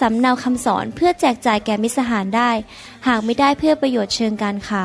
[0.00, 2.50] สำเนาคำสอนเพื่อแจกจ่ายแก่มิตรสหายได้
[3.08, 4.84] หากไม่ได้เพื่อประโยชน์เชิงการค้า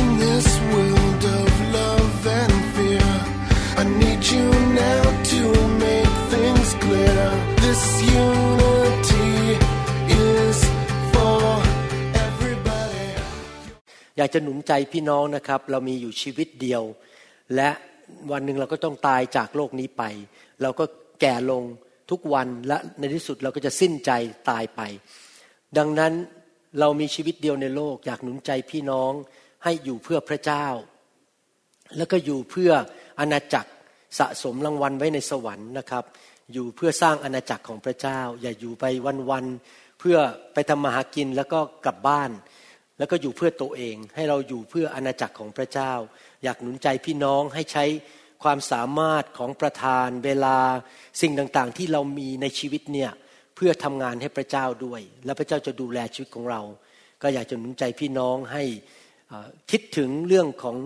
[0.00, 3.10] In this world of love and fear,
[3.80, 4.46] I need you
[4.84, 5.02] now
[5.32, 5.42] to
[5.84, 7.22] make things clear.
[7.64, 7.82] This
[8.24, 9.32] unity
[10.28, 10.58] is
[11.12, 11.42] for
[12.26, 13.08] everybody.
[14.16, 16.82] อยากจะหนุนใจพี่น้องนะครับ เรามีอยู่ชีวิตเดียว
[17.54, 17.70] และ
[18.32, 20.02] วันหนึ่งเราก็ต้องตายจากโลกนี้ไป
[20.62, 20.84] เราก็
[21.20, 21.62] แก่ลง
[22.10, 24.10] ทุกวันและในที่สุดเราก็จะสิ้นใจ
[24.50, 24.80] ตายไป
[25.78, 26.12] ดังนั้น
[26.80, 29.12] เรามีชีวิตเดียวในโลก อยากหนุนใจพี่น้อง
[29.64, 30.66] ให้อยู่เพื่อพระเจ้า
[31.96, 32.72] แล้วก็อยู่เพื่อ
[33.20, 33.70] อาณาจักร
[34.18, 36.04] สะสมรางวัลไว้ในสวรรค์นะครับ
[36.52, 38.84] อยู่เพื่อสร้างอาณาจักรของพระเจ้า อย่าอยู่ไป
[39.30, 40.16] วันๆเพื่อ
[40.54, 42.30] ไปทำมาหากินแล้วก็กลับบ้าน
[42.98, 45.92] แล้วก็อยู่เพื่อตัวเอง ให้เราอยู่เพื่ออาณาจักรของพระเจ้า
[46.44, 47.84] อยากหนุนใจพี่น้องให้ใช้
[48.42, 50.58] ความสามารถของประธานเวลา
[51.20, 53.10] สิ่งต่างๆ ที่เรามีในชีวิตเนี่ย
[53.54, 56.60] เพื่อทำงานให้พระเจ้าด้วย และพระเจ้าจะดูแลชีวิตของเรา
[57.22, 58.64] ก็อยากจะหนุนใจพี่น้องให้
[59.70, 60.76] คิดถึงเรื่องของ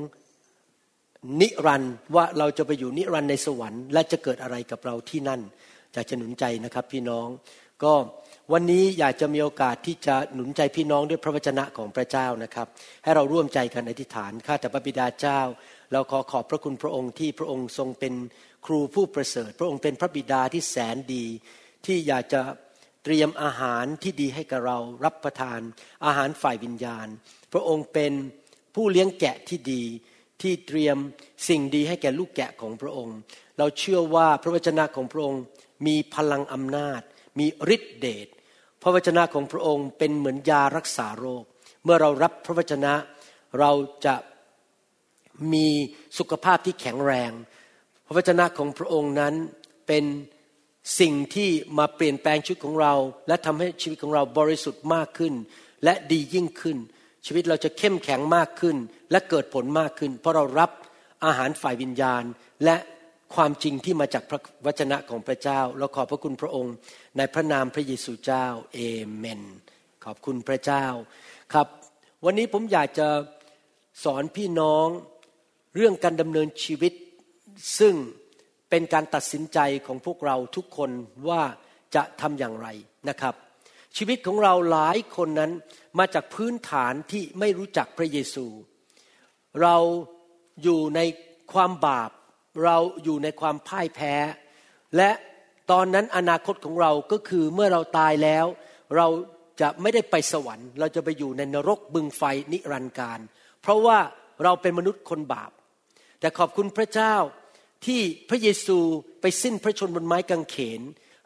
[1.41, 5.41] นิรันด์ว่าเราจะไปอยู่นิรันด์ในสวรรค์และจะเกิดอะไรกับเราที่นั่น
[5.93, 7.29] อยากจะหนุนใจนะครับพี่น้อง
[7.85, 7.93] ก็
[8.53, 12.67] วันนี้อยากจะมีโอกาสที่จะหนุนใจพี่น้องด้วยพระวจนะของพระเจ้านะครับ
[13.03, 15.41] ให้เราร่วมใจกันอธิษฐานข้าแต่พระบิดาเจ้า
[15.93, 18.15] เราขอขอบพระคุณพระองค์ที่พระองค์ทรงเป็น
[18.67, 21.25] ครูผู้ประเสริฐ พระองค์เป็นพระบิดาที่แสนดี
[21.87, 22.41] ที่อยากจะ
[23.05, 25.61] เตรียมอาหารที่ดีให้กับเรารับประทาน
[26.07, 27.07] อาหารฝ่ายวิญญาณ
[27.53, 28.13] พระองค์เป็น
[28.75, 29.83] ผู้เลี้ยงแกะที่ดี
[30.43, 30.97] ที่เตรียม
[31.49, 33.17] สิ่งดีให้แก่ลูกแกะของพระองค์
[33.59, 35.43] เราเชื่อว่าพระวจนะของพระองค์
[35.87, 37.01] มีพลังอำนาจ
[37.39, 38.29] มีฤทธิเดช
[38.83, 41.45] พระวจนะของพระองค์เป็นเหมือนยารักษาโรค
[41.85, 42.95] เมื่อเรารับพระวจนะ
[43.61, 43.71] เรา
[44.05, 44.15] จะ
[45.53, 45.69] มี
[46.19, 47.31] สุขภาพที่แข็งแรง
[48.07, 49.35] พระวจนะของพระองค์นั้น
[49.87, 50.05] เป็น
[51.01, 52.95] สิ่งที่มาเปลี่ยนแปลงชีวิตของเรา
[53.29, 55.35] และทำให้ชีวิตของเราบริสุทธิ์มากขึ้น
[55.85, 56.79] และดียิ่งขึ้น
[57.27, 58.77] ชีวิตเราจะเข้มแข็งมากขึ้น
[59.11, 60.71] และเกิดผลมากขึ้น เพราะเรารับ
[61.25, 62.25] อาหารฝ่ายวิญญาณ
[62.65, 62.77] และ
[63.35, 66.75] ความจริงที่มาจากพระวจนะของพระเจ้า เราขอบพระคุณพระองค์
[67.17, 68.79] ในพระนามพระเยซูเจ้าเอ
[69.17, 69.43] เมน
[70.05, 70.85] ขอบคุณพระเจ้า
[71.53, 71.67] ครับ
[72.25, 73.09] วันนี้ผมอยากจะ
[74.05, 74.87] สอนพี่น้อง
[75.77, 76.93] เรื่องการดำเนินชีวิต
[77.79, 77.95] ซึ่ง
[78.71, 80.91] เป็นการตัดสินใจของพวกเราทุกคน
[81.29, 81.43] ว่า
[81.95, 82.69] จะทำอย่างไร
[83.09, 83.35] นะครับ
[83.97, 85.53] ชีวิตของเราหลายคนนั้น
[85.99, 88.47] มาจากพื้นฐานที่ไม่รู้จักพระเยซู
[89.63, 89.77] เรา
[90.63, 91.01] อยู่ใน
[91.53, 92.11] ความบาป
[92.65, 94.15] เราอยู่ในความพ่ายแพ้
[94.97, 95.11] และ
[95.71, 98.47] ตอนนั้นอนาคตของเราก็คือเมื่อเราตายแล้ว
[98.97, 99.07] เรา
[99.61, 102.23] จะไม่ได้ไปสวรรค์ เราจะไปอยู่ในนรกบึงไฟ
[102.53, 103.21] นิรันดร์การ
[103.63, 103.99] เพราะว่า
[104.45, 105.51] เราเป็นมนุษย์คนบาป
[106.21, 107.15] แต่ขอบคุณพระเจ้า
[107.87, 108.79] ที่พระเยซู
[109.21, 110.81] ไปสิ้นพระชนบนไม้กางเขน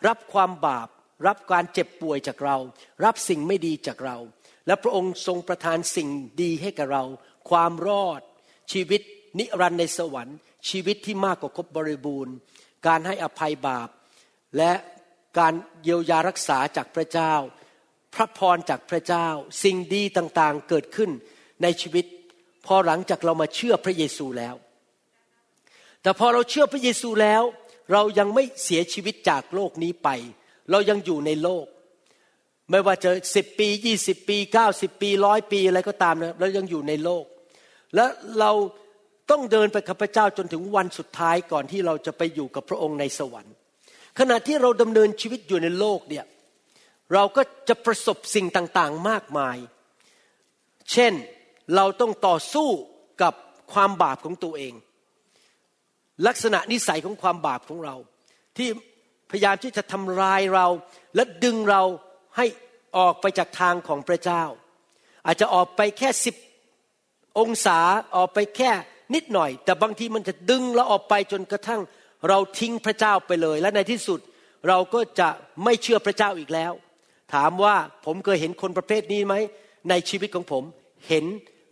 [0.07, 0.89] รับความบาป
[1.27, 2.57] รับการเจ็บป่วยจากเรา
[3.05, 4.19] รับสิ่งไม่ดีจากเรา
[4.67, 6.09] และพระองค์ทรงประทานสิ่ง
[6.43, 7.05] ดีให้กับเรา
[7.51, 8.21] ความรอด
[8.73, 9.01] ชีวิต
[9.39, 12.35] นิรันดร์ในสวรรค์ ชีวิตที่มากกว่าครบบริบูรณ์
[12.87, 13.89] การให้อภัยบาป
[14.57, 14.73] และ
[15.39, 17.35] การเยียวยารักษาจากพระเจ้า
[18.15, 19.27] พระพรจากพระเจ้า
[19.65, 21.11] สิ่งดีต่างๆเกิดขึ้น
[21.63, 22.05] ในชีวิต
[22.67, 24.55] พอหลังจากเรามาเชื่อพระเยซูแล้ว
[26.03, 27.43] แต่พอเราเชื่อพระเยซูแล้ว
[27.93, 30.09] เรายังไม่เสียชีวิตจากโลกนี้ไป
[30.71, 31.67] เรายังอยู่ในโลก
[32.71, 37.25] ไม่ว่าจะสิบปียี่สิบปีเก้าสิบปีร้อยปีอะไรก็ตามนะเรายังอยู่ในโลก
[37.95, 38.05] และ
[38.41, 38.53] เรา
[39.31, 43.55] ต้องเดินไปกับพระเจ้าจนถึงวันสุดท้ายก่อนที่เราจะไปอยู่กับพระองค์ในสวรรค์
[44.19, 46.25] ขณะที่เราดำเนินชีวิตอยู่ในโลกเนี่ย
[47.15, 49.57] เราก็จะประสบสิ่งต่างๆมากมาย
[50.93, 51.13] เช่น
[51.77, 52.69] เราต้องต่อสู้
[53.23, 53.35] กับ
[53.73, 54.75] ความบาปของตัวเอง
[56.27, 57.97] ลักษณะนิสัยของความบาปของเรา
[58.57, 58.69] ที่
[59.31, 60.67] พยายามที่จะทำลายเรา
[61.15, 61.83] และดึงเรา
[62.37, 62.47] ให้
[62.97, 64.43] ออกไปจากทางของพระเจ้า
[65.27, 66.37] อาจจะออกไปแค่สิบ
[67.39, 67.79] องศา
[68.17, 68.71] ออกไปแค่
[69.15, 71.81] นิดหน่อย แต่บางทีมันจะดึงเราออกไปจนกระทั่ง
[72.29, 74.21] เราทิ้งพระเจ้าไปเลย และในที่สุด
[74.69, 75.29] เราก็จะ
[75.65, 76.73] ไม่เชื่อพระเจ้าอีกแล้ว
[77.35, 79.35] ถามว่าผมเคยเห็นคนประเภทนี้ไหม
[79.91, 80.65] ในชีวิตของผม
[81.09, 81.25] เห็น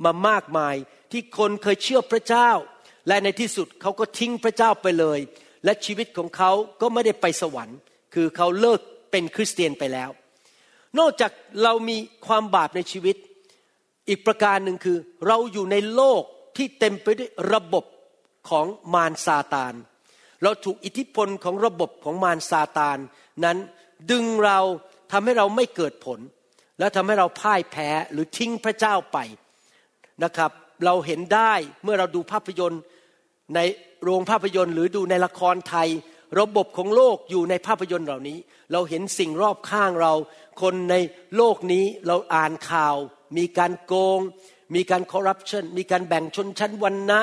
[0.04, 0.74] มามากมาย
[1.12, 2.50] ที่คนเคยเชื่อพระเจ้า
[3.08, 5.18] และในที่สุดเขาก็ทิ้งพระเจ้าไปเลย
[5.64, 6.50] และชีวิตของเขา
[6.80, 7.78] ก็ไม่ได้ไปสวรรค์
[8.14, 10.10] คือเขาเลิกเป็นคริสเตียนไปแล้ว
[10.98, 11.32] นอกจาก
[11.62, 11.96] เรามี
[12.26, 13.16] ความบาปในชีวิต
[14.08, 16.22] อีกประการหนึ่งคือ เราอยู่ในโลก
[16.56, 17.84] ที่เต็มไปด้วยระบบ
[18.50, 19.74] ของมารซาตาน
[20.42, 22.98] เราถูกอิทธิพลของระบบของมารซาตาน
[23.44, 23.58] นั้น
[24.10, 24.58] ดึงเรา
[25.12, 26.20] ทำให้เราไม่เกิดผล
[26.78, 29.18] และทำให้เราพ่ายแพ้หรือทิ้งพระเจ้าไป
[30.24, 30.50] นะครับ
[30.84, 31.52] เราเห็นได้
[31.82, 32.82] เมื่อเราดูภาพยนตร์
[33.54, 33.60] ใน
[34.02, 35.88] โรงภาพยนตร์ หรือดูในละครไทย
[36.40, 38.38] ระบบของโลกอยู่ในภาพยนตร์เหล่านี้
[38.72, 40.14] เราเห็นสิ่งรอบข้างเรา
[40.62, 40.94] คนใน
[41.36, 42.96] โลกนี้เราอ่านข่าว
[43.36, 44.20] มีการโกง
[44.74, 47.20] มีการคอร์รัปชันมีการแบ่งชนชั้นวรรณะ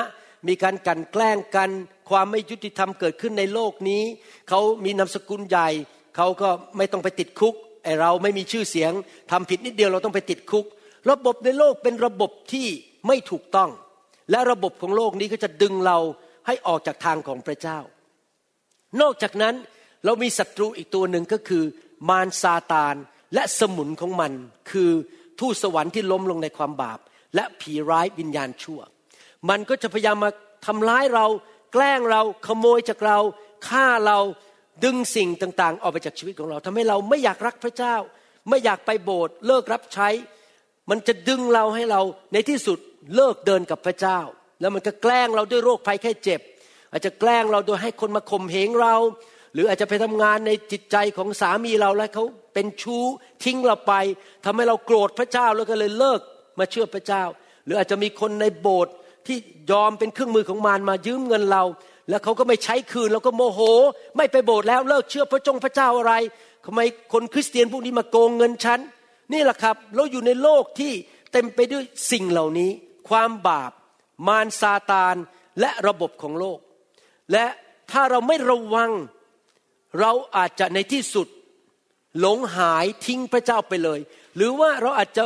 [0.48, 1.70] มีการกันแกล้งกัน
[2.10, 4.02] ความไม่ยุติธรรมเกิดขึ้นในโลกนี้
[4.48, 5.68] เขามีนามสกุลใหญ่
[6.16, 8.92] เขาก็ไม่ต้องไปติดคุกไอเราไม่มีชื่อเสียง
[9.30, 10.66] ทำผิดนิดเดียวเราต้องไปติดคุก
[11.10, 12.66] ระบบในโลกเป็นระบบที่
[13.06, 13.70] ไม่ถูกต้อง
[14.30, 15.98] และระบบของโลกนี้ก็จะดึงเรา
[16.46, 17.78] ให้ออกจากทางของพระเจ้า
[19.00, 19.54] นอกจากนั้น
[20.04, 21.64] เรามีศัตรูอีกตัวหนึ่งก็คือ
[22.08, 22.94] มารซาตาน
[23.34, 24.32] และสมุนของมัน
[24.70, 24.90] คือ
[25.40, 26.98] ทูตสวรรค์ที่ล้มลงในความบาป
[27.34, 28.80] และผีร้ายวิญญาณชั่ว
[29.48, 30.30] มันก็จะพยายามมา
[30.66, 31.26] ทำร้ายเรา
[31.72, 33.18] แกล้งเราขโมยจากเรา
[33.68, 34.18] ฆ่าเรา
[34.84, 37.96] ดึงสิ่งต่างๆ ออกไปจากชีวิตของเราทำให้เราไม่อยากรักพระเจ้า
[38.48, 40.08] ไม่อยากไปโบสถ์เลิกรับใช้
[40.90, 42.00] มันจะดึงเราให้เรา
[42.32, 42.78] ในที่สุด
[43.14, 44.20] เลิกเดินกับพระเจ้า
[44.60, 46.40] แล้วมันก็แกล้งเราด้วยโรคภัยแค่เจ็บ
[46.92, 48.94] อาจจะแกล้งเราโดยให้คนมาข่มเหงเรา
[49.54, 52.24] หรืออาจจะไปทำงานในจิตใจของสามีเราแล้วเขา
[52.54, 53.04] เป็นชู้
[53.44, 53.94] ทิ้งเราไป
[54.44, 56.20] ทำให้เราโกรธพระเจ้าแล้วก็เลยเลิก
[56.58, 57.22] มาเชื่อพระเจ้า
[57.64, 58.94] หรืออาจจะมีคนในโบสถ์
[59.26, 59.36] ที่
[59.70, 61.64] ยอมเป็นเครื่องมือของมารมายืมเงินเรา
[62.08, 63.60] แล้วเขาก็ไม่ใช้คืนเราก็โมโห
[64.16, 66.14] ไม่ไปโบสถ์แล้วเลิกเชื่อพระจงพระเจ้าอะไร
[66.64, 66.80] ทำไม
[67.12, 68.80] คนคริสเตียนพวกนี้มาโกงเงินฉัน
[69.32, 70.92] นี่แหละครับ เราอยู่ในโลกที่
[71.32, 72.70] เต็มไปด้วยสิ่งเหล่านี้
[73.08, 73.72] ความบาป
[74.28, 75.16] มารซาตาน
[75.60, 76.58] และระบบของโลก
[77.32, 77.46] และ
[77.90, 78.90] ถ้าเราไม่ระวัง
[80.00, 81.28] เราอาจจะในที่สุด
[82.20, 84.00] หลงหายทิ้งพระเจ้าไปเลย
[84.36, 85.24] หรือว่าเราอาจจะ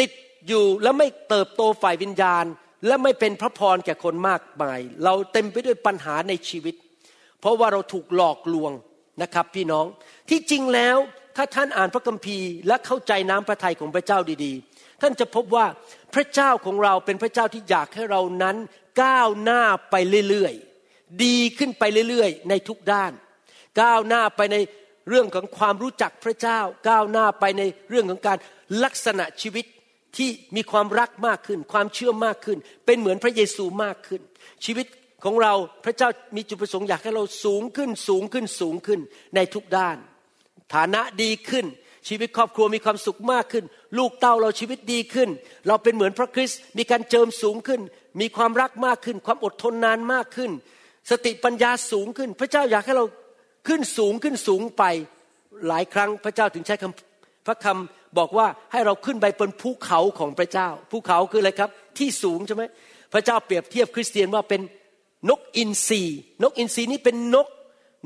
[0.00, 0.10] ติด
[0.46, 2.44] อยู่แล้วไม่เติบโตฝ่ายวิญญาณ
[2.86, 6.74] และไม่เป็นพระพรแก่คนมากมาย เราเต็มไปด้วยปัญหาในชีวิต
[7.40, 8.72] เพราะว่าเราถูกหลอกลวง
[9.22, 9.86] นะครับพี่น้อง
[10.30, 10.96] ที่จริงแล้ว
[11.36, 15.66] ถ้าท่านอ่านพระคัมภีร์และเข้าใจน้ำพระทัยของพระเจ้าดีๆ ท่านจะพบว่า
[16.14, 18.56] พระเจ้าของเราเป็นพระเจ้าที่อยากให้เรานั้น
[19.02, 19.94] ก้าวหน้าไป
[20.28, 23.12] เรื่อยๆ ดีขึ้นไปเรื่อยๆ ในทุกด้าน
[23.80, 24.56] ก้าวหน้าไปใน
[25.08, 28.38] เรื่องของความรู้จักพระเจ้า ก้าวหน้าไปในเรื่องของการ
[28.84, 29.64] ลักษณะชีวิต
[30.16, 34.22] ที่มีความรักมากขึ้น ความเชื่อมากขึ้น เป็นเหมือนพระเยซูมากขึ้น
[34.64, 34.86] ชีวิต
[35.24, 35.52] ของเรา
[35.84, 39.00] พระเจ้ามีจุดประสงค์อยากให้เราสูงขึ้นสูงขึ้นสูงขึ้น
[39.36, 39.96] ในทุกด้าน
[40.74, 41.66] ฐานะดีขึ้น
[42.08, 43.64] ชีวิตครอบครัวมีความสุขมากขึ้น
[43.98, 45.28] ลูกเต้าเราชีวิตดีขึ้น
[45.68, 47.80] เราเป็นเหมือนพระคริสต์มีการเจิมสูงขึ้น
[48.20, 50.50] มีความรักมากขึ้น ความอดทนนานมากขึ้น
[51.10, 53.04] สติปัญญาสูงขึ้น พระเจ้าอยากให้เรา
[53.68, 54.84] ขึ้นสูงขึ้นสูงไป
[55.68, 62.64] หลายครั้งพระเจ้าถึงใช้คำพระคำบอกว่าให้เราขึ้นไปบนภูเขาของพระเจ้าภูเขาคืออะไรครับ ที่สูงใช่ไหม
[63.12, 64.60] พระเจ้าเปรียบเทียบคริสเตียนว่าเป็น
[65.30, 66.02] นกอินทรี
[66.42, 67.46] นกอินทรีนี้เป็นนก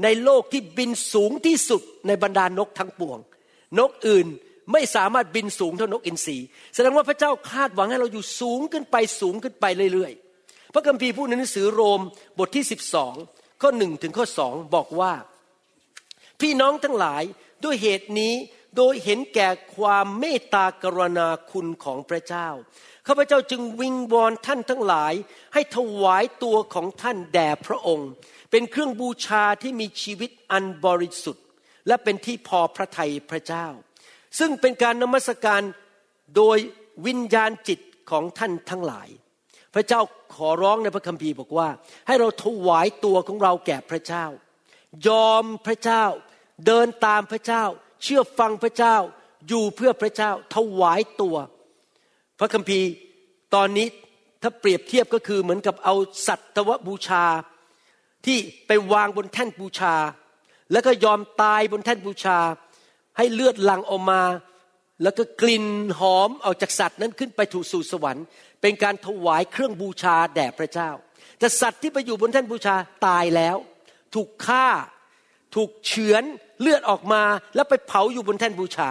[0.03, 3.19] ในโลกที่บินสูงที่สุดในบรรดานกทั้งปวง
[3.79, 4.27] นกอื่น
[4.73, 6.39] ไม่สามารถบินสูงเท่านกอินทรี
[6.75, 12.01] แสดงว่าพระเจ้าคาดหวังให้เราอยู่สูงขึ้นไปสูงขึ้นไปเรื่อยๆ พระคัมภีร์พูดในหนังสือโรม
[12.39, 12.65] บทที่
[13.13, 15.13] 12 ข้อหนึ่งถึงข้อสองบอกว่า
[16.41, 17.23] พี่น้องทั้งหลาย
[17.65, 18.35] ด้วยเหตุนี้
[18.77, 22.49] โดยเห็นแก่ความเมตตากรุณาคุณของพระเจ้า
[23.07, 25.15] ข้าพเจ้าจึงวิงวอนท่านทั้งหลาย
[25.55, 28.11] ให้ถวายตัวของท่านแด่พระองค์
[28.51, 31.45] เป็นเครื่องบูชาที่มีชีวิตอันบริสุทธิ์
[31.89, 33.67] และเป็นที่พอพระทัยพระเจ้า
[34.39, 35.63] ซึ่งเป็นการนมัสการ
[36.37, 36.59] โดย
[37.07, 37.81] วิญญาณจิต
[38.11, 39.09] ของท่านทั้งหลาย
[39.75, 40.01] พระเจ้า
[40.35, 41.69] ขอร้องในพระคัมภีร์บอกว่า
[42.07, 44.25] ให้เราถวายตัวของเราแก่พระเจ้า
[45.09, 46.05] ยอมพระเจ้า
[46.67, 47.65] เดินตามพระเจ้า
[48.03, 48.97] เชื่อฟังพระเจ้า
[49.49, 51.37] อยู่เพื่อพระเจ้า ถวายตัว
[52.39, 52.89] พระคัมภีร์
[53.55, 53.87] ตอนนี้
[54.43, 55.95] ถ้าเปรียบเทียบก็คือเหมือนกับเอา
[56.27, 57.25] สัตวบูชา
[58.27, 59.95] ที่ไปวางบนแท่นบูชา
[60.73, 62.39] แล้วก็ยอมตายบนแท่นบูชา
[63.17, 64.23] ให้เลือดหลั่งออกมา
[65.03, 65.67] แล้วก็กลิ่น
[65.99, 68.25] หอมออกจากสัตว์นั้นขึ้นไปถูกสู่สวรรค์
[68.61, 70.91] เป็นการถวายเครื่องบูชาแด่พระเจ้า
[71.39, 72.75] แต่สัตว์ที่ไปอยู่บนแท่นบูชา
[73.07, 73.57] ตายแล้ว
[74.15, 74.67] ถูกฆ่า
[75.55, 76.23] ถูกเฉือน
[76.61, 77.23] เลือดออกมา
[77.55, 78.89] แล้วไปเผาอยู่บนแท่นบูชา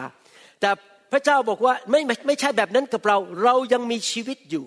[0.62, 0.70] แต่
[1.12, 4.66] พระเจ้าบอกว่าไม่ไม่ไม่ใช่แบบนั้นกับเรา เรายังมีชีวิตอยู่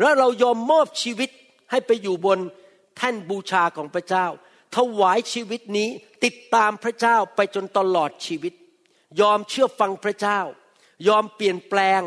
[0.00, 1.30] แล้วเรายอมมอบชีวิต
[1.70, 2.38] ให้ไปอยู่บน
[2.96, 4.26] แท่นบูชาของพระเจ้า
[4.76, 5.88] ถวายชีวิตนี้
[6.24, 8.52] ติดตามพระเจ้าไปจนตลอดชีวิต
[9.20, 10.40] ยอมเชื่อฟังพระเจ้า
[11.08, 12.02] ยอมเปลี่ยนแปลง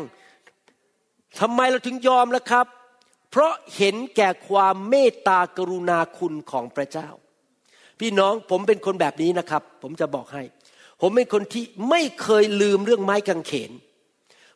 [1.40, 2.66] ทำไมเราถึงยอมล่ะครับ
[3.30, 7.08] เพราะเห็นแก่ความเมตตากรุณาคุณของพระเจ้า
[8.00, 10.42] พี่น้องผมเป็นคนแบบนี้นะครับ ผมจะบอกให้
[11.00, 13.70] ผมเป็นคนที่ไม่เคยลืมเรื่องไม้กางเขน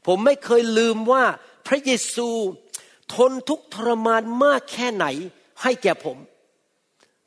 [0.06, 1.24] ผมไม่เคยลืมว่า
[1.66, 2.28] พระเยซู
[3.14, 5.06] ทนทุกข์ทรมานมากแค่ไหน
[5.62, 6.18] ให้แก่ผม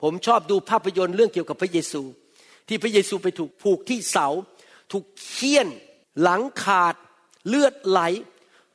[0.02, 2.02] ผมชอบดูภาพยนตร์เรื่องเกี่ยวกับพระเยซู
[2.68, 4.28] ที่พระเยซูไปถูกผูกที่เสา
[4.92, 5.68] ถูกเคี่ยน
[6.22, 6.96] หลังขาด
[7.48, 8.00] เลือดไหล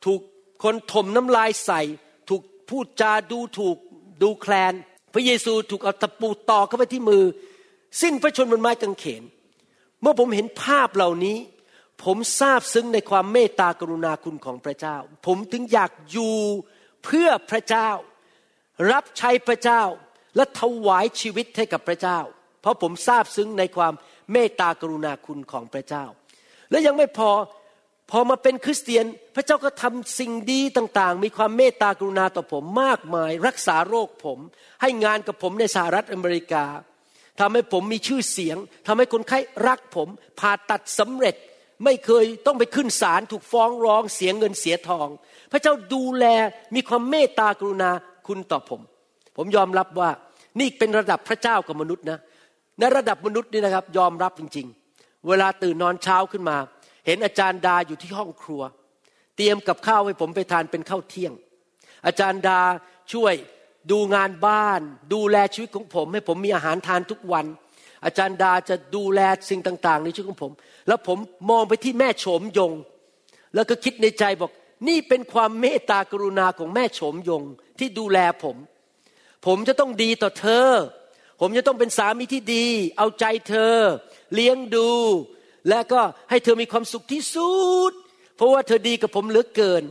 [0.05, 0.21] ถูก
[0.62, 1.81] คนถมน้ำลายใส่
[2.29, 3.76] ถูกพูดจาดูถูก
[4.23, 4.75] ดูแคลน
[5.14, 7.25] พระเยซูถูกเอาตะปูตอกเข้าไปที่มือ
[8.00, 9.23] สิ้นพระชนบนไม้กางเขน
[10.00, 11.38] เมื่อผมเห็นภาพเหล่านี้
[12.05, 16.37] ผมซาบซึ้งในความเมตตากรุณาคุณของพระเจ้า ผมถึงอยากอยู่
[17.05, 17.88] เพื่อพระเจ้า
[18.91, 19.83] รับใช้พระเจ้า
[20.37, 22.19] และถวายชีวิตให้กับพระเจ้า
[22.61, 23.93] เพราะผมซาบซึ้งในความ
[24.33, 26.05] เมตตากรุณาคุณของพระเจ้า
[26.71, 27.31] และยังไม่พอ
[28.11, 34.39] พอมาเป็นคริสเตียนพระเจ้าก็ทำสิ่งดีต่างๆ มีความเมตตากรุณาต่อผมมากมาย รักษาโรคผม
[34.83, 36.65] ให้งานกับผมในสหรัฐอเมริกา
[37.41, 40.09] ทำให้ผมมีชื่อเสียงทำให้คนไข้รักผม
[40.41, 41.37] ผ่าตัดสำเร็จ
[41.85, 45.09] ไม่เคยต้องไปขึ้นศาลถูกฟ้องร้องเสียเงินเสียทอง
[45.53, 46.25] พระเจ้าดูแล
[46.75, 47.91] มีความเมตตากรุณา
[48.27, 48.81] คุณต่อผม
[49.37, 50.11] ผมยอมรับว่า
[50.61, 52.19] นี่เป็นระดับพระเจ้ากับมนุษย์นะ
[52.79, 56.57] ในระดับมนุษย์นี่นะครับ ยอมรับจริง ๆ เวลาตื่นนอนเช้าขึ้นมา
[57.07, 58.62] เห็นอาจารย์ดาอยู่ที่ห้องครัว
[59.37, 61.33] เตรียมกับข้าวให้ผมไปทานเป็นข้าวเที่ยง
[62.07, 62.61] อาจารย์ดา
[63.12, 63.35] ช่วย
[63.91, 64.81] ดูงานบ้าน
[65.15, 67.47] ดูแลชีวิตของผม ให้ผมมีอาหารทานทุกวัน
[68.05, 69.21] อาจารย์ดาจะดูแล
[69.51, 70.53] สิ่งต่าง ๆ ในชีวิตของผม
[70.89, 71.19] แล้วผม
[71.51, 72.73] มองไปที่แม่โฉมยง
[73.55, 74.51] แล้วก็คิดในใจบอก
[74.89, 77.43] นี่เป็นความเมตตากรุณาของแม่โฉมยง
[77.79, 78.57] ที่ดูแลผม
[79.47, 80.69] ผมจะต้องดีต่อเธอ
[81.41, 82.67] ผมจะต้องเป็นสามีที่ดี
[82.99, 83.75] เอาใจเธอ
[84.35, 84.91] เลี้ยงดู
[85.69, 87.53] และก็ให้เธอมีความสุขที่สุ
[87.91, 87.93] ด
[88.37, 89.83] เพราะว่าเธอดีกับผมเหลือเกิน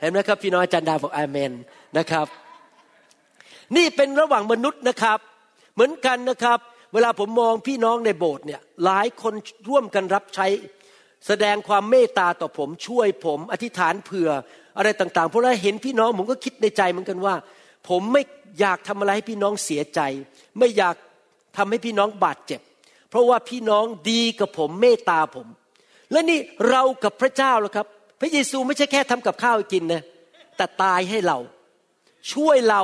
[0.00, 1.52] เห็นไหมครับพี่น้องอาจารย์ดาบอกอาเมน
[1.98, 2.26] นะครับ
[3.76, 5.18] นี่เป็นระหว่างมนุษย์นะครับ
[5.74, 6.58] เหมือนกันนะครับ
[6.94, 9.34] เวลาผมมองพี่น้องในโบสถ์เนี่ยหลายคน
[9.68, 10.46] ร่วมกันรับใช้
[11.26, 14.30] แสดงความเมตตาต่อผมช่วยผม อธิษฐานเผื่อ
[14.78, 17.34] อะไรต่างๆ เพราะเราเห็นพี่น้องผมก็คิดในใจเหมือนกันว่า
[17.88, 18.22] ผมไม่
[18.60, 20.00] อยากทำอะไรให้พี่น้องเสียใจ
[20.58, 20.96] ไม่อยาก
[21.56, 22.60] ทำให้พี่น้องบาดเจ็บ
[23.10, 25.46] เพราะว่าพี่น้องดีกับผมเมตตาผม
[26.12, 26.38] และนี่
[26.70, 27.86] เรากับพระเจ้าแล้วครับ
[28.20, 30.02] พระเยซูไม่ใช่แค่ทำกับข้าวให้กินนะ
[30.56, 31.38] แต่ตายให้เรา
[32.32, 32.82] ช่วยเรา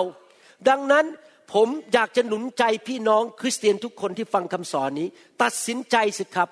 [0.68, 1.04] ดังนั้น
[1.52, 5.08] ผมอยากจะหนุนใจพี่น้องคริสเตียนทุกคนที่ฟังคำสอนนี้
[5.42, 6.48] ตัดสินใจสิครับ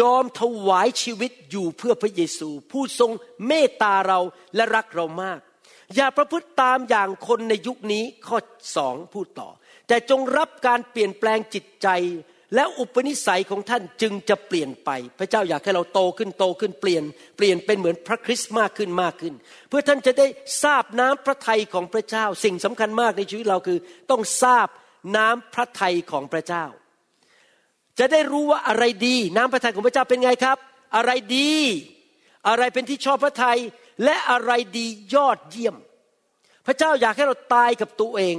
[0.00, 3.10] ยอมถวายชีวิตอยู่เพื่อพระเยซู ผู้ทรง
[3.46, 4.20] เมตตาเรา
[4.54, 5.38] และรักเรามาก
[5.94, 8.38] อย่าประพฤติตามอย่างคนในยุคนี้ข้อ
[8.76, 9.48] สองพูดต่อ
[9.88, 11.88] แต่จงรับการเปลี่ยนแปลงจิตใจ
[12.54, 17.04] และอุปนิสัยของท่านจึงจะเปลี่ยนไป พระเจ้าอยากให้เราโตขึ้นโตขึ้นเปลี่ยน
[17.36, 19.34] เปลี่ยนเป็นเหมือนพระคริสต์มากขึ้นมากขึ้น
[19.68, 20.26] เพื่อท่านจะได้
[20.62, 23.78] ทราบน้ำพระทัยของพระเจ้า สิ่งสำคัญมากในชีวิตเราคือ
[24.10, 24.68] ต้องทราบ
[25.16, 26.64] น้ำพระทัยของพระเจ้า
[27.98, 30.58] จะได้รู้ว่าอะไรดี น้ำพระทัยของพระเจ้าเป็นไงครับ
[30.96, 31.52] อะไรดี
[32.48, 33.58] อะไรเป็นที่ชอบพระทัย
[34.04, 35.76] และอะไรดียอดเยี่ยม
[36.66, 38.36] พระเจ้าอยากให้เราตายกับตัวเอง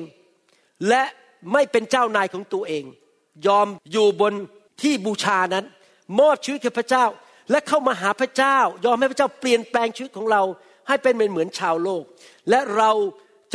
[0.89, 1.03] และ
[1.53, 2.83] ไม่เป็นเจ้านายของตัวเอง
[3.47, 4.33] ยอมอยู่บน
[4.81, 5.65] ที่บูชานั้น
[6.19, 7.05] มอบชีวิตกับพระเจ้า
[7.51, 10.43] และเข้ามาหาพระเจ้า ยอมให้พระเจ้าเปลี่ยนแปลงชีวิตของเรา
[10.87, 12.03] ให้เป็นเหมือนเหมือนชาวโลก
[12.49, 12.91] และเรา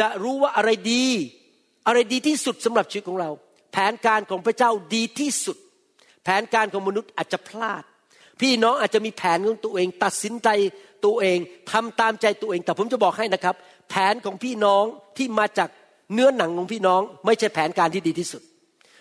[0.00, 1.04] จะรู้ว่าอะไรดี
[1.86, 3.30] อะไรดีที่สุดสำหรับชีวิตของเรา
[3.72, 5.56] แผนการของพระเจ้าดีที่สุด
[6.24, 7.84] แผนการของมนุษย์อาจจะพลาด
[8.42, 10.48] พี่น้องอาจจะมีแผนของตัวเอง ตัดสินใจ
[11.04, 11.38] ตัวเอง
[11.70, 13.54] ทำตามใจตัวเอง แต่ผมจะบอกให้นะครับ
[13.90, 14.84] แผนของพี่น้อง
[15.18, 15.68] ที่มาจาก
[16.12, 18.42] เนื้อหนังของพี่น้อง ไม่ใช่แผนการที่ดีที่สุด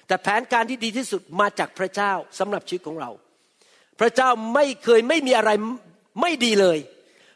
[0.08, 3.10] แต่แผนการที่ดีที่สุดมาจากพระเจ้าสำหรับชีวิตของเรา
[4.00, 5.52] พระเจ้าไม่เคยไม่มีอะไร
[6.22, 6.78] ไม่ดีเลย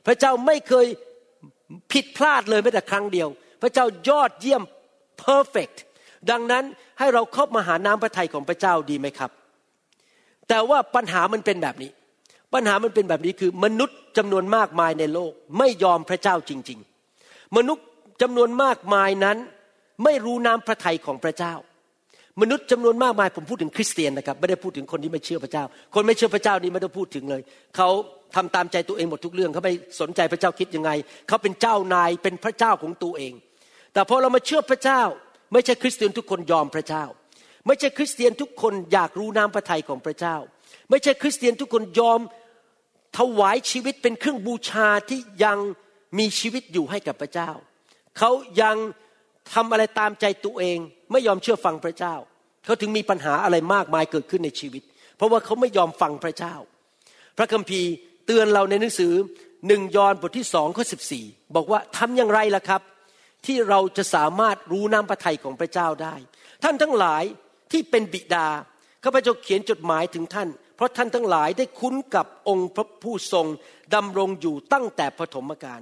[0.08, 0.88] พระเจ้าไม่เคย
[1.92, 3.28] ผิดพลาดเลยแม้แต่ครั้งเดียว
[3.62, 4.64] พระเจ้ายอดเยี่ยม
[5.26, 5.78] perfect
[6.32, 6.64] ดังนั้น
[7.00, 9.32] ให้เราเข้ามาหาน้ำพระทัยของพระเจ้าดีไหมครับ
[10.50, 11.92] แต่ว่าปัญหามันเป็นแบบนี้
[12.54, 16.80] ปัญหามันเป็นแบบนี้คือมนุษย์จำนวนมากมายในโลก ไม่ยอมพระเจ้าจริง
[17.18, 17.86] ๆ มนุษย์
[18.22, 19.38] จำนวนมากมายนั้น
[20.04, 21.54] ไม่รู้น้ำพระทัยของพระเจ้า
[22.42, 25.64] มนุษย์จำนวนมากมายผมพูดถึงคริสเตียนนะครับไม่ได้พูดถึงคนที่ไม่เชื่อพระเจ้า
[25.96, 27.42] คนไม่เชื่อพระเจ้านี่ไม่ต้องพูดถึงเลย
[27.76, 27.90] เขา
[28.36, 30.92] ทำตามใจตัวเองหมดทุกเรื่องเขาไม่สนใจพระเจ้าคิดยังไง
[31.28, 33.34] เขาเป็นเจ้านายเป็นพระเจ้าของตัวเอง
[33.94, 35.02] แต่พอเรามาเชื่อพระเจ้า
[35.54, 37.04] ไม่ใช่คริสเตียนทุกคนยอมพระเจ้า
[37.68, 40.36] ไม่ใช่คริสเตียนทุกคนอยากรู้น้ำพระทัยของพระเจ้า
[40.90, 42.20] ไม่ใช่คริสเตียนทุกคนยอม
[43.18, 45.58] ถวายชีวิตเป็นเครื่องบูชาที่ยัง
[46.18, 47.52] มีชีวิตอยู่ให้กับพระเจ้า
[48.18, 48.32] เขา
[48.62, 48.76] ยัง
[49.54, 50.78] ทำอะไรตามใจตัวเอง
[51.12, 52.16] ไม่ยอมเชื่อฟังพระเจ้า
[52.66, 54.84] เขาถึงมีปัญหาอะไรมากมายเกิดขึ้นในชีวิต
[55.18, 56.56] เพราะว่าเขาไม่ยอมฟังพระเจ้า
[57.38, 57.92] พระคัมภีร์
[58.26, 59.14] เตือนเราในหนังสือ
[59.68, 62.82] หนึ่งยอห์นบทที่สองข้อสิบสี่บอกว่าทำอย่างไรล่ะครับ
[63.46, 66.16] ที่เราจะสามารถรู้น้ำพระทัยของพระเจ้าได้
[66.64, 67.24] ท่านทั้งหลาย
[67.72, 68.48] ที่เป็นบิดา
[69.04, 73.48] ข้าพเจ้าเขียนจดหมายถึงท่าน เพราะท่านทั้งหลายได้คุ้นกับองค์พระผู้ทรง
[73.96, 75.82] ดำรงอยู่ตั้งแต่ปฐมกาล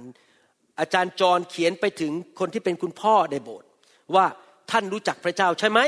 [0.80, 3.68] อาจารย์จอห์นเขียนไปถึงคนที่เป็นคุณพ่อในโบสถ์
[4.14, 4.26] ว่า
[4.70, 5.80] ท่านรู้จักพระเจ้าใช่ไหม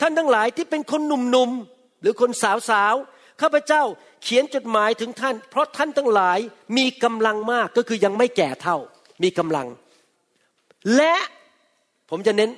[0.00, 2.30] ท่านทั้งหลายที่เป็นคนหนุ่มๆหรือคน
[2.70, 3.82] สาวๆข้าพเจ้า
[4.22, 6.38] เขียนจดหมายถึงท่าน เพราะท่านทั้งหลาย
[6.76, 8.76] มีกำลังมากก็คือยังไม่แก่เท่า
[9.22, 9.68] มีกำลัง
[10.96, 11.14] และ
[12.10, 12.50] ผมจะเน้น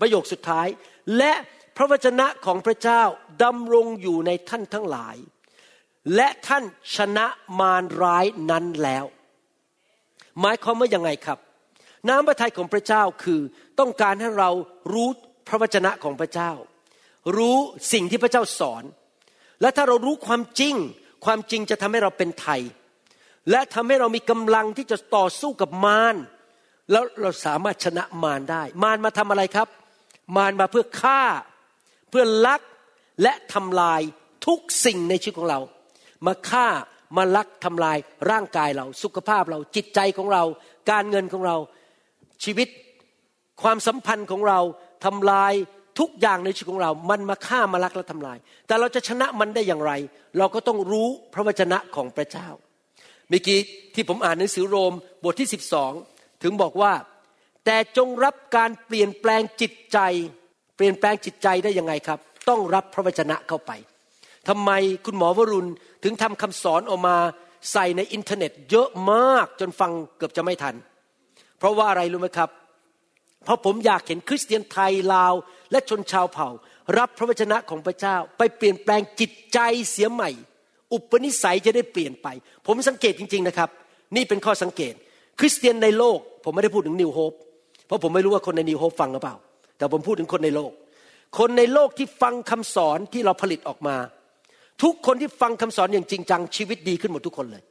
[0.00, 0.66] ประโยคสุดท้าย
[1.18, 1.32] และ
[1.78, 3.02] พระวจนะของพระเจ้า
[3.44, 5.16] ดำรงอยู่ในท่านทั้งหลาย
[6.14, 6.64] และท่าน
[6.96, 7.26] ชนะ
[7.60, 9.04] มารร้ายนั้นแล้ว
[10.40, 11.38] หมายความว่ายังไงครับ
[12.08, 13.40] น้ำพระทัยของพระเจ้าคือ
[13.78, 14.50] ต้องการให้เรา
[14.92, 15.08] รู้
[15.48, 16.50] พระวจนะของพระเจ้า
[17.36, 17.56] รู้
[17.92, 18.84] สิ่งที่พระเจ้าสอน
[19.60, 20.74] และถ้าเรารู้ความจริง
[21.24, 22.60] ความจริงจะทำให้เราเป็นไทย
[23.50, 26.16] และทำให้เรามีกำลังที่จะต่อสู้กับมาร
[26.90, 29.68] แล้วเราสามารถชนะมารได้ มารมาทำอะไรครับ
[30.36, 31.22] มารมาเพื่อฆ่า
[32.10, 32.60] เพื่อลัก
[33.22, 34.00] และทำลาย
[34.46, 35.60] ทุกสิ่งในชีวิตของเรา
[36.26, 36.68] มาฆ่า
[37.16, 37.98] มาลักทำลาย
[38.30, 40.44] ร่างกายเรา สุขภาพเราจิตใจของเรา
[40.90, 41.56] การเงินของเรา
[42.44, 42.68] ชีวิต
[43.62, 44.60] ความสัมพันธ์ของเรา
[45.04, 45.52] ทำลาย
[45.98, 49.92] ทุกอย่างในชีวิตของเรา มันมาฆ่ามาลักและทำลาย แต่เราจะชนะมันได้อย่างไร
[50.38, 52.48] เราก็ต้องรู้พระวจนะของพระเจ้า
[53.28, 53.60] เมื่อกี้
[53.94, 54.92] ที่ผมอ่านหนังสือโรม
[55.24, 55.48] บทที่
[55.94, 56.92] 12 ถึงบอกว่า
[57.64, 59.98] แต่จงรับการเปลี่ยนแปลงจิตใจ
[60.78, 62.18] เปลี่ยนแปลงจิตใจได้ยังไงครับ
[62.48, 63.72] ต้องรับพระวจนะเข้าไป
[64.48, 64.70] ทำไม
[65.04, 65.70] คุณหมอวรุณ
[66.04, 67.16] ถึงทำคำสอนออกมา
[67.72, 70.74] ใส่ในอินเทอร์เน็ต เยอะมากจนฟังเกือบจะไม่ทัน
[71.58, 72.50] เพราะว่าอะไรรู้ไหมครับ
[73.44, 75.34] เพราะผมอยากเห็นคริสเตียนไทยลาว
[75.70, 76.48] และชนชาวเผ่า
[76.98, 79.58] รับพระวจนะของพระเจ้า ไปเปลี่ยนแปลงจิตใจ
[79.90, 80.30] เสียใหม่
[80.92, 82.28] อุปนิสัยจะได้เปลี่ยนไป
[82.66, 83.70] ผมสังเกตจริง ๆนะครับ
[84.16, 84.94] นี่เป็นข้อสังเกต
[85.40, 87.32] คริสเตียนในโลก ผมไม่ได้พูดถึงนิวโฮป
[87.86, 89.36] เพราะผมไม่รู้ว่าคนในนิวโฮปฟังหรือเปล่า
[89.78, 90.72] แต่ผมพูดถึงคนในโลก
[91.38, 93.96] คนในโลกที่ฟังคำสอนที่เราผลิตออกมา
[94.82, 97.62] ทุกคนที่ฟังคำสอนอย่างจริงจังชีวิตดีขึ้นหมดทุกคนเลย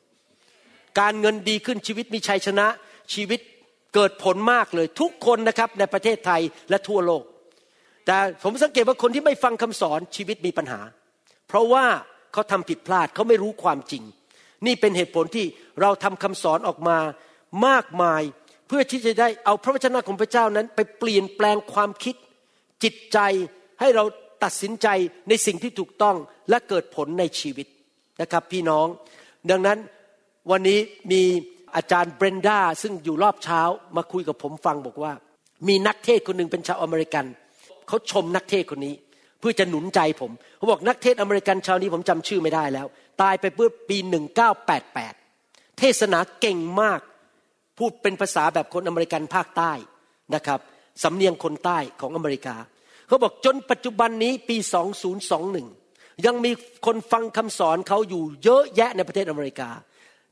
[0.99, 2.67] การเงินดีขึ้นชีวิตมีชัยชนะ
[3.13, 3.39] ชีวิต
[3.93, 7.23] เกิดผลมากเลยทุกคนนะครับในประเทศไทยและทั่วโลก
[8.05, 10.79] แต่ผมสังเกตว่าคนที่ไม่ฟังคำสอนชีวิตมีปัญหา
[11.47, 11.85] เพราะว่า
[12.33, 14.03] เขาทำผิดพลาดเขาไม่รู้ความจริง
[14.65, 15.45] นี่เป็นเหตุผลที่
[15.81, 16.97] เราทำคำสอนออกมา
[17.67, 18.21] มากมาย
[18.67, 22.15] เพื่อที่จะได้เอาพระวจนะของพระเจ้านั้น ไปเปลี่ยนแปลงความคิด
[22.83, 23.19] จิตใจ
[23.79, 24.03] ให้เรา
[24.43, 24.87] ตัดสินใจ
[25.29, 26.15] ในสิ่งที่ถูกต้อง
[26.49, 27.67] และเกิดผลในชีวิต
[28.21, 28.87] นะครับพี่น้อง
[29.49, 29.77] ดังนั้น
[30.51, 30.79] วันนี้
[31.11, 31.21] มี
[31.75, 33.61] อาจารย์เบรนดาซึ่งอยู่รอบเช้า
[33.97, 35.13] มาคุยกับผมฟังบอกว่า
[35.67, 37.25] มีนักเทศน์คนหนึ่งเป็นชาวอเมริกัน
[37.87, 38.95] เขาชมนักเทศน์คนนี้
[39.39, 42.87] เพื่อจะหนุนใจผมเขาบอกนักเทศน์อเมริกันชาวนี้ผมจำชื่อไม่ได้แล้ว
[43.21, 43.97] ตายไปเมื่อปี
[44.87, 46.99] 1988 เทศนาเก่งมาก
[47.77, 49.71] พูดเป็นภาษาแบบคนอเมริกันภาคใต้
[50.35, 50.59] นะครับ
[51.03, 52.55] สำเนียงคนใต้ของอเมริกา
[53.07, 54.57] เขาบอกจนปัจจุบันนี้ปี
[55.41, 56.51] 2021 ยังมี
[56.85, 59.69] คนฟังคำสอนเขาอยู่เยอะแยะในประเทศอเมริกา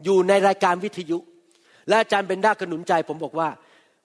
[0.03, 1.17] อยู่ในรายการวิทยุ
[1.87, 3.49] และอาจารย์เบนด้าก็หนุนใจผมบอกว่า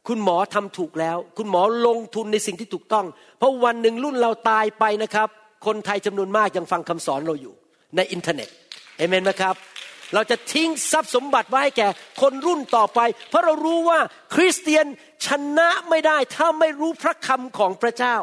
[0.09, 3.07] คุณหมอทำถูกแล้ว คุณหมอลงทุนในสิ่งที่ถูกต้อง
[3.39, 5.29] เพราะวันหนึ่งรุ่นเราตายไปนะครับ
[5.67, 7.55] คนไทยจำนวนมากยังฟังคำสอนเราอยู่
[7.97, 8.49] ในอินเทอร์เน็ต
[8.99, 9.55] เอเมนไหมครับ
[10.15, 11.89] เราจะทิ้งทรัพย์สมบัติไว้แก่
[12.21, 14.01] คนรุ่นต่อไป เพราะเรารู้ว่า
[14.35, 14.87] คริสเตียน
[15.27, 18.17] ชนะไม่ได้ถ้าไม่รู้พระคำของพระเจ้า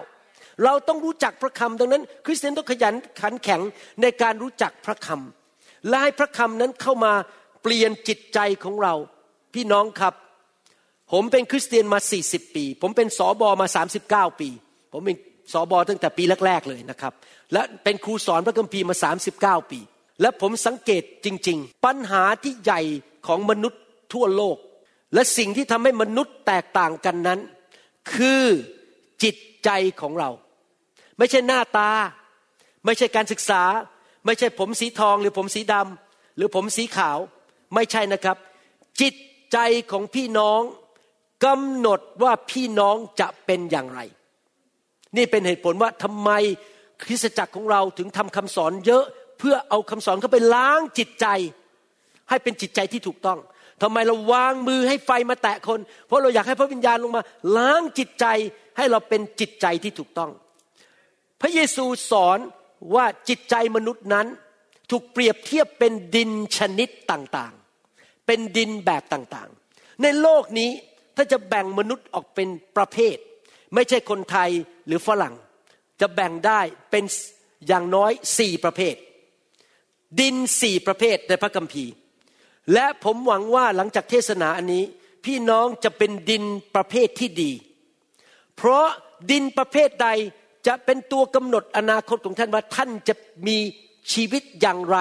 [0.63, 3.61] เราต้องรู้จักพระคำดังนั้น คริสเตียนต้องขยันขันแข็ง
[4.01, 7.13] ในการรู้จักพระคำและให้พระคำนั้นเข้ามา
[7.63, 8.93] เปลี่ยนจิตใจของเรา
[9.53, 10.13] พี่น้องครับ
[11.11, 14.49] ผมเป็นคริสเตียนมา 40 ปี ผมเป็นสอบอมา 39 ปี
[14.93, 15.17] ผมเป็น
[15.53, 17.13] สอบอตั้งแต่ปีแรก ๆ เลยนะครับ
[17.53, 18.95] และเป็นครูสอนพระคัมภีร์มา
[19.63, 19.79] 39 ปี
[20.21, 22.81] และผมสังเกตจริง ๆ ปัญหาที่ใหญ่
[23.27, 23.81] ของมนุษย์
[24.13, 24.57] ทั่วโลก
[25.13, 27.39] และสิ่งที่ทำให้มนุษย์แตกต่างกันนั้น
[28.13, 28.43] คือ
[29.23, 29.69] จิตใจ
[30.01, 30.29] ของเรา
[31.17, 31.91] ไม่ใช่หน้าตา
[32.85, 33.63] ไม่ใช่การศึกษา
[34.25, 37.17] ไม่ใช่ผมสีทองหรือผมสีดำหรือผมสีขาว
[37.73, 38.37] ไม่ใช่นะครับ
[39.01, 39.15] จิต
[39.51, 39.57] ใจ
[39.91, 40.61] ของพี่น้อง
[41.45, 43.99] กำหนดว่าพี่น้องจะเป็นอย่างไร
[45.17, 46.29] นี่เป็นเหตุผลว่าทำไม
[47.03, 49.05] คริสตจักรของเราถึงทำคำสอนเยอะ
[49.39, 51.27] เพื่อเอาคำสอนเข้าไปล้างจิตใจ
[52.29, 53.39] ให้เป็นจิตใจที่ถูกต้อง
[53.81, 57.21] ทำไมเราวางมือให้ไฟมาแตะคน เพราะเราอยากให้พระวิญญาณลงมา
[57.57, 58.25] ล้างจิตใจ
[58.77, 60.31] ให้เราเป็นจิตใจที่ถูกต้อง
[61.41, 62.39] พระเยซูสอน
[62.95, 64.27] ว่าจิตใจมนุษย์นั้น
[64.91, 70.71] ถูกเปรียบเทียบเป็นดินชนิดต่างๆ เป็นดินแบบต่างๆ ในโลกนี้
[71.15, 72.47] ถ้าจะแบ่งมนุษย์ออกเป็น
[72.77, 73.17] ประเภท
[73.73, 74.49] ไม่ใช่คนไทย
[74.87, 75.35] หรือฝรั่ง
[76.01, 77.03] จะแบ่งได้เป็น
[77.67, 78.95] อย่างน้อยสี่ประเภท
[80.19, 81.93] ดินสี่ประเภทในพระคัมภีร์
[82.73, 84.83] และผมหวังว่าหลังจากเทศนาอันนี้
[85.25, 86.43] พี่น้องจะเป็นดิน
[86.75, 87.51] ประเภทที่ดี
[88.55, 88.87] เพราะ
[89.31, 90.07] ดินประเภทใด
[90.67, 93.13] จะเป็นตัวกำหนดอนาคตของท่านว่าท่านจะ
[93.47, 93.57] มี
[94.13, 94.97] ชีวิตอย่างไร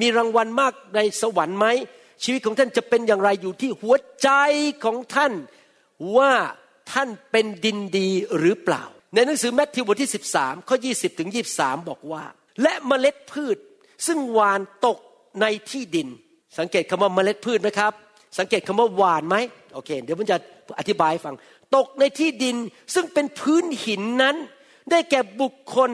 [0.00, 1.66] มีรางวัลมากในสวรรค์ไหม
[2.24, 4.28] ชีวิตของท่านจะเป็นอย่างไรอยู่ที่หัวใจ
[4.84, 5.32] ของท่าน
[6.16, 6.32] ว่า
[6.92, 8.08] ท่านเป็นดินดี
[8.38, 8.82] หรือเปล่า
[9.14, 12.24] ในหนังสือแมทธิวบทที่ 13 ข้อ 20 ถึง 23 บอกว่า
[12.62, 13.56] และเมล็ดพืช
[14.06, 14.98] ซึ่งหวานตก
[15.40, 16.08] ในที่ดิน
[16.58, 17.92] สังเกตคำว่าเมล็ดพืชไหมครับ
[18.38, 19.36] สังเกตคำว่าหวานไหม
[19.74, 20.38] โอเค เดี๋ยวผมจะ
[20.78, 21.34] อธิบายฟัง
[21.76, 22.56] ตกในที่ดิน
[22.94, 24.36] ซึ่งเป็นพื้นหินนั้น
[24.90, 25.90] ได้แก่บุคคล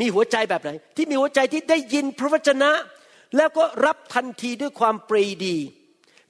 [0.00, 2.70] มีหัวใจแบบไหน ที่มีหัวใจที่ได้ยินพระวจนะ
[3.36, 5.56] แล้วก็รับทันทีด้วยความปรีดี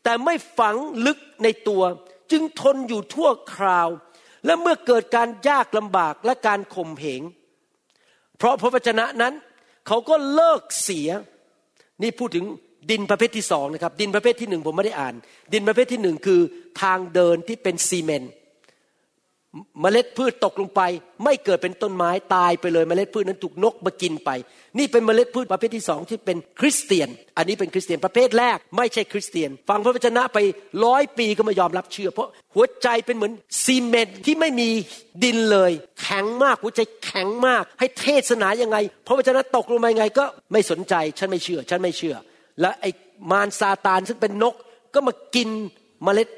[0.05, 1.83] แต่ไม่ฝังลึกในตัว
[2.31, 3.89] จึงทนอยู่ทั่วคราว
[4.47, 7.23] และเมื่อเกิดการยากลำบากและการข่มเหง
[8.39, 9.35] เพราะพระวจนะนั้น
[9.87, 11.09] เขาก็เลิกเสีย
[12.03, 12.45] นี่พูดถึง
[12.91, 15.15] ดินประเภทที่สองนะครับ ดินประเภทที่หนึ่งผมไม่ได้อ่าน
[15.53, 16.41] ดินประเภทที่หนึ่งคือ
[16.83, 18.33] ทางเดินที่เป็นซีเมนต์
[19.81, 20.83] เมล็ดพืชตกลงไป
[21.25, 24.31] ไม่เกิดเป็นต้นไม้ตายไปเลยเมล็ดพืชนั้นถูกนกมากินไป
[24.79, 30.39] นี่เป็นเมล็ดพืชประเภทที่สองที่เป็นคริสเตียน อันนี้เป็นคริสเตียนประเภทแรก ไม่ใช่คริสเตียน ฟังพระวจนะไป
[30.85, 33.33] ร้อยปีก็ไม่ยอมรับเชื่อ เพราะหัวใจเป็นเหมือน
[33.65, 34.69] ซีเมนต์ที่ไม่มี
[35.25, 42.17] ดินเลย แข็งมากหัวใจแข็งมาก ให้เทศนายังไง พระวจนะตกลงมายังไงก็ไม่สนใจฉันไม่เชื่อ ฉันไม่เชื่อ
[42.61, 42.91] และไอ้
[43.31, 44.55] มารซาตานซึ่งเป็นนก
[44.95, 45.49] ก็มากิน
[46.05, 46.29] เมล็ด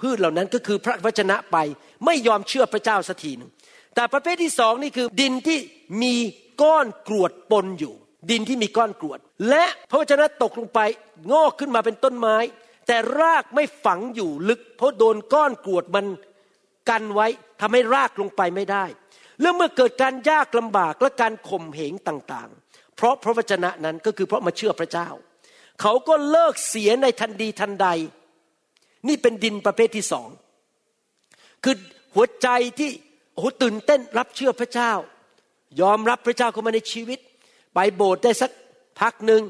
[0.00, 1.56] พืชเหล่านั้นก็คือพระวจนะไป
[2.04, 3.50] ไม่ยอมเชื่อพระเจ้าสักทีหนึ่ง
[3.94, 5.58] แต่ประเภทที่สองนี่คือดินที่
[6.02, 6.14] มี
[6.62, 7.94] ก้อนกรวดปนอยู่
[8.30, 10.80] ดินที่มีก้อนกรวด และพระวจนะตกลงไป
[11.32, 12.36] งอกขึ้นมาเป็นต้นไม้
[12.86, 16.06] แต่รากไม่ฝังอยู่ลึก เพราะโดนก้อนกรวดมัน
[16.90, 17.26] กันไว้
[17.60, 18.84] ทำให้รากลงไปไม่ได้
[19.40, 25.08] แล้วเมื่อเกิดการยากลำบากและการข่มเหงต่างๆ เพราะพระวจนะนั้นก็คือเพราะมาเชื่อพระเจ้า
[25.80, 27.88] เขาก็เลิกเสียในทันดีทันใด
[29.08, 30.28] นี่เป็นดินประเภทที่สอง
[31.64, 31.76] คือ
[32.14, 32.90] หัวใจที่
[33.34, 34.92] โอ้ตื่นเต้นรับเชื่อพระเจ้า
[35.80, 37.18] ยอมรับพระเจ้าเข้ามาในชีวิต
[37.74, 38.50] ไปโบสถ์ได้สัก
[39.00, 39.42] พักหนึ่ง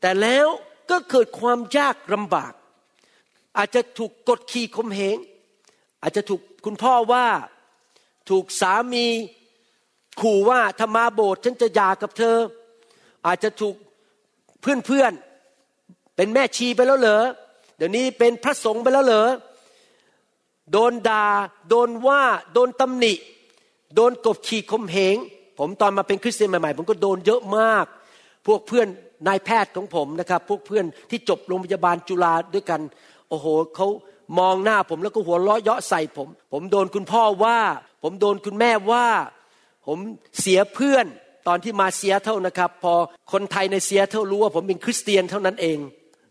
[0.00, 0.46] แต่แล้ว
[0.90, 2.52] ก็เกิดความยากลำบาก
[3.56, 5.18] อาจจะถูกกดขี่ข่มเหง
[6.02, 7.26] อาจจะถูกคุณพ่อว่า
[8.30, 9.06] ถูกสามี
[10.20, 12.36] ขู่ว่าถ้ามาโบสถ์ฉันจะหย่ากับเธอ
[13.26, 13.74] อาจจะถูก
[14.60, 17.24] เพื่อนๆเป็นแม่ชีไปแล้วเหรอ
[17.76, 19.28] เดี๋ยวนี้เป็นพระสงฆ์ไปแล้วเหรอ
[20.72, 21.24] โดนดา่า
[21.68, 23.14] โดนว่าโดนตำหนิ
[23.94, 25.16] โดนกบขี่ข่มเหง
[25.58, 27.86] ผมตอนมาเป็นคริสเตียนใหม่ๆผมก็โดนเยอะมาก
[28.46, 28.86] พวกเพื่อน
[29.26, 32.80] นายแพทย์ของผมนะครับ พวกเพื่อนที่จบโรงพยาบาลจุฬาด้วยกัน
[33.28, 33.86] โอ้โหเขา
[34.38, 37.58] มองหน้าผมแล้วก็หัวเราะเยาะใส่ผม ผมโดนคุณพ่อว่า
[38.02, 39.06] ผมโดนคุณแม่ว่า
[39.86, 39.98] ผม
[40.40, 41.06] เสียเพื่อน
[41.48, 42.94] ตอนที่มาเสียเท่านะครับ พอ
[43.32, 45.78] คนไทยในเสียเท่ารู้ว่าผมเป็นคริสเตียนเท่านั้นเอง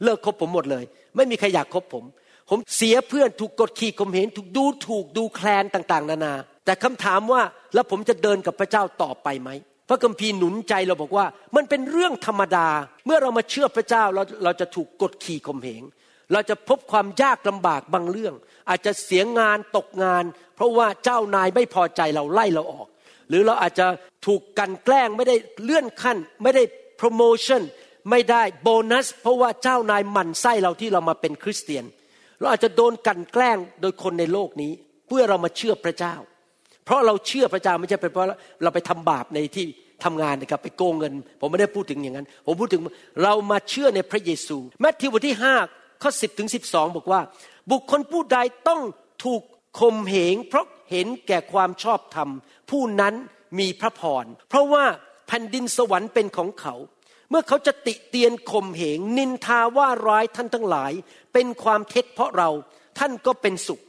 [0.04, 0.84] เลิกคบผมหมดเลย
[1.16, 2.04] ไม่มีใครอยากคบผม
[2.50, 6.34] ผมเสียเพื่อนถูกกดขี่ข่มเหงถูกดูถูกดูแคลนต่าง ๆ นานา
[6.66, 7.42] แต่คำถามว่า
[7.74, 9.50] แล้วผมจะเดินกับพระเจ้าต่อไปไหม
[9.90, 12.68] พระคัมภีร์หนุนใจเราบอกว่า มันเป็นเรื่องธรรมดา
[13.06, 15.84] เมื่อเรามาเชื่อพระเจ้าเราเราจะถูกกดขี่ข่มเหง
[16.32, 18.34] เราจะพบความยากลำบากบางเรื่อง
[18.70, 20.24] อาจจะเสียงานตกงาน
[20.56, 22.88] เพราะว่าเจ้านายไม่พอใจเราไล่เราออก
[23.30, 23.88] หรือเราอาจจะ
[24.26, 26.64] ถูกกันแกล้งไม่ได้เลื่อนขั้น ไม่ได้
[26.98, 27.62] โปรโมชั่น
[28.10, 31.86] ไม่ได้โบนัส เพราะว่าเจ้านายหมั่นไส้เราที่เรามาเป็นคริสเตียน
[32.40, 34.72] เราอาจจะโดนกันแกล้งโดยคนในโลกนี้
[35.08, 36.16] เพื่อเรามาเชื่อพระเจ้า
[36.86, 38.26] เพราะเราเชื่อพระเจ้าไม่ใช่เป็นเพราะ
[38.64, 39.66] เราไปทำบาปในที่
[40.04, 42.82] ทำงานนะครับไปโกงเงิน ผมไม่ได้พูดถึงอย่างนั้น ผมพูดถึง
[43.24, 45.56] เรามาเชื่อในพระเยซูแมทธิวบทที่ห้า
[46.02, 47.22] ข้อสิบถึงสิบสองบอกว่า
[47.72, 48.82] บุคคลผู้ใดต้อง
[49.24, 49.42] ถูก
[49.80, 52.30] ข่มเหง เพราะเห็นแก่ความชอบธรรม
[52.70, 53.14] ผู้นั้น
[53.60, 54.86] มีพระพรเพราะว่า
[55.28, 56.74] แผ่นดินสวรรค์เป็นของเขา
[57.30, 60.92] เมื่อเขาจะติเตียนข่มเหง นินทาว่าร้ายท่านทั้งหลาย
[61.34, 62.50] เป็นความเท็จเพราะเรา
[63.00, 63.82] ท่านก็เป็นสุข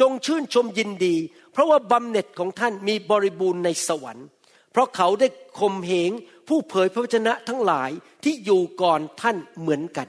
[0.00, 1.16] จงชื่นชมยินดี
[1.52, 4.26] เพราะว่าบำเหน็จของท่านมีบริบูรณ์ในสวรรค์
[4.72, 5.28] เพราะเขาได้
[5.58, 6.10] ข่มเหง
[6.48, 7.90] ผู้เผยพระวจนะทั้งหลาย
[8.24, 10.08] ที่อยู่ก่อนท่านเหมือนกัน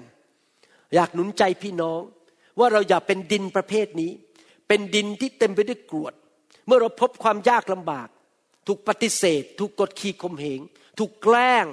[0.94, 2.02] อยากหนุนใจพี่น้อง
[2.60, 4.12] ว่าเราอย่าเป็นดินประเภทนี้
[4.68, 6.14] เป็นดินที่เต็มไปด้วยกรวด
[6.66, 8.08] เมื่อเราพบความยากลำบาก
[8.68, 10.62] ถูกปฏิเสธ ถูกกดขี่ข่มเหง
[11.00, 11.66] ถูกแกล้ง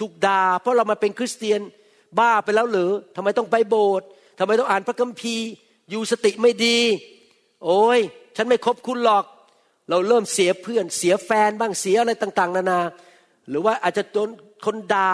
[0.00, 1.60] ถูกด่าเพราะเรามาเป็นคริสเตียน
[2.18, 4.06] บ้าไปแล้วหรือทำไมต้องไปโบสถ์
[4.38, 5.48] ทำไมต้องอ่านพระคัมภีร์
[5.90, 6.78] อยู่สติไม่ดี
[7.64, 8.00] โอ้ย
[8.36, 9.24] ฉันไม่คบคุณหรอก
[9.90, 12.80] เราเริ่มเสียเพื่อนเสียแฟนบ้างเสียอะไรต่าง ๆ นานา
[13.48, 14.28] หรือว่าอาจจะโดน
[14.64, 15.12] คนด่า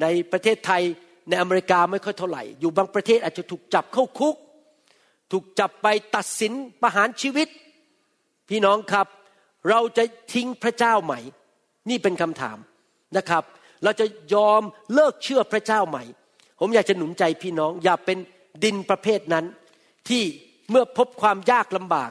[0.00, 0.82] ในประเทศไทย
[1.28, 4.36] ในอเมริกาไม่ค่อยเท่าไหร่ อยู่บางประเทศอาจจะถูกจับเข้าคุก
[5.32, 5.86] ถูกจับไป
[6.16, 7.48] ตัดสินประหารชีวิต
[8.48, 9.06] พี่น้องครับ
[9.68, 11.14] เราจะทิ้งพระเจ้าไหม
[11.88, 12.58] นี่เป็นคำถาม
[13.16, 13.44] นะครับ
[13.84, 14.62] เราจะยอม
[14.94, 16.04] เลิกเชื่อพระเจ้าใหม่
[16.60, 18.18] ผมอยากจะหนุนใจพี่น้อง อย่าเป็น
[18.64, 19.44] ดินประเภทนั้น
[20.08, 20.22] ที่
[20.70, 22.10] เมื่อพบความยากลำบาก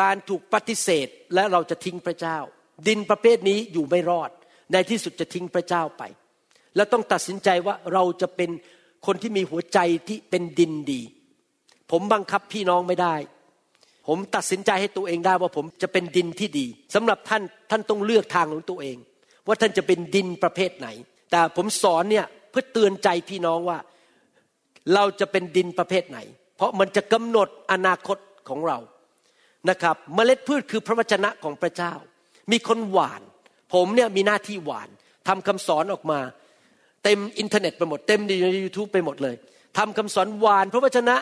[0.00, 2.38] การถูกปฏิเสธและเราจะทิ้งพระเจ้า
[2.88, 4.30] ดินประเภทนี้อยู่ไม่รอด
[4.72, 6.02] ในที่สุดจะทิ้งพระเจ้าไป
[6.76, 8.50] และต้องตัดสินใจว่าเราจะเป็น
[9.06, 11.02] คนที่มีหัวใจที่เป็นดินดี
[11.90, 13.14] ผมบังคับพี่น้องไม่ได้
[14.06, 18.96] ผมตัดสินใจให้ตัวเองได้ว่าผมจะเป็นดินที่ดีสำหรับท่านท่านต้องเลือกทางของตัวเอง
[19.48, 20.88] ว่าท่านจะเป็นดินประเภทไหน
[21.30, 23.78] แต่ผมสอนเนี่ยเพื่อเตือนใจพี่น้องว่า
[24.94, 26.18] เราจะเป็นดินประเภทไหน
[26.56, 28.78] เพราะมันจะกำหนดอนาคตของเรา
[29.70, 31.92] นะครับ เมล็ดพืชคือพระวจนะของพระเจ้า
[32.52, 33.22] มีคนหวาน
[33.74, 34.88] ผมเนี่ยมีหน้าที่หวาน
[35.28, 36.20] ทำคำสอนออกมา
[37.04, 38.32] เต็มอินเทอร์เน็ตไปหมดเต็มใน
[38.64, 39.36] ยูทูบไปหมดเลย
[39.78, 41.16] ทำคำสอนหวาน พระวจนะ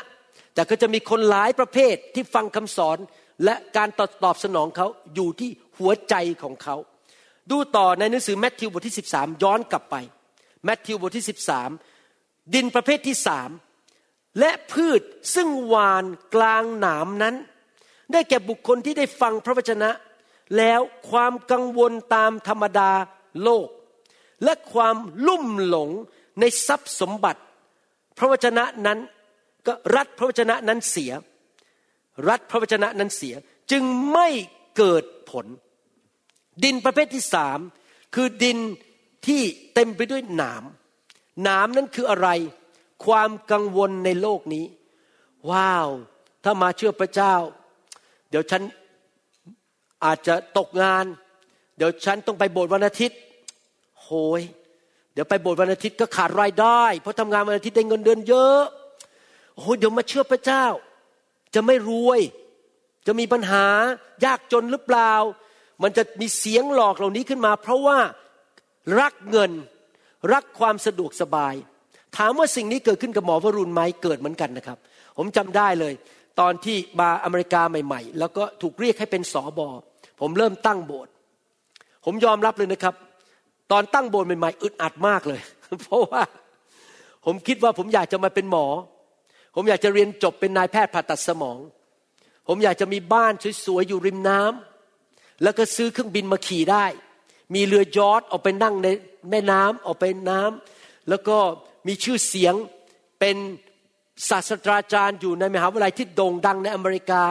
[0.54, 2.98] แต่ก็จะมีคนหลายประเภทที่ฟังคำสอน
[3.44, 6.76] และการตอบตอบสนองเขาอยู่ที่หัวใจของเขา
[7.50, 9.96] ดูต่อในหนังสือแมทธิวบทที่ 13 ย้อนกลับไป
[10.64, 11.26] แมทธิวบทที่
[11.88, 13.50] 13 ดินประเภทที่สาม
[14.38, 15.00] และพืช
[15.34, 16.04] ซึ่งหวาน
[16.34, 17.34] กลางหนามนั้น
[18.12, 19.90] ได้แก่บุคคลที่ได้ฟังพระวจนะ
[20.56, 20.80] แล้ว
[21.10, 22.90] ความกังวลตามธรรมดา
[23.42, 23.68] โลก
[24.44, 25.90] และความลุ่มหลง
[26.40, 27.40] ในทรัพย์สมบัติ
[28.18, 28.98] พระวจนะนั้น
[29.66, 31.12] ก็รัดพระวจนะนั้นเสีย
[32.28, 33.34] รัดพระวจนะนั้นเสีย
[33.70, 34.28] จึงไม่
[34.76, 35.46] เกิดผล
[36.64, 37.58] ดินประเภทที่สาม
[38.14, 38.58] คือดิน
[39.26, 39.40] ที่
[39.74, 40.64] เต็มไปด้วยหนาม
[41.42, 42.28] หนามนั้นคืออะไร
[43.04, 44.64] ความกังวลในโลกนี้
[45.50, 45.88] ว้าว
[46.44, 47.34] ถ้ามาเชื่อพระเจ้า
[48.30, 48.62] เดี๋ยวฉัน
[50.04, 51.04] อาจจะตกงาน
[51.76, 53.18] เดี๋ยวฉันต้องไปโบสถ์วันอาทิตย์
[54.02, 54.40] โหย
[55.12, 58.60] เดี๋ยวไปโบสถ์วันอาทิตย์ก็ขาดรายได้ เพราะทำงานวันอาทิตย์ได้เงินเดือนเยอะ
[59.56, 60.64] โอ้ยเดี๋ยวมาเชื่อพระเจ้า
[61.54, 62.20] จะไม่รวย
[63.06, 63.64] จะมีปัญหา
[64.24, 65.12] ยากจนหรือเปล่า
[65.82, 67.98] มันจะมีเสียงหลอกเหล่านี้ขึ้นมา เพราะว่า
[69.00, 69.52] รักเงิน
[70.32, 71.54] รักความสะดวกสบาย
[72.16, 74.78] ถามว่าสิ่งนี้เกิดขึ้นกับหมอวรุณไหมเกิดเหมือนกันนะครับ
[75.16, 75.94] ผมจำได้เลย
[76.40, 79.68] ตอนที่มาอเมริกาใหม่ ๆ แล้วก็ถูกเรียกให้เป็นสอบอ
[80.20, 81.12] ผมเริ่มตั้งโบสถ์
[82.04, 82.94] ผมยอมรับเลยนะครับ
[83.72, 85.40] ตอนตั้งโบสถ์ใหม่ๆอึดอัดมากเลย
[85.82, 86.22] เพราะว่า
[87.24, 88.66] ผมคิดว่าผมอยากจะมาเป็นหมอ
[89.54, 91.58] ผมอยากจะเรียนจบเป็นนายแพทย์ผ่าตัดสมอง
[92.48, 93.32] ผมอยากจะมีบ้าน
[93.64, 94.75] สวยๆอยู่ริมน้ำ
[95.42, 96.84] แล้วก็ซื้อเครื่องบินมาขี่ได้
[97.54, 98.88] มีเรือยอทออกไปนั่งใน
[99.30, 101.36] แม่น้ำออกไปน้ำแล้วก็
[101.86, 102.54] มีชื่อเสียง
[103.20, 103.36] เป็น
[104.28, 107.22] ศาสตราจารย์อยู่ในมหาวิทยาลัยที่โด่งดังในอเมริกา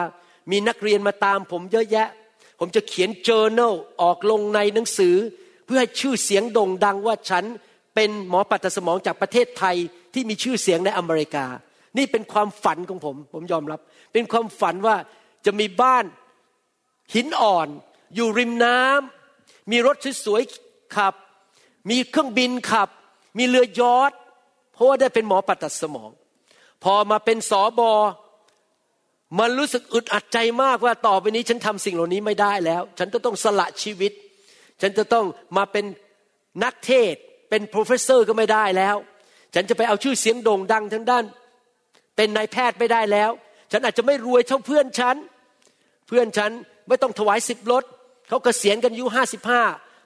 [0.50, 2.08] มีนักเรียนมาตามผมเยอะแยะ
[2.60, 5.16] ผมจะเขียน journal ออกลงในหนังสือ
[5.66, 7.44] เพื่อให้ชื่อเสียงโด่งดังว่าฉัน
[7.94, 9.76] เป็นหมอปัตสมองจากประเทศไทย
[10.14, 11.46] ที่มีชื่อเสียงในอเมริกา
[11.96, 13.80] นี่เป็นความฝันของผม ผมยอมรับ
[14.12, 14.96] เป็นความฝันว่า
[15.46, 16.04] จะมีบ้าน
[17.14, 17.68] หินอ่อน
[18.14, 21.14] อยู่ริมน้ำมีรถสวยๆขับ
[21.90, 22.88] มีเครื่องบินขับ
[23.38, 24.12] มีเรือยอท
[24.72, 26.10] เพราะว่าได้เป็นหมอปัตสมอง
[26.84, 27.92] พอมาเป็นสอบอ
[29.38, 34.12] มันรู้สึกอึดอัดใจมากว่าต่อไปนี้ฉันทำสิ่งเหล่านี้ไม่ได้แล้ว ฉันจะต้องสละชีวิต
[34.80, 35.24] ฉันจะต้อง
[35.56, 35.84] มาเป็น
[36.64, 37.14] นักเทศ
[37.50, 38.96] เป็น professor ก็ไม่ได้แล้ว
[39.54, 41.24] ฉันจะไปเอาชื่อเสียงโด่งดังทั้งด้าน
[42.16, 43.30] เป็นนายแพทย์ไม่ได้แล้ว
[43.72, 45.16] ฉันอาจจะไม่รวยเท่าเพื่อนฉัน
[46.08, 46.50] เพื่อนฉัน
[46.88, 47.84] ไม่ต้องถวายสิบรถ
[48.28, 49.62] เขาเกษียณกันอายุห้าสิบห้า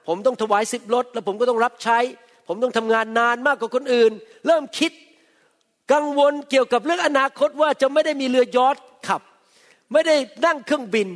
[0.07, 1.99] ผมต้องถวายสิบรถแล้วผมก็ต้องรับใช้
[2.47, 4.11] ผมต้องทำงานนานมากกว่าคนอื่น
[4.45, 4.91] เริ่มคิด
[5.93, 8.75] กังวลเกี่ยวกับเรื่องอนาคตว่าจะไม่ได้มีเรือยอท
[9.07, 9.21] ขับ
[9.91, 11.07] ไม่ได้นั่งเครื่องบิน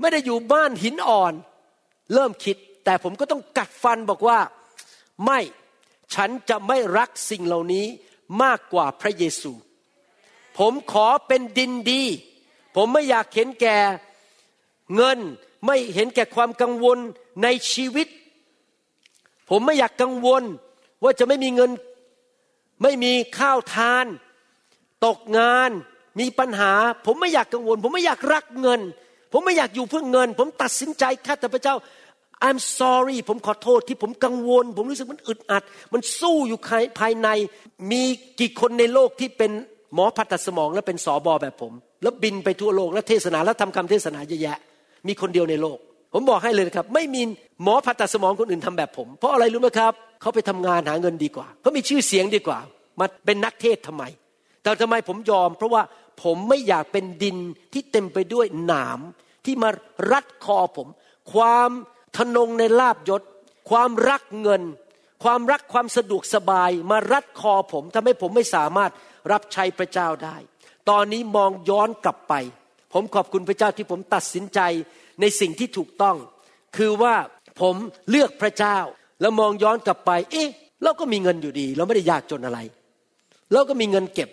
[0.00, 1.32] ไม่ได้อยู่บ้านหินอ่อน
[2.14, 4.38] เริ่มคิด แต่ผมก็ต้องกัดฟันบอกว่า
[5.24, 5.40] ไม่
[6.14, 7.86] ฉันจะไม่รักสิ่งเหล่านี้
[8.42, 9.52] มากกว่าพระเยซู
[10.58, 12.02] ผมขอเป็นดินดี
[12.76, 13.78] ผมไม่อยากเห็นแก่
[14.94, 15.18] เงิน
[15.66, 16.98] ไม่เห็นแก่ความกังวล
[17.42, 18.08] ในชีวิต
[19.50, 20.42] ผมไม่อยากกังวล
[21.02, 21.70] ว่าจะไม่มีเงิน
[22.82, 24.06] ไม่มีข้าวทาน
[25.06, 25.70] ตกงาน
[26.20, 26.72] มีปัญหา
[27.06, 28.80] ผมไม่อยากกังวล ผมไม่อยากรักเงิน
[29.32, 31.76] ผมไม่อยากอยู่เพื่อเงิน ผมตัดสินใจข้าแต่พระเจ้า
[32.48, 36.58] I'm sorry ผมขอโทษที่ผมกังวล ผมรู้สึกมันอึดอัด มันสู้อยู่
[36.98, 37.28] ภายใน
[37.90, 38.02] มี
[38.40, 39.50] กี่คนในโลกที่เป็น
[39.94, 41.72] หมอผ่าตัดสมองและเป็นสอบอแบบผม
[42.02, 44.58] แล้วบินไปทั่วโลกแล้วเทศนาแล้วทำคำเทศนาเยอะแยะ
[45.06, 45.78] มีคนเดียวในโลก
[46.12, 47.22] ผมบอกให้เลยนะครับ ไม่มี
[47.62, 52.58] หมอผ่าตัดสมองคนอื่นทำแบบผม เพราะอะไรรู้ไหมครับ เขาไปทำงานหาเงินดีกว่าเขามีชื่อเสียงดีกว่า
[52.98, 54.04] มาเป็นนักเทศทำไม
[54.62, 55.82] แต่ทำไมผมยอม เพราะว่า
[56.22, 57.36] ผมไม่อยากเป็นดิน
[57.72, 59.00] ที่เต็มไปด้วยหนาม
[59.44, 59.70] ที่มา
[60.12, 60.88] รัดคอผม
[61.32, 61.70] ความ
[62.16, 63.22] ทนงในลาบยศ
[63.70, 64.62] ความรักเงิน
[65.24, 68.90] ความรักความสะดวกสบาย มารัดคอผมทำให้ผมไม่สามารถ
[69.32, 70.36] รับใช้พระเจ้าได้
[70.90, 72.34] ตอนนี้มองย้อนกลับไป
[72.94, 74.60] ผมขอบคุณพระเจ้าที่ผมตัดสินใจ
[75.20, 76.16] ในสิ่งที่ถูกต้อง
[76.76, 77.14] คือว่า
[77.60, 77.76] ผม
[78.10, 78.78] เลือกพระเจ้า
[79.20, 80.48] แล้วมองย้อนกลับไป เอ๊ะ
[80.82, 82.58] เราก็มีเงินอยู่ดี เราไม่ได้ยากจนอะไร
[83.52, 84.28] เราก็มีเงินเก็บ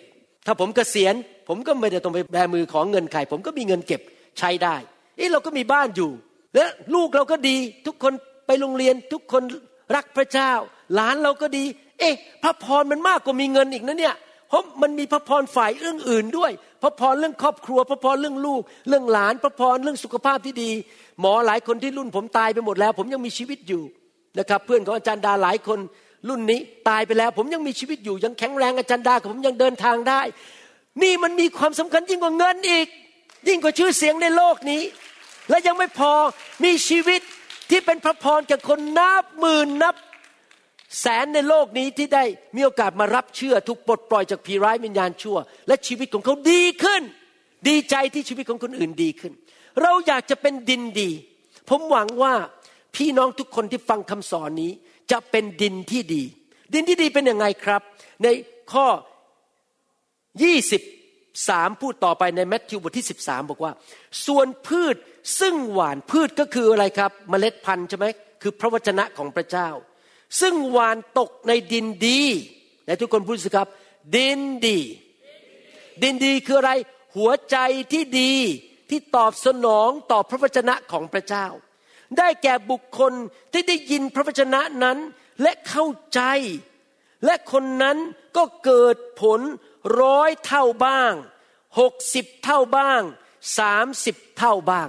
[0.46, 1.14] ถ้าผมกเกษียณ
[1.48, 4.00] ผมก็ไม่ได้ต้องไปแบมือของเงินใครผมก็มีเงินเก็บ
[4.38, 4.76] ใช้ได้
[5.16, 6.10] เอ๊ะเราก็มีบ้านอยู่
[6.54, 8.12] และลูกเราก็ดีทุกคน
[8.46, 9.42] ไปโรงเรียนทุกคน
[9.94, 10.52] รักพระเจ้า
[10.94, 11.64] หลานเราก็ดี
[11.98, 14.14] เอ๊ะ พระพรมันมากกว่ามีเงินอีกนะเนี่ย
[14.52, 20.70] เพราะมันมีพระพรฝ่ายเรื่องอื่นด้วย พระพรเรื่องครอบครัว พระพรเรื่องลูก เรื่องหลาน พระพรเรื่องสุขภาพที่ดี
[21.20, 23.82] หมอหลายคนที่รุ่นผมตายไปหมดแล้ว ผมยังมีชีวิตอยู่
[24.38, 25.78] นะครับ เพื่อนของอาจารย์ดาหลายคน
[26.28, 30.20] รุ่นนี้ตายไปแล้ว ผมยังมีชีวิตอยู่ ยังแข็งแรงอาจารย์ดากับผมยังเดินทางได้
[31.02, 32.86] นี่มันมีความสำคัญยิ่งกว่าเงินอีก
[33.48, 34.82] ยิ่งกว่าชื่อเสียงในโลกนี้
[35.50, 36.12] และยังไม่พอ
[36.64, 37.20] มีชีวิต
[37.70, 39.94] ที่เป็นพระพรกับคนนับหมื่นนับ
[41.00, 42.24] แสนในโลกนี้ที่ได้
[42.56, 47.02] มีโอกาสมารับเชื่อถูกปลดปล่อยจากผีร้ายวิญญาณชั่ว และชีวิตของเขาดีขึ้น
[47.68, 49.32] ดีใจที่ชีวิตของคนอื่นดีขึ้น
[49.82, 51.10] เราอยากจะเป็นดินดี
[51.68, 52.34] ผมหวังว่า
[52.96, 54.72] พี่น้องทุกคนที่ฟังคำสอนนี้
[55.12, 56.22] จะเป็นดินที่ดี
[56.74, 57.82] ดินที่ดีเป็นยังไงครับ
[58.22, 58.26] ใน
[58.72, 58.86] ข้อ
[60.94, 63.72] 23 พูดต่อไปในแมทธิวบทที่ 13 บอกว่า
[64.26, 64.96] ส่วนพืช
[65.40, 68.06] ซึ่งหวานพืชก็คืออะไรครับ เมล็ดพันธุ์ใช่ไหม
[68.42, 69.68] คือพระวจนะของพระเจ้า
[70.40, 72.20] ซึ่งหวานตกในดินดี
[72.84, 73.68] ไหนทุกคนพูดสิครับ
[74.16, 74.78] ดินดี
[76.02, 76.72] ดินดีคืออะไร
[77.16, 77.56] หัวใจ
[77.92, 78.34] ที่ดี
[78.90, 81.46] ที่ตอบสนองต่อพระวจนะของพระเจ้า
[82.18, 83.12] ได้แก่บุคคล
[83.52, 84.98] ที่ได้ยินพระวจนะนั้น
[85.42, 86.20] และเข้าใจ
[87.24, 87.98] และคนนั้น
[88.36, 89.40] ก็เกิดผล
[90.00, 91.12] ร้อยเท่าบ้าง
[91.80, 93.00] หกสิบเท่าบ้าง
[93.58, 94.88] สามสิบเท่าบ้าง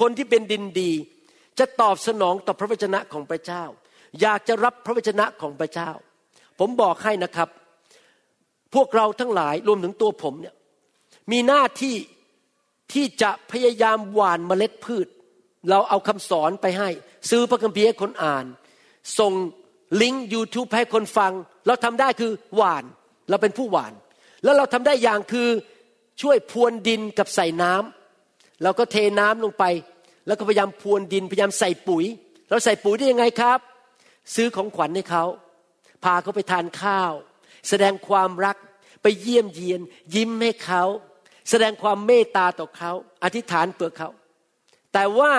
[0.00, 0.92] คนที่เป็นดินดี
[1.58, 3.64] จะตอบสนองต่อพระวจนะของพระเจ้า
[4.20, 5.90] อยากจะรับพระวจนะของพระเจ้า
[6.58, 7.48] ผมบอกให้นะครับ
[8.74, 10.54] พวกเราทั้งหลายรวมถึงตัวผมเนี่ย
[11.32, 11.96] มีหน้าที่
[12.92, 15.06] ที่จะพยายามหว่านเมล็ดพืช
[15.70, 16.88] เราเอาคำสอนไปให้
[17.30, 18.44] ซื้อพระคัมภีร์ให้คนอ่าน
[19.18, 19.32] ส่ง
[20.02, 21.32] ลิงก์ YouTube ให้คนฟัง
[21.66, 22.84] เราทำได้คือหว่าน
[23.30, 23.92] เราเป็นผู้หว่าน
[24.44, 25.48] แล้วเราทำได้อย่างคือ
[26.22, 29.64] ช่วยพรวนดินกับใส่น้ำเราก็เทน้ำลงไป
[30.26, 32.04] แล้วก็พยายามพรวนดินพยายามใส่ปุ๋ย
[32.50, 33.58] เราใส่ปุ๋ยได้ยังไงครับ
[34.34, 35.24] ซื้อของขวัญให้เขา
[36.04, 37.12] พาเขาไปทานข้าว
[37.68, 38.56] แสดงความรัก
[39.02, 39.80] ไปเยี่ยมเยียน
[40.14, 40.84] ยิ้มให้เขา
[41.50, 42.92] แสดงความเมตตาต่อเขา
[43.24, 44.08] อธิษฐานเพื่อเขา
[44.92, 45.32] แต่ว่า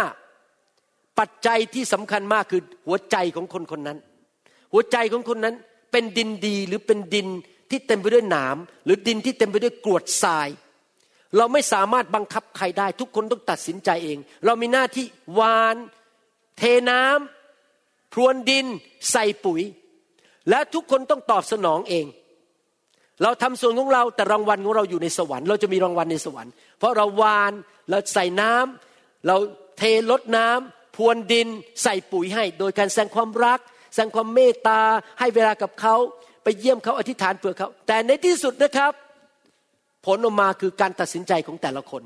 [1.19, 3.97] ปัจจัยที่สำคัญมากคือหัวใจของคนคนนั้น
[4.73, 5.55] หัวใจของคนนั้น
[5.91, 7.27] เป็นดินดีหรือเป็นดิน
[7.69, 10.49] ที่เต็มไปด้วยหนาม หรือดินที่เต็มไปด้วยกรวดทราย
[11.37, 15.05] เราไม่สามารถบังคับใครได้ ทุกคนต้องตัดสินใจเอง เรามีหน้าที่
[15.39, 15.75] วาน
[16.57, 17.38] เทน้ำ
[18.13, 18.65] พรวนดิน
[19.11, 19.61] ใส่ปุ๋ย
[20.49, 22.05] และทุกคนต้องตอบสนองเอง
[23.23, 27.51] เราทำส่วนของเราแต่รางวัลของเราอยู่ในสวรรค์เราจะมีรางวัลในสวรรค์เพราะเราวาน
[27.89, 29.35] เราใส่น้ำเรา
[29.77, 31.47] เทลดน้ำพรวนดิน
[31.83, 33.59] ใส่ปุ๋ยให้ โดยการแสดงความรัก
[33.93, 34.81] แสดงความเมตตา
[35.19, 35.95] ให้เวลากับเขา
[36.43, 38.93] ไปเยี่ยมเขาอธิษฐานเผื่อเขาแต่ในที่สุดนะครับ
[40.05, 42.03] ผลออกมาคือการตัดสินใจของแต่ละคน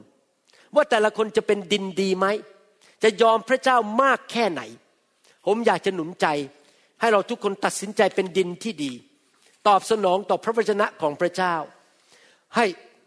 [0.76, 2.26] ว่าแต่ละคนจะเป็นดินดีไหม
[3.04, 4.62] จะยอมพระเจ้ามากแค่ไหน
[5.46, 6.28] ผมอยากจะหนุนใจ
[7.00, 8.92] ให้เราทุกคนตัดสินใจเป็นดินที่ดี
[9.68, 11.56] ตอบสนองต่อพระวจนะของพระเจ้า
[12.56, 12.66] ให้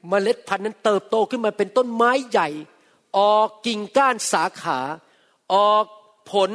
[0.09, 2.49] เมล็ดพันธุ์นั้นเติบโตขึ้นมาเป็นต้นไม้ใหญ่
[3.19, 4.81] ออกกิ่งก้านสาขา
[5.55, 5.85] ออก
[6.33, 6.51] ผล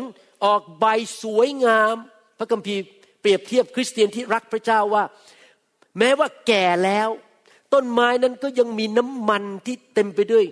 [0.46, 0.86] ออกใบ
[1.22, 1.96] สวยงาม
[2.38, 2.82] พระคัมภีร์
[3.22, 5.04] เปรียบเทียบคริสเตียนที่รักพระเจ้าว่า
[6.00, 7.10] แม้ว่าแก่แล้ว
[7.74, 10.46] ต้นไม้นั้นก็ยังมีน้ำมันที่เต็มไปด้วย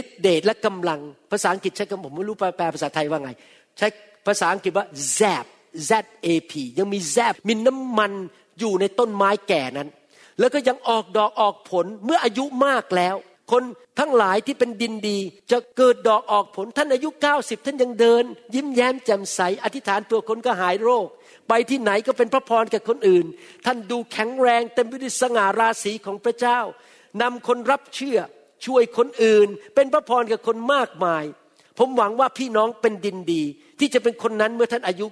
[0.00, 3.30] ฤทธิเดชและกำลังภาษาอังกฤษใช้คำผมไม่รู้แปลภาษาไทยว่าไง
[3.78, 3.86] ใช้
[4.26, 4.86] ภาษาอังกฤษว่า
[5.18, 5.46] zap
[5.90, 5.92] z
[6.26, 8.12] a p ยังมี zap มีน้ำมัน
[8.58, 9.88] อยู่ในต้นไม้แก่นั้น
[10.38, 13.16] แล้วก็ยังออกดอกออกผลเมื่ออายุมากแล้ว
[13.52, 13.62] คน
[13.98, 15.18] ทั้งหลายที่เป็นดินดี
[15.50, 17.08] จะเกิดดอกออกผลท่านอายุ
[17.38, 21.06] 90 ท่านยังเดิน ยิ้มแย้มแจ่มใส อธิษฐานตัวคนก็หายโรค
[21.48, 23.26] ไปที่ไหนก็เป็นพระพรกับคนอื่น
[23.66, 26.60] ท่านดูแข็งแรงเต็มไปด้วยสง่าราศีของพระเจ้า
[27.22, 28.18] นำคนรับเชื่อ
[28.66, 31.24] ช่วยคนอื่น เป็นพระพรกับคนมากมาย
[31.78, 33.42] ผมหวังว่าพี่น้องเป็นดินดี
[33.78, 35.06] ที่จะเป็นคนนั้นเมื่อท่านอายุ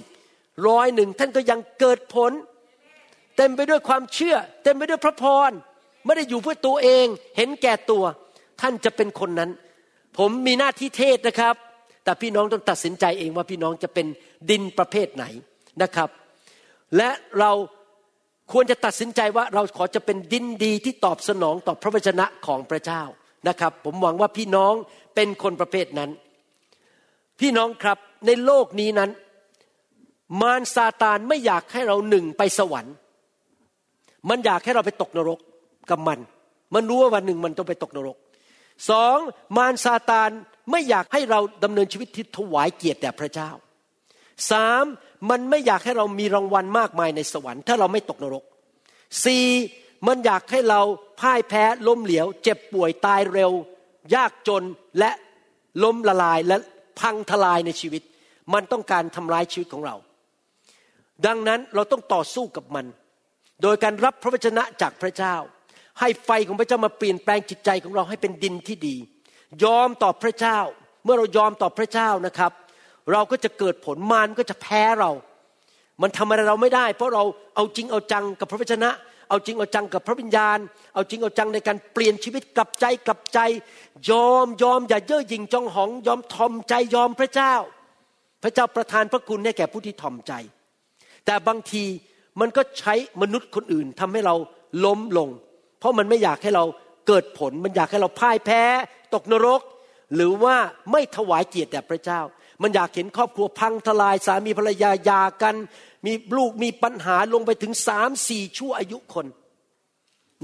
[0.00, 2.32] 90ร้อยหนึ่งท่านก็ยังเกิดผล
[3.36, 5.50] เต็มไปด้วยความเชื่อ เต็มไปด้วยพระพร
[6.04, 8.04] ไม่ได้อยู่เพื่อตัวเองเห็นแก่ตัว
[8.60, 9.50] ท่านจะเป็นคนนั้น
[10.18, 11.54] ผมมีหน้าที่เทศนะครับ
[12.04, 14.06] แต่พี่น้องต้องตัดสินใจเองว่าพี่น้องจะเป็น
[14.50, 15.24] ดินประเภทไหน
[15.82, 16.08] นะครับ
[16.96, 17.10] และ
[17.40, 17.52] เรา
[18.52, 23.02] ควรจะตัดสินใจว่าเราขอจะเป็นดินดีที่ตอบสนองต่อพระวจนะของพระเจ้า
[23.48, 24.72] นะครับ ผมหวังว่าพี่น้อง
[25.14, 26.10] เป็นคนประเภทนั้น
[27.40, 29.10] พี่น้องครับในโลกนี้นั้น
[30.40, 32.94] มารซาตานไม่อยากให้เราหนึ่งไปสวรรค์
[34.28, 35.38] มันอยากให้เราไปตกนรก
[35.90, 36.18] กับมัน
[36.74, 38.16] มันรู้ว่าวันหนึ่งมันต้องไปตกนรก
[38.90, 39.16] สอง
[39.56, 40.30] มารซาตาน
[40.70, 43.50] ไม่อยากให้เราดำเนินชีวิตที่ถวายเกียรติแด่พระเจ้า
[44.50, 44.84] สาม
[45.30, 48.44] มันไม่อยากให้เรามีรางวัลมากมายในสวรรค์ ถ้าเราไม่ตกนรก
[49.24, 49.46] สี่
[50.06, 50.80] มันอยากให้เรา
[51.20, 53.52] พ่ายแพ้ล้มเหลวเจ็บป่วยตายเร็ว
[54.14, 54.62] ยากจน
[54.98, 55.10] และ
[55.82, 56.56] ล้มละลายและ
[57.00, 58.02] พังทลายในชีวิต
[58.54, 59.96] มันต้องการทำร้ายชีวิตของเรา
[61.26, 62.86] ดังนั้นเราต้องต่อสู้กับมัน
[63.62, 65.34] โดยการรับพระวจนะจากพระเจ้า
[66.00, 68.96] ให้ไฟของพระเจ้ามาเปลี่ยนแปลงจิตใจของเราให้เป็นดินที่ดี
[69.64, 70.58] ยอมต่อพระเจ้า
[71.04, 72.52] เมื่อเรายอมต่อพระเจ้านะครับ
[73.12, 75.10] เราก็จะเกิดผลมารก็จะแพ้เรา
[76.02, 77.24] มันทำอะไรเราไม่ได้ เพราะเรา
[77.54, 78.90] เอาจริงเอาจังกับพระวจนะ
[79.28, 80.58] เอาจริงเอาจังกับพระวิญญาณ
[80.94, 83.38] เอาจริงเอาจังในการเปลี่ยนชีวิตกลับใจกลับใจ
[84.10, 87.54] ยอมยอมอย่าเย่อหยิ่งจองหอง ยอมทอมใจยอมพระเจ้า
[88.42, 90.32] พระเจ้าประทานพระคุณให้แก่ผู้ที่ทอมใจ
[91.26, 91.84] แต่บางที
[92.40, 94.34] มันก็ใช้มนุษย์คนอื่นทำให้เรา
[94.84, 95.28] ล้มลง
[95.78, 96.64] เพราะมันไม่อยากให้เรา
[97.06, 98.62] เกิดผล มันอยากให้เราพ่ายแพ้
[99.14, 99.60] ตกนรก
[100.14, 100.56] หรือว่า
[100.92, 102.20] ไม่ถวายเกียรติแด่พระเจ้า
[102.62, 105.54] มันอยากเห็นครอบครัวพังทลายสามีภรรยาหย่ากัน
[106.06, 109.26] มีลูกมีปัญหาลงไปถึงสามสี่ชั่วอายุคน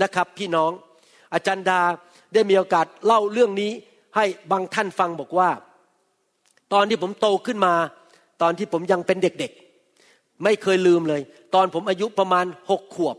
[0.03, 0.71] นะครับ พี่น้อง
[1.35, 1.81] อาจารย์ดา
[2.33, 3.73] ได้มีโอกาสเล่าเรื่องนี้
[4.17, 5.51] ให้บางท่านฟังบอกว่า
[6.73, 7.75] ตอนที่ผมโตขึ้นมา
[8.43, 11.23] ตอนที่ผมยังเป็นเด็กๆ ไม่เคยลืมเลย
[11.55, 13.17] ตอนผมอายุประมาณหกขวบ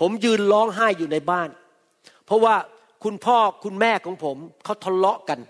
[0.00, 1.48] ผมยืนร้องไห้อยู่ในบ้าน
[2.26, 2.54] เพราะว่า
[3.04, 5.40] คุณพ่อคุณแม่ของผมเขาทะเลาะกัน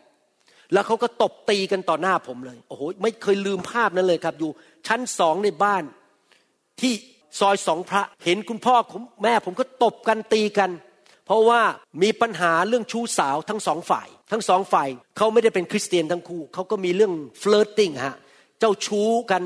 [0.73, 4.51] แล้วเขาก็ตบตีกันต่อหน้าผมเลย โอ้โหไม่เคยลืมภาพนั้นเลยครับ อยู่
[4.87, 5.83] ชั้นสองในบ้าน
[6.81, 6.93] ที่
[7.41, 10.71] ซอยสองพระเห็นคุณพ่อคุณแม่ผมก็ตบกันตีกัน
[11.27, 11.63] เพราะว่า
[12.03, 18.17] มีปัญหาเรื่องชู้สาวทั้งสองฝ่าย ทั้งสองฝ่ายเขาไม่ได้เป็นคริสเตียนทั้งคู่เขาก็มีเรื่อง flirting ฮะ
[18.59, 19.43] เจ้าชู้กัน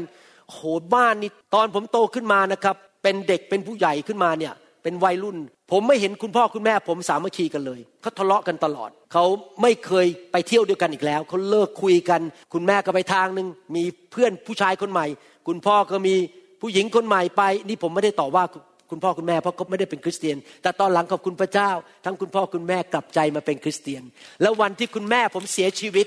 [0.50, 0.58] โห
[0.94, 5.36] บ้านนี่ตอนผมโตขึ้นมานะครับ เป็นเด็กเป็นผู้ใหญ่ขึ้นมาเนี่ยเป็นวัยรุ่น
[5.70, 9.24] ผมไม่เห็นคุณพ่อคุณแม่ผมสามัคคีกันเลยเขาทะเลาะกันตลอด เขา
[9.62, 12.20] ไม่เคยไปเที่ยวด้วยกันอีกแล้วเขาเลิกคุยกัน
[12.52, 15.06] คุณแม่ก็ไปทางหนึ่งมีเพื่อนผู้ชายคนใหม่
[15.48, 16.14] คุณพ่อก็มี
[16.62, 18.44] ผู้หญิงคนใหม่ไป นี่ผมไม่ได้ต่อว่า
[18.90, 21.70] คุณพ่อคุณแม่เพราะเขาไม่ได้เป็นคริสเตียน แต่ตอนหลังขอบคุณพระเจ้า
[22.04, 24.02] ทั้งคุณพ่อคุณแม่กลับใจมาเป็นคริสเตียน
[24.42, 26.06] แล้ววันที่คุณแม่ผมเสียชีวิต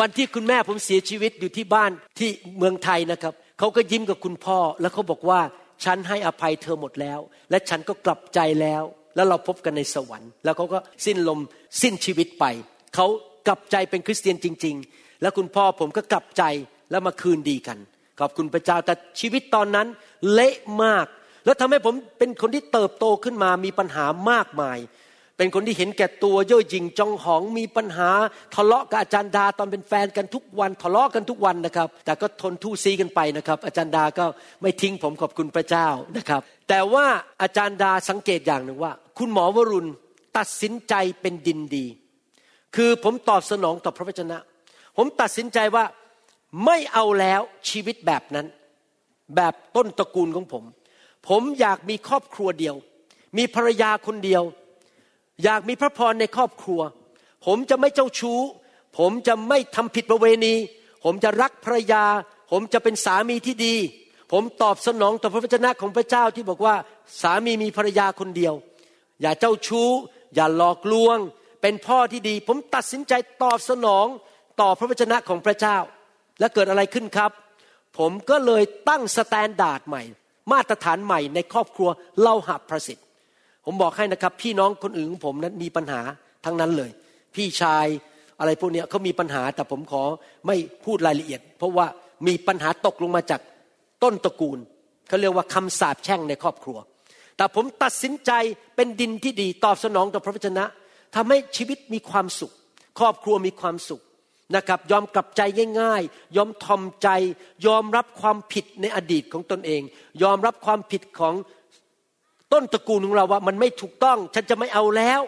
[0.00, 5.40] วันที่คุณแม่ผมเสียชีวิตอยู่ที่บ้านที่เมืองไทยนะครับเขาก็ยิ้มกับคุณพ่อ แล้วเขาบอกว่า
[5.84, 8.82] ฉันให้อภัยเธอหมดแล้ว และฉันก็กลับใจแล้ว
[9.16, 11.40] แล้วเราพบกันในสวรรค์ แล้วเขาก็สิ้นลม
[11.82, 12.44] สิ้นชีวิตไป
[12.94, 13.06] เขา
[13.46, 16.42] กลับใจเป็นคริสเตียนจริง ๆ แล้วคุณพ่อผมก็กลับใจ
[16.90, 17.78] แล้วมาคืนดีกัน
[18.22, 19.86] ขอบคุณพระเจ้าแต่ชีวิตตอนนั้น
[20.32, 21.06] เละมาก
[21.44, 24.78] แล้วทำให้ผมเป็นคนที่เติบโตขึ้นมามีปัญหามากมาย
[25.36, 28.10] เป็นคนที่เห็นแก่ตัวเย่อหยิ่งจองหองมีปัญหา
[28.54, 34.24] ทะเลาะกับอาจารย์ดาตอนเป็นแฟนกันทุกวันทะเลาะกันทุกวันนะครับ แต่ก็ทนทู่ซีกันไปนะครับ อาจารย์ดาก็
[34.62, 37.06] ไม่ทิ้งผมขอบคุณพระเจ้านะครับ แต่ว่า
[37.42, 39.90] อาจารย์ดาสังเกตอย่างหนึ่งว่า คุณหมอวรุณ
[40.38, 41.86] ตัดสินใจเป็นดินดี
[42.76, 44.38] คือผมตอบสนองต่อพระวจนะ
[44.96, 45.84] ผมตัดสินใจว่า
[46.64, 48.46] ไม่เอาแล้วชีวิตแบบนั้น
[49.36, 50.64] แบบต้นตระกูลของผม
[51.28, 52.76] ผมอยากมีครอบครัวเดียว
[53.36, 54.42] มีภรรยาคนเดียว
[55.44, 56.80] อยากมีพระพรในครอบครัว
[57.46, 58.40] ผมจะไม่เจ้าชู้
[58.98, 60.54] ผมจะไม่ทำผิดประเวณี
[61.04, 62.04] ผมจะรักภรรยา
[62.50, 63.74] ผมจะเป็นสามีที่ดี
[64.32, 66.74] ผมตอบสนองต่อพระวจนะของพระเจ้าที่บอกว่า
[67.20, 68.54] สามีมีภรรยาคนเดียว
[69.20, 69.88] อย่าเจ้าชู้
[70.34, 71.18] อย่าหลอกลวง
[71.62, 74.06] เป็นพ่อที่ดี ผมตัดสินใจตอบสนอง
[74.60, 75.76] ต่อพระวจนะของพระเจ้า
[76.42, 77.30] และเกิดอะไรขึ้นครับ
[77.98, 80.02] ผมก็เลยตั้ง standard ใหม่
[80.52, 81.88] มาตรฐานใหม่ในครอบครัว
[82.20, 83.06] เล่าหับประสิทธิ์
[83.64, 86.00] ผมบอกให้นะครับ พี่น้องคนอื่นของผมนั้นมีปัญหา
[86.44, 86.90] ทั้งนั้นเลย
[87.34, 87.86] พี่ชาย
[88.40, 90.02] อะไรพวกนี้เขามีปัญหาแต่ผมขอ
[90.46, 91.86] ไม่พูดรายละเอียด เพราะว่า
[92.26, 93.40] มีปัญหาตกลงมาจาก
[94.02, 94.58] ต้นตระกูล
[95.08, 96.78] เขาเรียกว่าคำสาปแช่งในครอบครัว
[97.36, 98.30] แต่ผมตัดสินใจ
[98.76, 100.64] เป็นดินที่ดีตอบสนองต่อพระวจนะ
[101.14, 102.52] ทำให้ชีวิตมีความสุข
[102.98, 104.02] ครอบครัวมีความสุข
[104.56, 105.42] นะครับยอมกลับใจ
[105.80, 107.08] ง่ายๆ ยอมทอมใจ
[107.66, 109.82] ยอมรับความผิดในอดีตของตนเอง
[110.22, 111.34] ยอมรับความผิดของ
[112.52, 115.20] ต้นตระกูลของเราว่ามันไม่ถูกต้อง ฉันจะไม่เอาแล้ว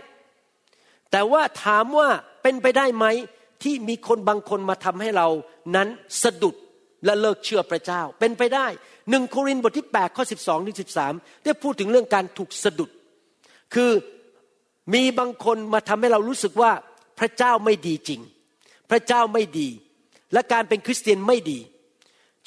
[1.10, 2.08] แต่ว่าถามว่า
[2.42, 3.06] เป็นไปได้ไหม
[3.62, 5.28] ที่มีคนบางคนมาทำให้เรา
[5.76, 5.88] นั้น
[6.22, 6.54] สะดุด
[7.04, 8.66] และเลิกเชื่อพระเจ้า เป็นไปได้
[9.10, 10.78] หนึ่งโครินธ์บทที่8ข้อ 12ถึง
[11.10, 12.90] 13ได้พูดถึงเรื่องการถูกสะดุด
[13.74, 13.90] คือ
[14.94, 16.72] มีบางคนมาทำให้เรารู้สึกว่า
[17.18, 18.20] พระเจ้าไม่ดีจริง
[18.94, 19.68] ระเจ้าไม่ดี
[20.32, 21.58] และการเป็นคริสเตียนไม่ดี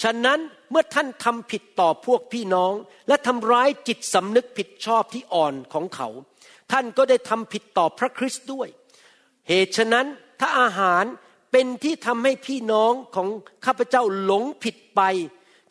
[0.03, 0.39] ฉะนั้น
[0.71, 2.73] เมื่อท่านทำผิดต่อพวกพี่น้อง
[3.07, 6.07] และทำร้ายจิตสำนึกผิดชอบที่อ่อนของเขา
[6.71, 8.67] ท่านก็ได้ทำผิดต่อพระคริสต์ด้วย
[9.49, 10.05] เหตุฉะนั้น
[10.39, 11.03] ถ้าอาหาร
[11.51, 13.27] เป็นที่ทำให้พี่น้องของ
[13.65, 15.01] ข้าพเจ้าหลงผิดไป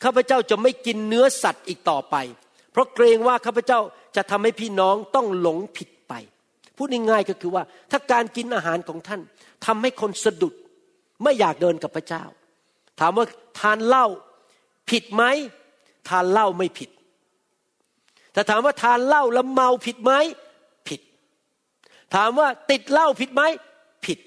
[0.03, 2.15] ข้าพเจ้าจะไม่กินเนื้อสัตว์อีกต่อไป
[2.71, 3.79] เพราะเกรงว่าข้าพเจ้า
[4.15, 6.13] จะทำให้พี่น้องต้องหลงผิดไป
[6.77, 9.21] พูดง่ายๆก็คือว่า ถ้าการกินอาหารของท่าน
[9.65, 10.53] ทำให้คนสะดุด
[11.23, 12.23] ไม่อยากเดินกับพระเจ้า
[12.99, 13.25] ถามว่า
[13.59, 14.05] ทานเหล้า
[14.89, 15.23] ผิดไหม
[16.09, 16.89] ทานเหล้าไม่ผิด
[18.33, 20.11] แต่ถามว่าทานเหล้าแล้วเมาผิดไหม
[20.87, 21.01] ผิด
[22.15, 23.43] ถามว่าติดเหล้าผิดไหม
[24.05, 24.19] ผิด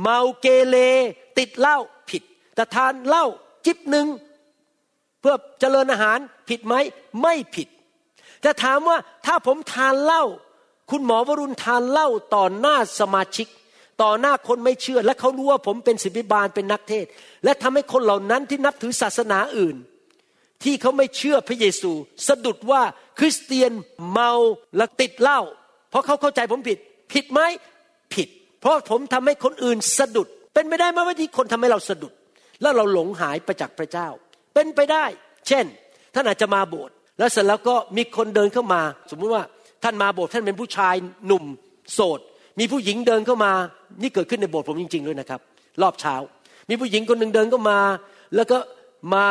[0.00, 0.76] เมาเกเร
[1.38, 1.78] ติดเหล้า
[2.10, 2.22] ผิด
[2.54, 3.24] แต่ทานเหล้า
[3.66, 4.06] จิบหนึ่ง
[5.20, 6.74] เพื่อเจริญอาหารผิดไหม
[7.22, 7.68] ไม่ผิด
[8.42, 10.24] แต่ถามว่าถ้าผมทานเหล้า
[10.90, 13.46] คุณหมอวรุณทานเหล้าต่อหน้าสมาชิก
[14.02, 17.06] ต่อหน้าคนไม่เชื่อ และเขารู้ว่าผมเป็นศิบิบาลเป็นนักเทศ
[17.44, 19.76] และทำให้คนเหล่านั้นที่นับถือศาสนาอื่น
[20.64, 21.92] ที่เขาไม่เชื่อพระเยซู
[22.28, 22.82] สะดุดว่า
[23.18, 23.72] คริสเตียน
[24.10, 24.32] เมา
[24.76, 25.40] และติดเหล้า
[25.90, 26.78] เพราะเขาเข้าใจผมผิด
[27.12, 27.40] ผิดไหม
[28.14, 28.28] ผิด
[28.60, 32.12] เพราะผมทำให้คนอื่นสะดุด เป็นไปได้ไหมว่าที่คนทำให้เราสะดุด
[32.62, 34.08] แล้วเราหลงหายไปจากพระเจ้า
[34.54, 35.04] เป็นไปได้
[35.48, 35.64] เช่น
[36.14, 39.44] ท่านอาจจะมาโบสถ์แล้วเสร็จแล้วก็มีคนเดินเข้ามา สมมุติว่า
[39.82, 40.94] ท่านมาโบสถ์ท่านเป็นผู้ชาย
[41.26, 41.44] หนุ่ม
[41.94, 42.20] โสด
[42.58, 43.52] มีผู้หญิงเดินเข้ามา
[44.02, 45.40] นี่เกิดขึ้นในโบสถ์ผมจริง ๆ ด้วยนะครับ
[45.82, 46.14] รอบเช้า
[46.68, 47.78] มีผู้หญิงคนหนึ่งเดินเข้ามา
[48.34, 48.58] แล้วก็
[49.14, 49.26] มา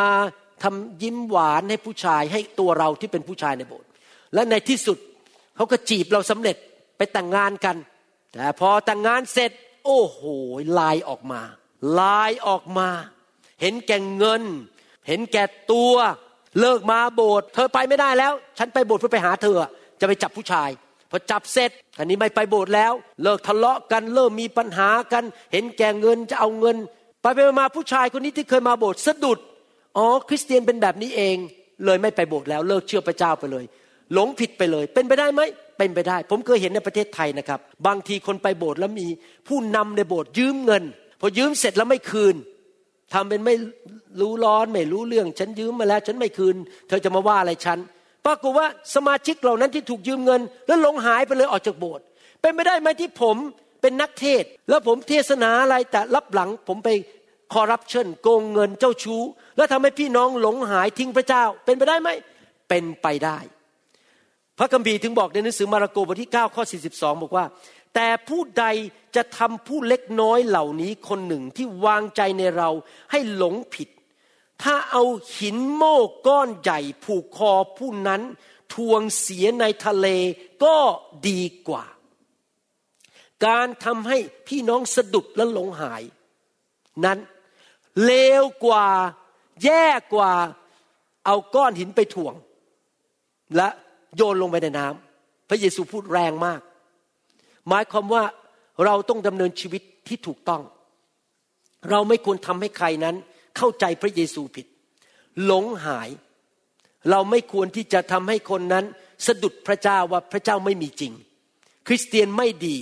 [0.64, 3.88] ทำยิ้มหวานให้ผู้ชายให้ตัวเราที่เป็นผู้ชายในโบสถ์
[4.34, 4.98] และในที่สุด
[5.56, 6.56] เขาก็จีบเราสำเร็จ
[6.98, 7.76] ไปแต่งงานกัน
[8.34, 9.52] แต่พอแต่งงานเสร็จ
[9.86, 10.22] โอ้โห
[10.80, 11.42] ลายออกมา
[12.00, 12.90] ลายออกมา
[13.62, 14.44] เห็นแก่เงิน
[15.08, 15.94] เห็นแก่ตัว
[16.60, 19.58] เลิกมาโบสถ์เธอไปไม่ได้แล้ว ฉันไปโบสถ์เพื่อไปหาเธอ
[20.00, 20.70] จะไปจับผู้ชาย
[21.12, 22.94] พอจับเสร็จอันนี้ไม่ไปโบสถ์แล้ว
[23.24, 26.78] เลิกทะเลาะกันเริ่มมีปัญหากัน เห็นแก่เงินจะเอาเงิน
[27.22, 29.40] ไปไปมาผู้ชายคนนี้ที่เคยมาโบสถ์สะดุด
[29.98, 31.38] อ๋อคริสเตียนเป็นแบบนี้เอง
[31.86, 33.66] เลยไม่ไปโบสถ์แล้วเลิกเชื่อพระเจ้าไปเลย
[34.14, 35.42] หลงผิดไปเลย เป็นไปได้ไหม
[35.78, 39.08] เป็นไปได้ ผมเคยเห็นในประเทศไทยนะครับ บางทีคนไปโบสถ์แล้วมี
[39.48, 40.84] ผู้นำในโบสถ์ยืมเงิน
[41.22, 42.36] พอยืมเสร็จแล้วไม่คืน
[43.14, 43.56] ทำเป็นไม่
[44.22, 46.56] รู้ร้อนไม่รู้เรื่อง ฉันยืมมาแล้ว ฉันไม่คืน
[46.88, 47.80] เธอจะมาว่าอะไรฉัน
[48.26, 52.06] ปรากฏว่าสมาชิกเหล่านั้นที่ถูกยืมเงิน แล้วหลงหายไปเลยออกจากโบสถ์
[52.42, 53.38] เป็นไม่ได้ไหมที่ผม
[53.82, 56.90] เป็นนักเทศ แล้วผมเทศนาอะไรแต่รับหลังผมไป
[57.54, 59.22] คอร์รัปชันโกงเงินเจ้าชู้
[59.58, 62.10] แล้วทำให้พี่น้องหลงหายทิ้งพระเจ้า เป็นไปได้ไหม
[62.70, 63.38] เป็นไปได้
[64.58, 66.64] พระคัมภีร์ถึงบอกในหนังสือมาระโกบทที่9ข้อ
[66.94, 67.46] 42 บอกว่า
[67.96, 68.66] แต่ผู้ใด
[69.16, 72.70] จะทำผู้เล็กน้อยเหล่านี้คนหนึ่งที่วางใจในเรา
[73.12, 73.90] ให้หลงผิด
[74.64, 75.04] ถ้าเอา
[75.38, 75.98] หินโม่
[76.28, 78.22] ก้อนใหญ่ผูกคอผู้นั้น
[78.74, 80.08] ทวงเสียในทะเล
[80.64, 80.78] ก็
[81.28, 81.86] ดีกว่า
[83.46, 86.04] การทำให้พี่น้องสะดุดและหลงหาย
[87.06, 87.20] นั้น
[88.06, 88.88] เลวกว่า
[89.64, 90.32] แย่กว่า
[91.26, 92.34] เอาก้อนหินไปถ่วง
[93.56, 93.70] และ
[94.16, 96.62] โยนลงไปในน้ำพระเยซูพูดแรงมาก
[97.68, 98.24] หมายความว่า
[98.86, 100.62] เราต้องดำเนินชีวิตที่ถูกต้อง
[101.90, 103.16] เราไม่ควรทำให้ใครนั้น
[103.58, 104.66] เข้าใจพระเยซูผิด
[105.46, 106.10] หลงหาย
[107.10, 108.86] เราไม่ควรที่จะทำให้คนนั้น
[109.26, 111.14] สะดุดพระเจ้าว่าพระเจ้าไม่มีจริง
[111.88, 112.78] คริสเตียนไม่ดี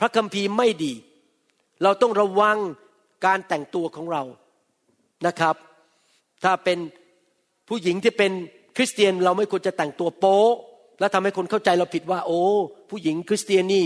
[0.00, 0.92] พระคัมภีร์ไม่ดี
[1.82, 2.58] เราต้องระวัง
[3.26, 4.22] การแต่งตัวของเรา
[5.26, 5.56] นะครับ
[6.44, 6.78] ถ้าเป็น
[7.68, 8.32] ผู้หญิงที่เป็น
[8.76, 10.42] คริสเตียนเราไม่ควรจะแต่งตัวโป๊
[10.98, 12.40] แล้วทำให้คนเข้าใจเราผิดว่า โอ้
[12.90, 13.84] ผู้หญิงคริสเตียนนี่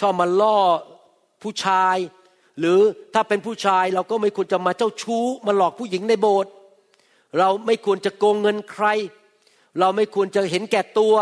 [0.00, 0.58] ชอบมาล่อ
[1.42, 1.96] ผู้ชาย
[2.58, 2.80] หรือ
[3.14, 6.52] ถ้าเป็นผู้ชายเราก็ไม่ควรจะมาเจ้าชู้มาหลอกผู้หญิงในโบสถ์
[7.38, 8.86] เราไม่ควรจะโกงเงินใคร
[9.80, 11.14] เราไม่ควรจะเห็นแก่ตัว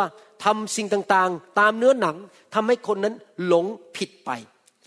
[0.44, 2.16] ทำสิ่งต่างๆ ตามเนื้อหนัง
[2.54, 3.14] ทำให้คนนั้น
[3.46, 3.66] หลง
[3.96, 4.30] ผิดไป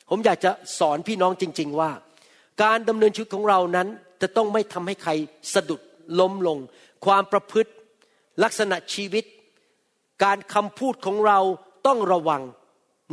[0.10, 1.92] ผมอยากจะสอนพี่น้องจริง ๆว่า
[2.64, 3.88] การดำเนินชีวิตของเรานั้น
[4.22, 5.12] จะต้องไม่ทำให้ใคร
[5.54, 5.82] สะดุด
[6.20, 6.58] ล้มลง
[7.06, 7.72] ความประพฤติ
[8.44, 9.26] ลักษณะชีวิต
[10.24, 11.40] การคำพูดของเรา
[11.88, 12.42] ต้องระวัง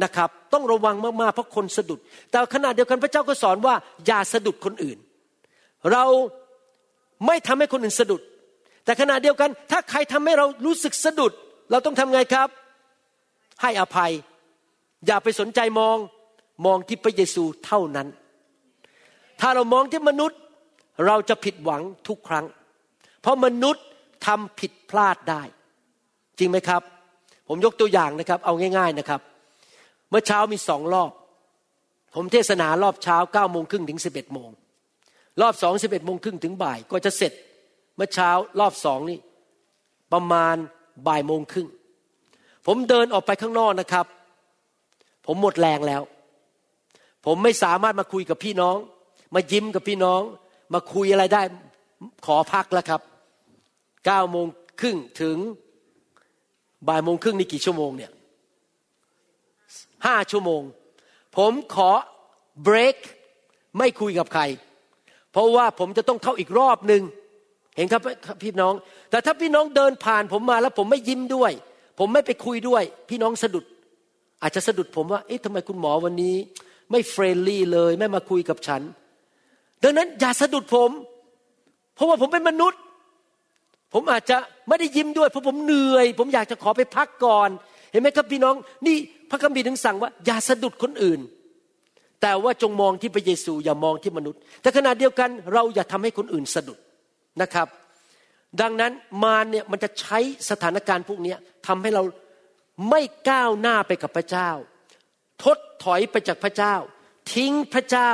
[0.03, 3.75] นะครับ ต้องระวังมากๆเพราะคนสะดุด แต่ขณะเดียวกันพระเจ้าก็สอนว่า
[4.07, 4.99] อย่าสะดุดคนอื่น
[5.93, 6.05] เรา
[7.27, 8.23] ไม่ทำให้คนอื่นสะดุด
[8.85, 11.33] แต่ขณะเดียวกัน ถ้าใครทำให้เรารู้สึกสะดุด
[11.71, 12.49] เราต้องทำไงครับ
[13.63, 14.13] ให้อภัย
[15.07, 15.97] อย่าไปสนใจมอง
[16.67, 18.09] มองที่พระเยซูเท่านั้น
[19.41, 20.39] ถ้าเรามองที่มนุษย์
[21.07, 22.47] เราจะผิดหวังทุกครั้ง
[23.23, 23.85] เพราะมนุษย์
[24.27, 25.43] ทำผิดพลาดได้
[26.39, 26.83] จริงไหมครับ
[27.49, 29.21] ผมยกตัวอย่างนะครับ เอาง่าย ๆนะครับ
[30.15, 31.11] มื่อเช้ามีสองรอบ
[32.15, 34.51] ผมเทศนารอบเช้าเก้าโมงครึ่งถึงสิบเอ็ดโมง
[35.41, 37.33] รอบสองสิบเอ็ดโมงครึ่งถึงบ่ายก็จะเสร็จ
[37.97, 39.19] เมื่อเช้ารอบสองนี่
[40.13, 40.57] ประมาณ
[41.09, 41.69] บ่ายโมงครึ่ง
[42.67, 44.07] ผมเดินออกไปข้างนอกนะครับ
[45.27, 46.03] ผมหมดแรงแล้ว
[47.25, 48.77] ผมไม่สามารถมาคุยกับพี่น้อง
[49.35, 50.21] มายิ้มกับพี่น้อง
[50.75, 51.43] มาคุยอะไรได้
[52.27, 53.01] ขอพักแล้วครับ
[54.07, 54.47] เก้าโมง
[54.81, 55.37] ครึ่งถึง
[56.89, 58.13] บ่ายโมงครึ่งนี่กี่ชั่วโมงเนี่ย
[60.07, 60.63] ห้าชั่วโมง
[61.37, 61.91] ผมขอ
[62.63, 62.97] เบรก
[63.79, 64.43] ไม่คุยกับใคร
[65.33, 67.03] เพราะว่าผมจะต้องเข้าอีกรอบหนึ่ง
[67.77, 68.03] เห็นครับ
[68.43, 68.75] พี่น้อง
[69.11, 71.53] แต่ถ้าพี่น้องเดินผ่านผมมาแล้วผมไม่ยิ้มด้วย
[71.99, 73.65] ผมไม่ไปคุยด้วย พี่น้องสะดุด
[74.43, 76.37] อาจจะสะดุดผมว่า เอ๊ะทำไมคุณหมอวันนี้
[76.91, 78.83] ไม่เฟรนลี่เลย ไม่มาคุยกับฉัน
[79.83, 80.91] ดังนั้นอย่าสะดุดผม
[81.95, 82.81] เพราะว่าผมเป็นมนุษย์
[83.95, 84.37] ผมอาจจะ
[84.69, 87.49] ไม่ได้ยิ้มด้วย เพราะผมเหนื่อย ผมอยากจะขอไปพักก่อน
[87.93, 88.55] เห็นไหมครับพี่น้อง
[88.87, 88.97] นี่
[89.31, 91.21] พระคัมภีร์ถึงสั่งว่าอย่าสะดุดคนอื่น
[92.23, 96.79] แต่ว่าจงมองที่พระเยซูอย่ามองที่มนุษย์ แต่ขณะเดียวกันเราอย่าทำให้คนอื่นสะดุด
[97.43, 97.69] นะครับ
[98.61, 100.19] ดังนั้นมารเนี่ยมันจะใช้
[100.51, 101.35] สถานการณ์พวกนี้
[101.67, 102.03] ทำให้เรา
[102.91, 104.51] ไม่ก้าวหน้าไปกับพระเจ้า
[105.45, 106.75] ทดถอยไปจากพระเจ้า
[107.33, 108.13] ทิ้งพระเจ้า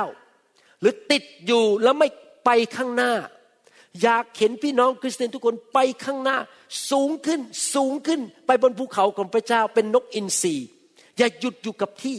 [0.81, 2.09] หรือติดอยู่แล้วไม่
[2.45, 3.13] ไปข้างหน้า
[4.03, 6.39] อยากเห็นพี่น้องคริสเตียนทุกคนไปข้างหน้า
[6.91, 7.41] สูงขึ้น
[7.75, 10.57] สูงขึ้นไปบนภูเขาของพระเจ้าเป็นนกอินทรี
[11.21, 12.18] อย่าหยุดอยู่กับที่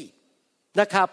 [0.80, 1.10] นะครับ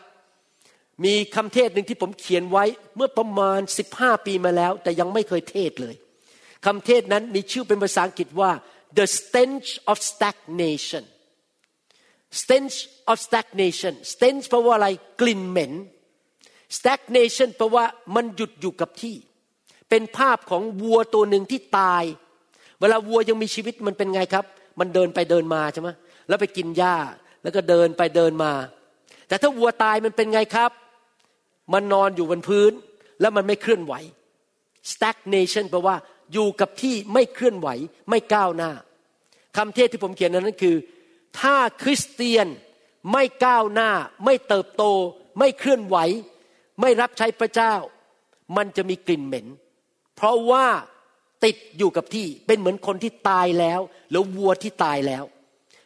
[1.04, 2.64] มีคำเทศหนึ่งที่ผมเขียนไว้
[2.96, 3.60] เมื่อประมาณ
[3.92, 5.94] 15 ปีมาแล้ว แต่ยังไม่เคยเทศเลย
[6.66, 8.50] คำเทศนั้นมีชื่อเป็นภาษาอังกฤษว่า
[8.98, 11.04] the stench of stagnation
[12.40, 12.76] stench
[13.10, 14.88] of stagnation stench แปลว่าอะไร
[15.20, 15.72] กลิ่นเหม็น
[16.78, 17.84] stagnation แปลว่า
[18.14, 19.16] มันหยุดอยู่กับที่
[19.90, 22.04] เป็นภาพของวัวตัวหนึ่งที่ตาย
[22.80, 24.44] เวลาวัวยังมีชีวิตมันเป็นไงครับ
[24.80, 25.88] มันเดินไปเดินมาใช่ไหม
[26.28, 26.96] แล้วไปกินหญ้า
[27.48, 28.52] แล้วก็เดินไปเดินมา
[29.28, 30.70] แต่ถ้าวัวตายมันเป็นไงครับ
[31.72, 32.72] มันนอนอยู่บนพื้น
[33.20, 33.94] แล้วมันไม่เคลื่อนไหว
[34.92, 35.96] stagnation แปลว่า
[36.32, 37.68] อยู่กับที่ไม่เคลื่อนไหว
[38.10, 38.70] ไม่ก้าวหน้า
[39.56, 40.76] คำเทศที่ผมเขียนนั้นคือ
[41.40, 42.46] ถ้าคริสเตียน
[43.12, 43.90] ไม่ก้าวหน้า
[44.24, 44.84] ไม่เติบโต
[45.38, 45.96] ไม่เคลื่อนไหว
[46.80, 47.74] ไม่รับใช้พระเจ้า
[48.56, 49.46] มันจะมีกลิ่นเหม็น
[50.16, 50.66] เพราะว่า
[51.44, 53.80] ติดอยู่กับที่เป็นเหมือนคนที่ตายแล้ว
[54.10, 55.24] หรือวัวที่ตายแล้ว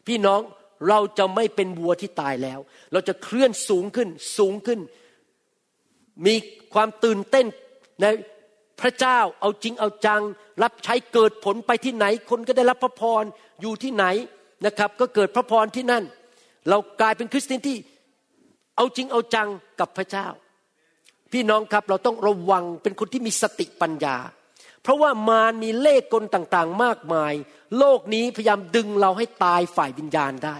[0.07, 0.41] พี่น้อง
[0.89, 2.61] เราจะไม่เป็นวัวที่ตายแล้ว
[2.93, 4.09] เราจะเคลื่อนสูงขึ้น
[4.39, 4.81] สูงขึ้น
[6.27, 6.35] มี
[6.75, 7.47] ความตื่นเต้น
[8.01, 8.05] ใน
[8.81, 10.23] พระเจ้าเอาจริงเอาจัง
[10.63, 13.25] รับใช้เกิดผลไปที่ไหน คนก็ได้รับพระพร
[13.61, 14.05] อยู่ที่ไหน
[14.67, 16.05] นะครับ ก็เกิดพระพรที่นั่น
[16.69, 17.77] เรากลายเป็นคริสเตียนที่
[18.77, 19.49] เอาจริงเอาจัง
[19.81, 20.27] กับพระเจ้า
[21.33, 24.17] พี่น้องครับเราต้องระวังเป็นคนที่มีสติปัญญา
[24.83, 27.33] เพราะว่ามารมีเล่ห์กลต่างๆ มากมาย
[27.79, 30.57] โลกนี้พยายามดึงเราให้ตายฝ่ายวิญญาณได้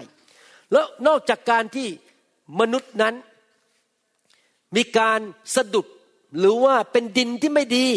[0.71, 1.87] แล้วนอกจากการที่
[2.59, 3.15] มนุษย์นั้น
[4.75, 5.19] มีการ
[5.55, 5.87] สะดุด
[6.39, 7.87] หรือว่าเป็นดินที่ไม่ดี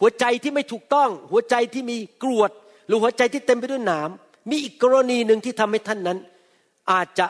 [0.00, 2.50] หัวใจที่ไม่ถูกต้อง หัวใจที่มีกรวด
[2.86, 4.10] หรือหัวใจที่เต็มไปด้วยหนาม
[4.50, 6.18] มีอีกกรณีหนึ่งที่ทำให้ท่านนั้น
[6.92, 7.26] อาจจะ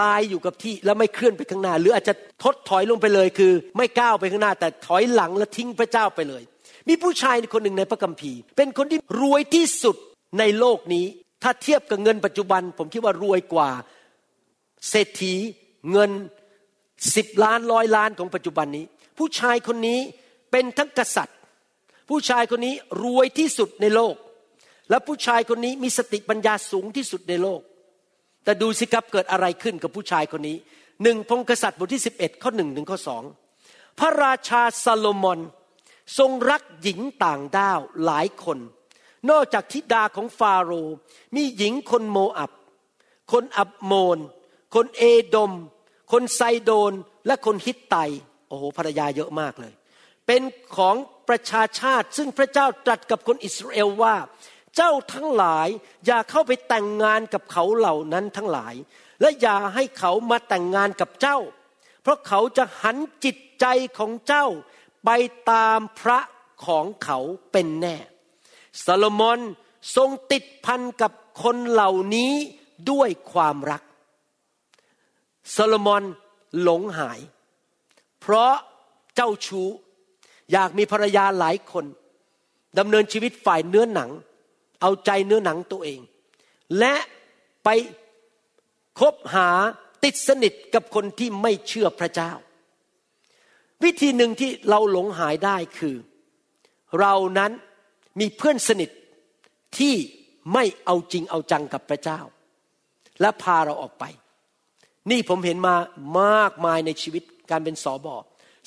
[0.00, 6.42] ตายอยู่กับที่แล้วไม่เคลื่อนไปข้างหน้า หรืออาจจะทดถอยลงไปเลยคือ ไม่ก้าวไปข้างหน้า แต่ถอยหลังและทิ้งพระเจ้าไปเลย
[6.88, 9.96] มีผู้ชายคนหนึ่งในพระคัมภีร์ เป็นคนที่รวยที่สุด
[10.38, 11.06] ในโลกนี้
[11.42, 13.70] ถ้าเทียบกับเงินปัจจุบัน ผมคิดว่ารวยกว่า
[14.90, 15.34] เศรษฐี
[15.92, 16.10] เงิน
[17.16, 18.84] สิบล้านร้อยล้านของปัจจุบันนี้
[19.18, 20.00] ผู้ชายคนนี้
[20.50, 21.38] เป็นทั้งกษัตริย์
[22.08, 24.14] ผู้ชายคนนี้รวยที่สุดในโลก
[24.90, 27.60] และผู้ชายคนนี้มีสติปัญญาสูงที่สุดในโลก
[28.44, 30.56] แต่ดูสิครับเกิดอะไรขึ้นกับผู้ชายคนนี้
[31.02, 33.22] หนึ่งพงกษัตริย์บทที่ 11 ข้อหนึ่งถึงข้อสอง
[33.98, 35.40] พระราชาซาโลมอน
[36.18, 38.58] ทรงรักหญิงต่างด้าวหลายคน
[39.30, 40.94] นอกจากธิดาของฟาโรห์
[41.34, 42.50] มีหญิงคนโมอับ
[43.32, 44.18] คนอับโมน
[44.74, 45.52] คนเอโดม
[46.12, 46.92] คนไซโดน
[47.26, 47.96] และคนฮิตไต
[48.48, 49.72] โอ้โหภรรยาเยอะมากเลย
[50.26, 50.42] เป็น
[50.76, 50.96] ของ
[51.28, 54.16] ประชาชาติซึ่งพระเจ้าตรัสกับคนอิสราเอลว่า
[54.76, 55.68] เจ้าทั้งหลาย
[56.06, 58.74] อย่าเข้าไปแต่งงานกับเขาเหล่านั้นทั้งหลาย
[59.20, 61.38] และอย่าให้เขามาแต่งงานกับเจ้า
[62.02, 63.66] เพราะเขาจะหันจิตใจ
[63.98, 64.46] ของเจ้า
[65.04, 65.10] ไป
[65.50, 66.20] ตามพระ
[66.66, 67.18] ของเขา
[67.52, 67.96] เป็นแน่
[68.84, 69.40] ซาโลมอน
[69.96, 71.12] ทรงติดพันกับ
[71.42, 72.32] คนเหล่านี้
[72.90, 73.82] ด้วยความรัก
[75.56, 76.02] ซาโลมอน
[76.62, 77.20] หลงหาย
[78.20, 78.52] เพราะ
[79.14, 79.68] เจ้าชู้
[80.52, 81.84] อยากมีภรรยาหลายคน
[82.78, 84.10] ดำเนินชีวิตฝ่ายเนื้อหนัง
[84.80, 86.00] เอาใจเนื้อหนังตัวเอง
[86.78, 86.94] และ
[87.64, 87.68] ไป
[88.98, 89.48] คบหา
[90.04, 92.32] ติดสนิทกับคนที่ไม่เชื่อพระเจ้า
[93.84, 95.96] วิธีหนึ่งที่เราหลงหายได้คือ
[97.00, 97.52] เรานั้น
[98.20, 98.90] มีเพื่อนสนิท
[99.78, 99.94] ที่
[100.52, 102.20] ไม่เอาจริงเอาจังกับพระเจ้า
[103.20, 104.04] และพาเราออกไป
[105.10, 105.74] นี่ผมเห็นมา
[106.20, 108.16] มากมายในชีวิตการเป็นสอบอ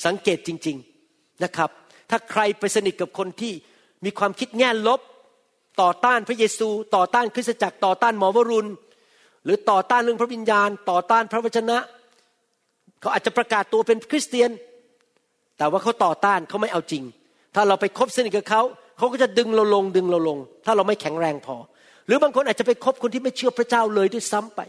[0.05, 0.77] สังเกตจริง
[1.09, 1.69] ๆนะครับ
[2.09, 3.53] ถ้าใครไปสนิทกับคนที่
[4.05, 5.01] มีความคิดแง่ลบ
[5.81, 8.69] ต่อต้านพระเยซู ต่อต้านคริสตจักรต่อต้านหมอวรุณ
[9.43, 11.77] หรือต่อต้านเรื่องพระวิญญาณ ต่อต้านพระวจนะ
[12.99, 14.51] เขาอาจจะประกาศตัวเป็นคริสเตียน
[15.57, 17.03] แต่ว่าเขาต่อต้านเขาไม่เอาจริง
[17.55, 18.61] ถ้าเราไปคบสนิทกับเขา
[18.97, 21.55] เขาก็จะดึงเราลงดึงเราลง ถ้าเราไม่แข็งแรงพอ
[22.07, 24.61] หรือบางคนอาจจะไปคบคนที่ไม่เชื่อพระเจ้าเลยด้วยซ้ำไป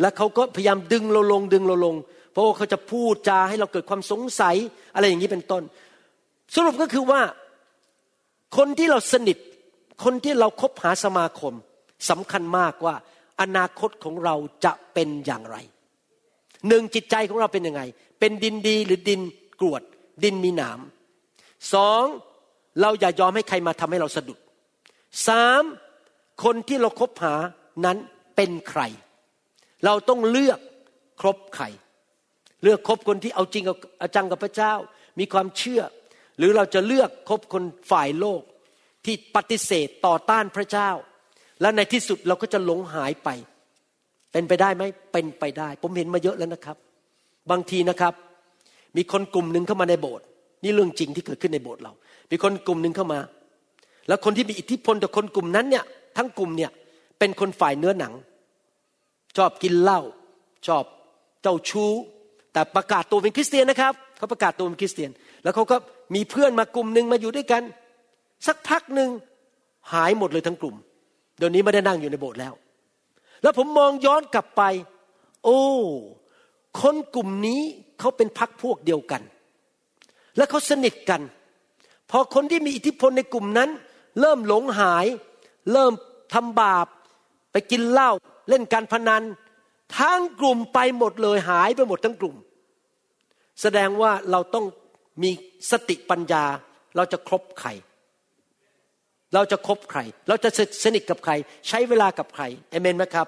[0.00, 1.94] และเขาก็พยายามดึงเราลงดึงเราลง
[2.32, 4.56] เพราะว่าเขาจะพูดจาให้เราเกิดความสงสัย
[4.94, 5.62] อะไรอย่างนี้เป็นต้น
[6.54, 7.20] สรุปก็คือว่า
[8.56, 9.38] คนที่เราสนิท
[10.04, 11.54] คนที่เราคบหาสมาคม
[12.10, 12.94] สำคัญมากว่า
[13.40, 14.34] อนาคตของเรา
[14.64, 15.56] จะเป็นอย่างไร
[16.68, 17.82] หนึ่งจิตใจของเราเป็นยังไง
[18.20, 19.20] เป็นดินดีหรือดิน
[19.60, 19.82] กรวด
[20.24, 20.80] ดินมีหนาม
[21.74, 22.04] สอง
[22.80, 24.38] เราอย่ายอมให้ใครมาทำให้เราสะดุด
[25.28, 25.64] สาม
[26.44, 27.34] คนที่เราคบหา
[27.84, 27.98] นั้น
[28.36, 28.82] เป็นใคร
[29.84, 30.58] เราต้องเลือก
[31.20, 31.64] ครบใคร
[32.62, 33.64] เลือกคบคนที่เอาจริง
[33.98, 34.74] เอาจังกับพระเจ้า
[35.18, 35.82] มีความเชื่อ
[36.38, 38.42] หรือเราจะเลือกคบคนฝ่ายโลก
[39.04, 40.90] ที่ปฏิเสธต่อต้านพระเจ้า
[41.60, 43.28] และในที่สุดเราก็จะหลงหายไป
[44.32, 46.76] เป็นไปได้ไหมเป็นไปได้ ผมเห็นมาเยอะแล้วนะครับ
[47.50, 48.14] บางทีนะครับ
[48.96, 50.24] มีคนกลุ่มหนึ่งเข้ามาในโบสถ์
[50.64, 51.92] นี่เรื่องจริงที่เกิดขึ้นในโบสถ์เรา
[52.32, 53.20] มีคนกลุ่มหนึ่งเข้ามา
[54.08, 55.84] แล้วคนที่มีอิทธิพลต่อคนกลุ่มนั้นเนี่ย
[56.16, 56.70] ทั้งกลุ่มเนี่ย
[57.18, 58.12] เป็นคนฝ่ายเนื้อหนัง
[59.36, 60.00] ชอบกินเหล้า
[60.66, 60.84] ชอบ
[61.42, 61.90] เจ้าชู้
[62.52, 65.10] แต่ประกาศตัวเป็นคริสเตียนนะครับเขาประกาศตัวเป็นคริสเตียน
[65.42, 65.76] แล้วเขาก็
[66.14, 67.62] มีเพื่อนมากลุ่มหนึ่งมาอยู่ด้วยกัน
[68.46, 69.10] สักพักหนึ่ง
[69.92, 70.74] หายหมดเลยทั้งกลุ่ม
[71.38, 72.52] เดี๋ยวนี้ไม่ได้นั่งอยู่ในโบสถ์แล้ว
[73.42, 74.62] แล้วผมมองย้อนกลับไป
[75.44, 75.60] โอ้
[76.80, 77.60] คนกลุ่มนี้
[78.00, 79.22] เขาเป็นพักพวกเดียวกัน
[80.36, 81.20] และเขาสนิทกัน
[82.12, 83.70] พอคนที่มีอิทธิพลในกลุ่มนั้น
[84.20, 85.06] เริ่มหลงหาย
[85.72, 85.92] เริ่ม
[86.34, 86.86] ทำบาป
[87.52, 88.10] ไปกินเหล้า
[88.48, 89.22] เล่นการพนัน
[89.98, 92.36] ทั้งกลุ่มไปหมดเลยหายไปหมดทั้งกลุ่ม
[93.62, 94.64] แสดงว่าเราต้อง
[95.22, 95.30] มี
[95.70, 96.44] สติปัญญา
[96.96, 97.68] เราจะครบใคร
[99.34, 100.50] เราจะคบใคร เราจะ
[100.84, 101.32] สนิทกับใคร
[101.68, 103.26] ใช้เวลากับใครเอเมนไหมครับ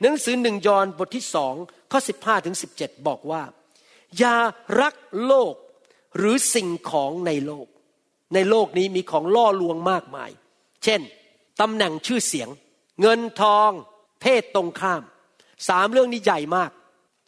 [0.00, 1.54] หนังสือหนึ่งยอห์นบทที่สอง
[1.90, 3.42] ข้อสิบห้าถึงสิบเจ็ดบอกว่า
[4.18, 4.36] อย่า
[4.80, 4.94] รัก
[5.26, 5.54] โลก
[6.16, 7.66] หรือสิ่งของในโลก
[8.34, 10.30] ในโลกนี้มีของล่อลวงมากมาย
[10.84, 11.00] เช่น
[11.60, 12.48] ตำแหน่งชื่อเสียง
[13.00, 13.70] เงินทอง
[14.20, 15.02] เพศตรงข้าม
[15.68, 16.70] สามเรื่องนี้ใหญ่มาก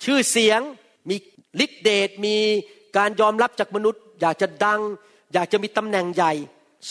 [0.05, 0.61] ชื่อเสียง
[1.09, 1.17] มี
[1.65, 2.37] ฤทธิเดชมี
[2.97, 4.81] การยอมรับจากมนุษย์ อยากจะดัง
[5.33, 6.33] อยากจะมีตำแหน่งใหญ่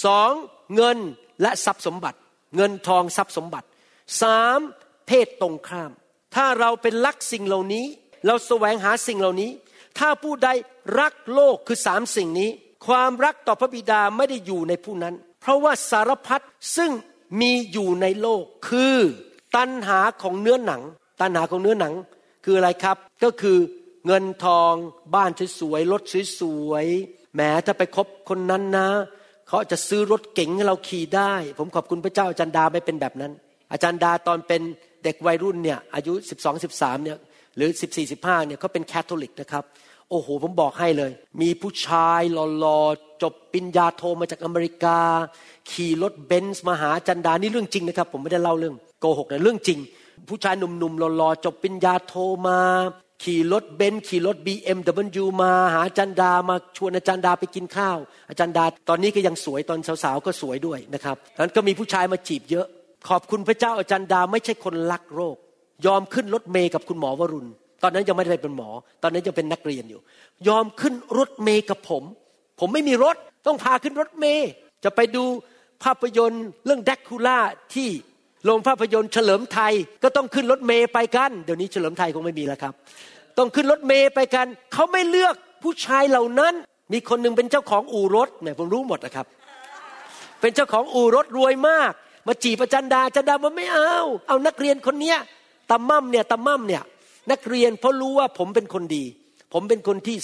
[0.06, 0.32] สอง
[0.76, 0.98] เงิน
[1.42, 2.18] และทรัพย์สมบัติ
[2.56, 3.68] เงินทองทรัพย์สมบัติ
[4.22, 4.60] สาม
[5.08, 5.92] เพศตรงข้าม
[6.36, 7.86] ถ้าเราเป็นรักสิ่งเหล่านี้
[8.26, 9.52] เราแสวงหาสิ่งเหล่านี้
[10.00, 10.50] ถ้าผู้ใด
[11.00, 12.50] รักโลกคือสามสิ่งนี้
[12.86, 16.44] ความรักต่อพระบิดาไม่ได้อยู่ในผู้นั้น เพราะว่าสารพัด
[16.78, 16.92] ซึ่ง
[17.42, 18.98] มีอยู่ในโลกคือ
[19.56, 20.82] ตัณหาของเนื้อหนัง
[21.22, 21.94] ตัณหาของเนื้อหนัง
[22.46, 23.58] คืออะไรครับ ก็คือ
[24.08, 24.74] เงินทอง
[25.16, 26.02] บ้านสวยๆรถ
[26.40, 28.88] สวยๆแหมถ้าไปคบคนนั้นนะ
[29.48, 33.32] เขาจะซื้อรถเก๋งให้เราขี่ได้ ผมขอบคุณพระเจ้าอาจารย์ดาไม่เป็นแบบนั้น
[33.72, 34.62] อาจารย์ดาตอนเป็น
[35.04, 37.18] เด็กวัยรุ่นเนี่ยอายุ 12 13เนี่ย
[37.56, 39.64] หรือ 14 15เนี่ยเขาเป็นแคทอลิกนะครับ
[40.10, 42.22] โอ้โหผมบอกให้เลย มีผู้ชาย
[42.60, 45.00] หล่อๆจบปริญญาโทมาจากอเมริกา
[45.72, 49.80] ขี่รถเบนซ์มาหาจารย์ดานี่เรื่องจริงนะครับ ผมไม่ได้เล่าเรื่องโกหกนะเรื่องจริง
[50.30, 52.14] ผู้ชายหนุ่มๆหล่อๆจบปริญญาโท
[52.48, 52.60] มา
[53.24, 57.98] ขี่รถเบนซ์ขี่รถ BMW มาหาจารย์ดามาชวนอาจารย์ดาไปกินข้าว
[58.30, 62.66] อาจารย์ดา ตอนนี้ก็ยังสวยตอนสาวๆก็สวยด้วยนะครับนั้นก็มีผู้ชายมาจีบเยอะ
[63.10, 65.36] ขอบคุณพระเจ้าอาจารย์ดาไม่ใช่คนรักโรค
[65.86, 67.50] ยอมขึ้นรถเมย์กับคุณหมอวรุณ
[67.84, 68.70] ตอนนั้นยังไม่ได้เป็นหมอ
[69.04, 70.02] ตอนนั้นยังเป็นนักเรียนอยู่
[70.48, 72.04] ยอมขึ้นรถเมย์กับผม
[72.60, 73.16] ผมไม่มีรถ
[73.48, 74.50] ต้องพาขึ้นรถเมย์
[74.84, 75.24] จะไปดู
[75.84, 77.38] ภาพยนตร์เรื่องแดกคูล่า
[77.76, 77.90] ที่
[78.46, 79.74] โรงภาพยนตร์เฉลิมไทย
[80.04, 82.74] ก็ต้องขึ้นรถเมย์ไปกัน เดี๋ยวนี้เฉลิมไทยคงไม่มีแล้วครับ
[83.38, 86.54] ต้องขึ้นรถเมย์ไปกัน เขาไม่เลือกผู้ชายเหล่านั้น
[86.94, 89.26] มีคนหนึ่งเป็นเจ้าของอู่รถแหมผมรู้หมดนะครับ
[90.42, 91.92] เป็นเจ้าของอู่รถรวยมาก
[92.28, 93.98] มาจีบอาจารย์ดาอาจารย์ดาบอกไม่เอา
[94.28, 95.18] เอานักเรียนคนเนี้ย
[95.70, 96.84] ตามั่มเนี่ยตามั่มเนี่ย
[97.32, 99.06] นักเรียนเพราะรู้ว่าผมเป็นคนดี
[99.54, 100.18] ผมเป็นคนที่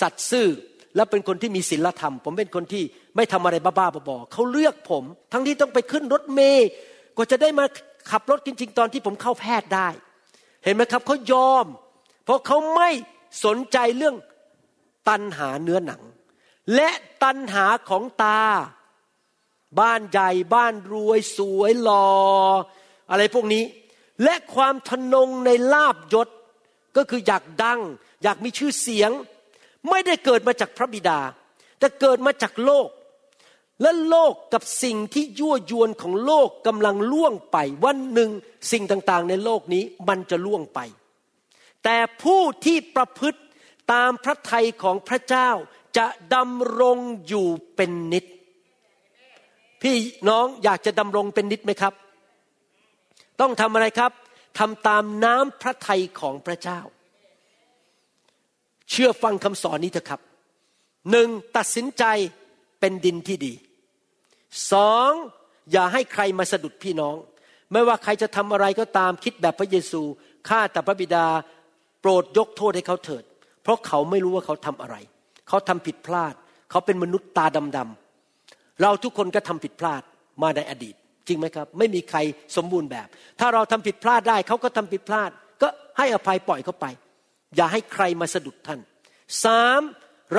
[0.00, 0.48] สัตย์ซื่อ
[0.96, 2.82] และเป็นคนที่มีศีลธรรม ผมเป็นคนที่
[3.16, 6.68] ไม่ทำอะไรบ้าๆบอๆเขาเลือกผม ทั้งที่ต้องไปขึ้นรถเมย์
[7.16, 7.64] กว่าจะได้มา
[8.10, 9.88] ขับรถจริง ๆ ตอนที่ผมเข้าแพทย์ได้
[10.64, 11.66] เห็นไหมครับเขายอม
[12.24, 12.90] เพราะเขาไม่
[13.44, 14.16] สนใจเรื่อง
[15.08, 16.02] ตันหาเนื้อหนัง
[16.74, 16.90] และ
[17.22, 18.42] ตันหาของตา
[19.80, 22.06] บ้านใหญ่บ้านรวยสวยหลอ่อ
[23.10, 23.64] อะไรพวกนี้
[24.24, 26.28] และความทนงในลาบยศ
[26.96, 27.80] ก็คืออยากดัง
[28.22, 29.10] อยากมีชื่อเสียง
[29.88, 31.20] ไม่ได้เกิดมาจากพระบิดา
[31.78, 32.88] แต่เกิดมาจากโลก
[33.82, 38.30] และโลกกับสิ่งที่ยั่วยวนของโลกกำลังล่วงไป วันหนึ่ง
[38.70, 40.78] สิ่งต่างๆ ในโลกนี้มันจะล่วงไป
[41.84, 43.40] แต่ผู้ที่ประพฤติ
[43.92, 45.50] ตามพระทัยของพระเจ้า
[45.96, 46.98] จะดำรง
[47.28, 47.46] อยู่
[47.76, 48.24] เป็นนิจ
[49.82, 49.96] พี่
[50.28, 51.94] น้องอยากจะดำรงเป็นนิจไหมครับ
[53.40, 54.12] ต้องทำอะไรครับ
[54.58, 56.80] ทำตามน้ำพระทัยของพระเจ้า
[58.90, 60.20] เชื่อฟังคำสอนนี้เถอะครับ
[61.10, 62.04] หนึ่งตัดสินใจ
[62.80, 63.52] เป็นดินที่ดี
[64.72, 65.10] สอง
[65.72, 67.16] อย่าให้ใครมาสะดุดพี่น้อง
[67.72, 70.02] ไม่ว่าใครจะทำอะไรก็ตามคิดแบบพระเยซู
[70.48, 71.26] ข้าแต่พระบิดา
[72.00, 73.24] โปรดยกโทษให้เขาเถิด
[73.62, 74.96] เพราะเขาไม่รู้ว่าเขาทำอะไร
[75.48, 76.34] เขาทำผิดพลาด
[76.70, 80.02] เขาเป็นมนุษย์ตาดำๆเราทุกคนก็ทำผิดพลาด
[80.42, 80.96] มาในอดีต
[81.28, 82.18] จริงไหมครับ ไม่มีใคร
[82.56, 83.08] สมบูรณ์แบบ
[83.40, 85.30] ถ้าเราทำผิดพลาดได้เขาก็ทำผิดพลาด
[85.62, 85.68] ก็
[85.98, 86.86] ให้อภัยปล่อยเขาไป
[87.56, 88.80] อย่าให้ใครมาสะดุดท่าน
[89.44, 89.80] สาม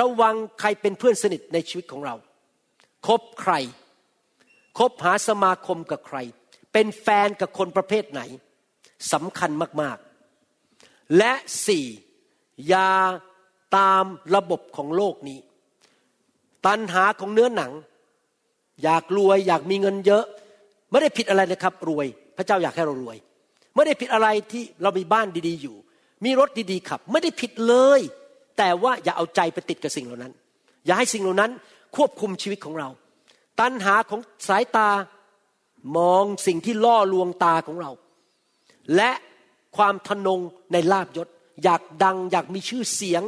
[0.00, 2.14] ระวังใครเป็นเพื่อนสนิทในชีวิตของเรา
[3.06, 3.52] คบใคร
[4.78, 6.18] คบหาสมาคมกับใคร
[6.72, 8.22] เป็นแฟนกับคนประเภทไหน
[9.12, 9.50] สำคัญ
[9.82, 11.32] มากๆ และ
[11.66, 11.86] สี่
[12.68, 12.90] อย่า
[13.76, 14.04] ตาม
[14.34, 15.38] ระบบของโลกนี้
[16.66, 17.72] ตัณหาของเนื้อหนัง
[18.82, 20.24] อยากรวยอยากมีเงินเยอะ
[20.92, 23.16] ไม่ได้ผิดอะไรนะครับ รวย พระเจ้าอยากให้เรารวย
[23.74, 25.76] ไม่ได้ผิดอะไรที่เรามีบ้านดีๆอยู่
[26.24, 28.00] มีรถดีๆขับ ไม่ได้ผิดเลย
[28.58, 30.32] แต่ว่าอย่าเอาใจไปติดกับสิ่งเหล่านั้น
[30.86, 31.50] อย่าให้สิ่งเหล่านั้น
[31.96, 32.88] ควบคุมชีวิตของเรา
[33.60, 34.90] ตัณหาของสายตา
[35.96, 37.90] มองสิ่งที่ล่อลวงตาของเรา
[38.96, 39.10] และ
[39.76, 40.40] ความทนง
[40.72, 41.28] ในลาบยศ
[41.64, 43.22] อยากดัง อยากมีชื่อเสียง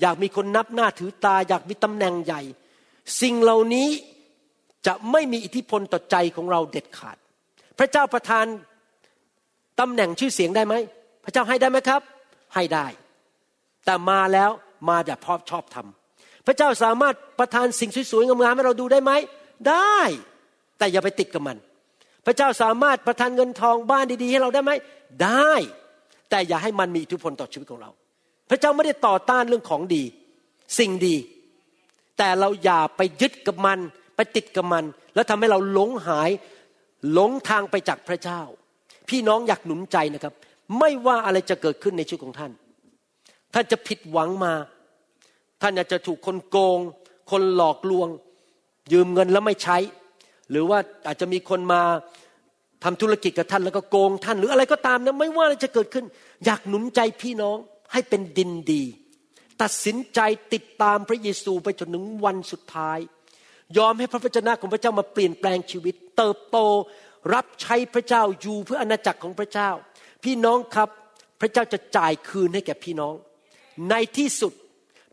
[0.00, 2.42] อยากมีคนนับหน้าถือตา อยากมีตำแหน่งใหญ่
[3.22, 3.88] สิ่งเหล่านี้
[4.86, 7.16] จะไม่มีอิทธิพลต่อใจของเราเด็ดขาด
[7.78, 8.46] พระเจ้าประทาน
[9.80, 10.74] ตำแหน่งชื่อเสียงได้ไหม
[11.24, 12.00] พระเจ้าให้ได้ไหมครับ
[12.54, 12.86] ให้ได้
[13.84, 14.50] แต่มาแล้ว
[14.88, 19.12] มาแบบพอบชอบทำพระเจ้าสามารถประทานสิ่งสวยๆงามๆให้เราดูได้ไหม
[19.68, 19.98] ได้
[20.78, 21.56] แต่อย่าไปติดกับมัน
[22.26, 24.72] พระเจ้าสามารถประทานเงินทองบ้านดีๆ ให้เราได้ไหม
[25.24, 25.52] ได้
[26.30, 27.90] แต่อย่าให้มันมีอิทธิพลต่อชีวิตของเรา
[28.50, 30.04] พระเจ้าไม่ได้ต่อต้านเรื่องของดี
[30.78, 31.16] สิ่งดี
[32.18, 33.78] แต่เราอย่าไปยึดกับมัน
[34.18, 36.30] ไปติดกับมัน แล้วทำให้เราหลงหาย
[37.12, 38.40] หลงทางไปจากพระเจ้า
[39.08, 40.34] พี่น้องอยากหนุนใจนะครับ
[40.78, 42.52] ไม่ว่าอะไรจะเกิดขึ้นในชีวิตของท่าน
[43.54, 44.52] ท่านจะผิดหวังมา
[45.62, 46.78] ท่านอาจจะถูกคนโกง
[47.30, 48.08] คนหลอกลวง
[48.92, 49.76] ยืมเงินแล้วไม่ใช้
[50.50, 51.82] หรือว่าอาจจะมีคนมา
[52.84, 56.04] ทำธุรกิจกับท่านแล้วก็โกงท่าน หรืออะไรก็ตามนะไม่ว่าอะไรจะเกิดขึ้น
[56.44, 57.56] อยากหนุนใจพี่น้อง
[57.92, 58.82] ให้เป็นดินดี
[59.62, 60.20] ตัดสินใจ
[60.52, 62.98] ติดตามพระเยซูไปจนถึงวันสุดท้าย
[63.76, 66.58] ยอมให้พระวจนะของพระเจ้ามาเปลี่ยนแปลงชีวิต เติบโต
[67.34, 69.70] รับใช้พระเจ้าอยู่เพื่ออาณาจักรของพระเจ้า
[70.24, 70.88] พี่น้องครับ
[71.40, 73.14] พระเจ้าจะจ่ายคืนให้แก่พี่น้อง
[73.90, 74.52] ในที่สุด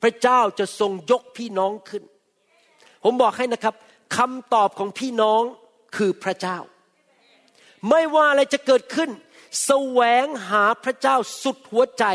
[0.03, 2.03] พระเจ้าจะทรงยกพี่น้องขึ้น
[3.03, 3.75] ผมบอกให้นะครับ
[4.17, 5.41] คำตอบของพี่น้อง
[5.95, 6.57] คือพระเจ้า
[7.89, 9.09] ไม่ว่าอะไรจะเกิดขึ้น
[9.65, 12.05] แสวงหาพระเจ้าสุดหัวใจ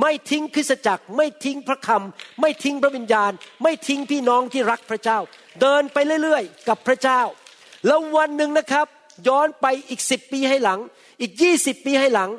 [0.00, 3.32] ไม่ทิ้งคริสตจักร ไม่ทิ้งพระคำไม่ทิ้งพระวิญญาณ
[3.62, 5.18] ไม่ทิ้งพี่น้องที่รักพระเจ้า
[5.60, 7.20] เดินไปเรื่อยๆ กับพระเจ้า
[7.86, 8.86] แล้ววันหนึ่งนะครับ
[9.28, 10.80] ย้อนไปอีกสิบปีให้หลัง
[11.20, 12.30] อีกยี่สิบปีให้หลัง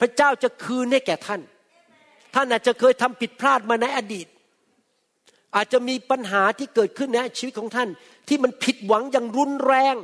[0.00, 1.40] พระเจ้าจะคืนให้แก่ท่าน
[2.34, 4.26] ท่านอาจจะเคยทำผิดพลาดมาในอดีต
[5.56, 7.88] อาจจะมีปัญหาที่เกิดขึ้นในชีวิตของท่าน
[8.28, 9.94] ที่มันผิดหวังอย่างรุนแรง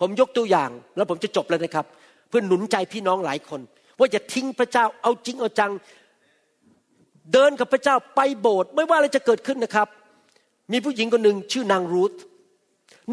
[0.00, 1.86] ผมยกตัวอย่าง แล้วผมจะจบแล้วนะครับ
[2.28, 3.60] เพื่อหนุนใจพี่น้องหลายคน
[3.98, 5.72] ว่าอย่าทิ้งพระเจ้าเอาจริงเอาจัง
[7.32, 9.88] เดินกับพระเจ้าไปโบสถ์ไม่ว่าอะไรจะเกิดขึ้นนะครับ
[10.72, 12.12] มีผู้หญิงคนหนึ่งชื่อนางรูธ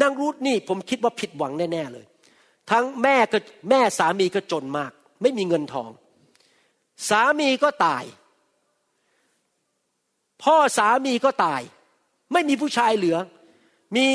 [0.00, 2.04] นางรูธนี่ผมคิดว่าผิดหวังแน่ๆเลย
[2.70, 3.38] ทั้งแม่ก็
[3.70, 4.92] แม่สามีก็จนมาก
[5.22, 5.90] ไม่มีเงินทอง
[7.08, 8.04] สามีก็ตาย
[10.42, 11.62] พ่อสามีก็ตาย
[12.32, 13.16] ไม่มีผู้ชายเหลือ
[13.96, 14.06] มี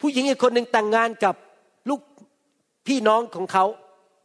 [0.00, 1.34] ผู้หญิงอีกคนหนึ่งแต่งงานกับ
[1.88, 2.00] ลูก
[2.86, 3.64] พี่น้องของเขา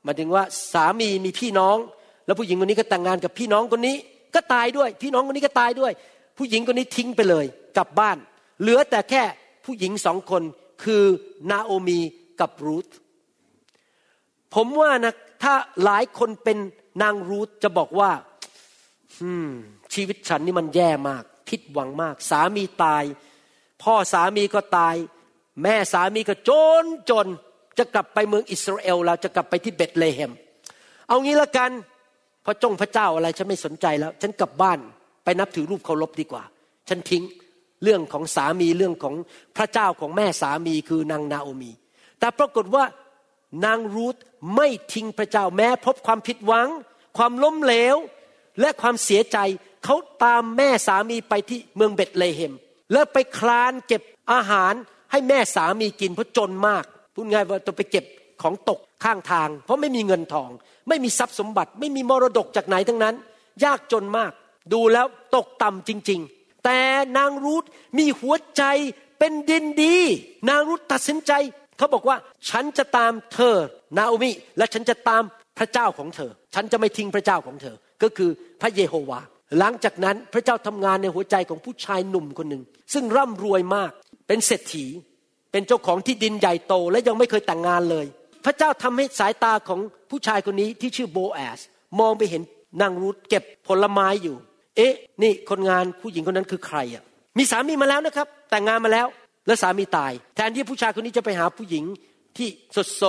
[0.04, 0.44] หมายถึงว่า
[0.74, 1.78] สามีมีพี่น้อง
[2.26, 3.96] แล้วผู้หญิงคนนี้ก็แต่งงานกับพี่น้องคนนี้
[4.36, 5.92] ก็ตายด้วย พี่น้องคนนี้ก็ตายด้วย
[6.38, 7.46] ผู้หญิงคนนี้ทิ้งไปเลย
[7.78, 8.18] กลับบ้าน
[8.62, 9.24] เหลือแต่แค่
[9.66, 10.44] ผู้หญิงสองคน
[10.84, 11.04] คือ
[11.52, 12.00] นาโอมี
[12.40, 12.88] กับรูธ
[14.54, 15.14] ผมว่านะ
[15.44, 15.54] ถ้า
[15.84, 16.58] หลายคนเป็น
[17.02, 18.12] นางรูธจะบอกว่า
[19.94, 23.04] ชีวิตฉันนี่มันแย่มาก ผิดหวังมาก สามีตาย
[23.84, 24.96] พ่อสามีก็ตาย
[25.64, 26.52] แม่สามีก็จ
[26.84, 27.28] นจน
[27.78, 30.32] จะกลับไปเมืองอิสราเอลแล้วจะกลับไปที่เบตเลเฮม
[31.08, 31.72] เอางี้ละกัน
[32.46, 34.80] พระจงพระเจ้าอะไรฉันไม่สนใจแล้ว ฉันกลับบ้าน
[35.24, 36.44] ไปนับถือรูปเคารพดีกว่า
[36.90, 37.24] ฉันทิ้ง
[37.84, 39.16] เรื่องของสามีเรื่องของ
[39.58, 41.72] พระเจ้าของแม่สามีคือนางนาโอมี
[42.20, 42.86] แต่ปรากฏว่า
[43.66, 44.16] นางรูธ
[44.56, 46.68] ไม่ทิ้งพระเจ้าแม้พบความผิดหวัง
[47.18, 47.96] ความล้มเหลว
[48.60, 49.38] และความเสียใจ
[49.86, 52.54] เขาตามแม่สามีไปที่เมืองเบตเลเฮม
[52.92, 54.74] แล้วไปคลานเก็บอาหาร
[55.12, 56.84] ให้แม่สามีกินเพราะจนมาก
[57.14, 58.06] พูดง่ายว่าต้องไปเก็บ
[58.44, 60.50] ของตกข้างทาง เพราะไม่มีเงินทอง
[60.90, 63.16] ไม่มีทรัพย์สมบัติ ไม่มีมรดกจากไหนทั้งนั้น
[63.64, 64.32] ยากจนมาก
[64.74, 66.80] ดูแล้วตกต่ำจริง ๆ แต่
[67.18, 67.64] นางรูธ
[67.98, 68.64] มีหัวใจ
[69.20, 69.98] เป็นดินดี
[70.50, 71.32] นางรูธตัดสินใจ
[71.78, 72.18] เขาบอกว่า
[72.50, 73.56] ฉันจะตามเธอ
[73.98, 75.24] นาโอมิ และฉันจะตาม
[75.58, 78.30] พระเจ้าของเธอ ฉันจะไม่ทิ้งพระเจ้าของเธอ ก็คือ
[78.62, 79.20] พระเยโฮวา
[79.60, 82.64] หลังจากนั้นพระเจ้าทำงานในหัวใจของผู้ชายหนุ่มคนหนึ่ง
[82.94, 83.92] ซึ่งร่ำรวยมาก
[84.28, 84.86] เป็นเศรษฐี
[85.52, 88.06] เป็นเจ้าของที่ดินใหญ่โตและยังไม่เคยแต่งงานเลย
[88.46, 89.80] พระเจ้าทำให้สายตาของ
[90.10, 91.60] ผู้ชายคนนี้ที่ชื่อโบแอส
[92.00, 92.42] มองไปเห็น
[92.82, 94.36] นางรูธเก็บผลไม้อยู่
[94.78, 97.04] เอ๊ะ นี่คนงานผู้หญิงคนนั้นคือใครอะ
[97.38, 99.08] มีสามีมาแล้วนะครับ แต่งงานมาแล้ว
[99.48, 101.84] แล้วสามีตาย แทนที่ผู้ชายคนนี้จะไปหาผู้หญิง
[102.38, 102.48] ที่
[103.02, 103.04] ส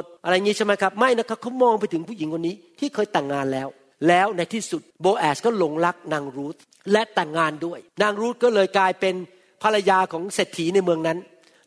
[0.00, 3.68] ดๆอะไรงี้ใช่ไหมครับ ไม่นะครับเขามองไปถึงผู้หญิงคนนี้ที่เคยแต่งงานแล้ว
[4.08, 6.56] แล้วในที่สุดโบแอสก็หลงรักนางรูธ
[6.92, 9.14] และแต่งงานด้วย นางรูธก็เลยกลายเป็น
[9.62, 11.18] ภรรยาของเศรษฐีในเมืองนั้น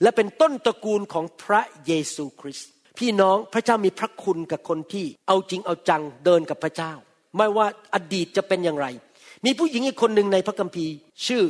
[0.01, 6.91] และเป็นต้นตระกูลของพระเยซูคริสต์ พี่น้องพระเจ้ามีพระคุณกับคนที่เอาจริงเอาจังเดินกับพระเจ้า
[7.37, 7.65] ไม่ว่า
[7.95, 8.87] อดีตจะเป็นอย่างไร
[9.45, 10.93] มีผู้หญิงอีกคนหนึ่งในพระคัมภีร์
[11.27, 11.43] ชื่อ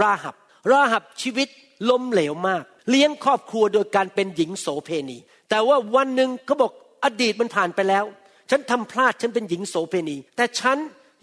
[0.00, 0.34] ราหับ
[0.70, 1.48] ราหับชีวิต
[1.90, 5.18] ล้มเหลวมาก เลี้ยงครอบครัวโดยการเป็นหญิงโสเพณี
[5.50, 6.72] แต่ว่าวันหนึ่งเขาบอก
[7.04, 8.04] อดีตมันผ่านไปแล้ว
[8.50, 10.76] ฉันทำพลาดฉันเป็นหญิงโสเพณี แต่ฉัน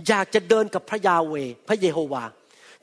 [0.08, 1.34] อยากจะเดินกับพระยาเว
[1.68, 2.24] พระเยโฮวา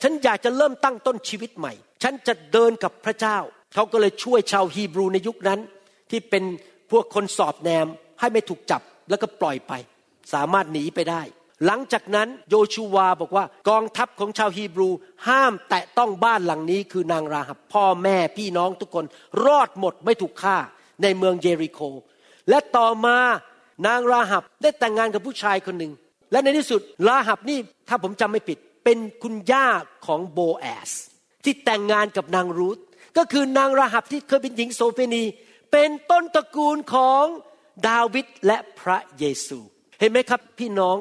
[0.01, 1.73] ฉันอยากจะเริ่มตั้งต้นชีวิตใหม่
[2.03, 3.37] ฉันจะเดินกับพระเจ้า
[3.73, 5.59] เขาก็เลยช่วยชาวฮีบรูในยุคนั้น
[6.09, 6.43] ที่เป็น
[6.91, 7.87] พวกคนสอบแนม
[8.19, 9.73] ให้ไม่ถูกจับแล้วก็ปล่อยไป
[10.33, 11.21] สามารถหนีไปได้
[11.65, 14.89] หลังจากนั้นโยชูวาบอกว่ากองทัพของชาวฮีบรู
[15.27, 19.05] ห้ามแตะต้องบ้านหลังนี้คือนางราหับพ่อแม่พี่น้องทุกคน
[19.45, 20.57] รอดหมดไม่ถูกฆ่า
[21.01, 21.79] ในเมืองเยริโค
[22.49, 23.17] และต่อมา
[23.87, 25.91] นางราหับได้แต่งงานกับผู้ชายคนหนึ่ง
[26.31, 27.57] และในที่สุดราหับนี่
[27.89, 29.67] ถ้าผมจำไม่ผิด เป็นคุณย่า
[30.05, 30.91] ของโบแอส
[31.43, 32.77] ที่แต่งงานกับนางรูธ
[33.17, 35.23] ก็คือนางราหับที่เคยเป็นหญิงโสเภณี
[35.71, 37.23] เป็นต้นตระกูลของ
[37.87, 39.59] ดาวิดและพระเยซู
[39.99, 40.97] เห็นไหมครับพี่น้อง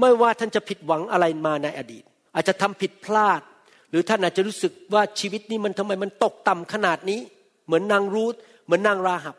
[0.00, 2.04] ไม่ว่าท่านจะผิดหวังอะไรมาในอดีต
[2.34, 3.40] อาจจะทำผิดพลาด
[3.90, 7.20] หรือท่านอาจจะรู้สึกว่าชีวิตนี้มันทำไมมันตกต่ำขนาดนี้
[7.66, 8.34] เหมือนนางรูธ
[8.64, 9.36] เหมือนนางราหับ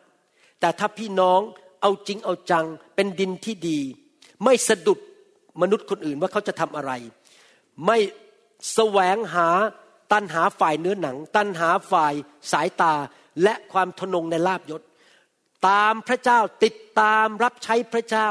[0.59, 1.39] แต่ถ้าพี่น้อง
[1.81, 2.65] เอาจริงเอาจัง
[2.95, 3.79] เป็นดินที่ดี
[4.43, 4.99] ไม่สะดุด
[5.61, 6.91] มนุษย์คนอื่นว่าเขาจะทำอะไร
[7.85, 7.97] ไม่
[8.73, 9.47] แสวงหา
[10.11, 12.13] ตันหาฝ่ายเนื้อหนัง ตันหาฝ่าย
[12.51, 12.93] สายตา
[13.43, 14.81] และความทนงในลาบยศ
[15.67, 18.27] ตามพระเจ้าติดตามรับใช้พระเจ้า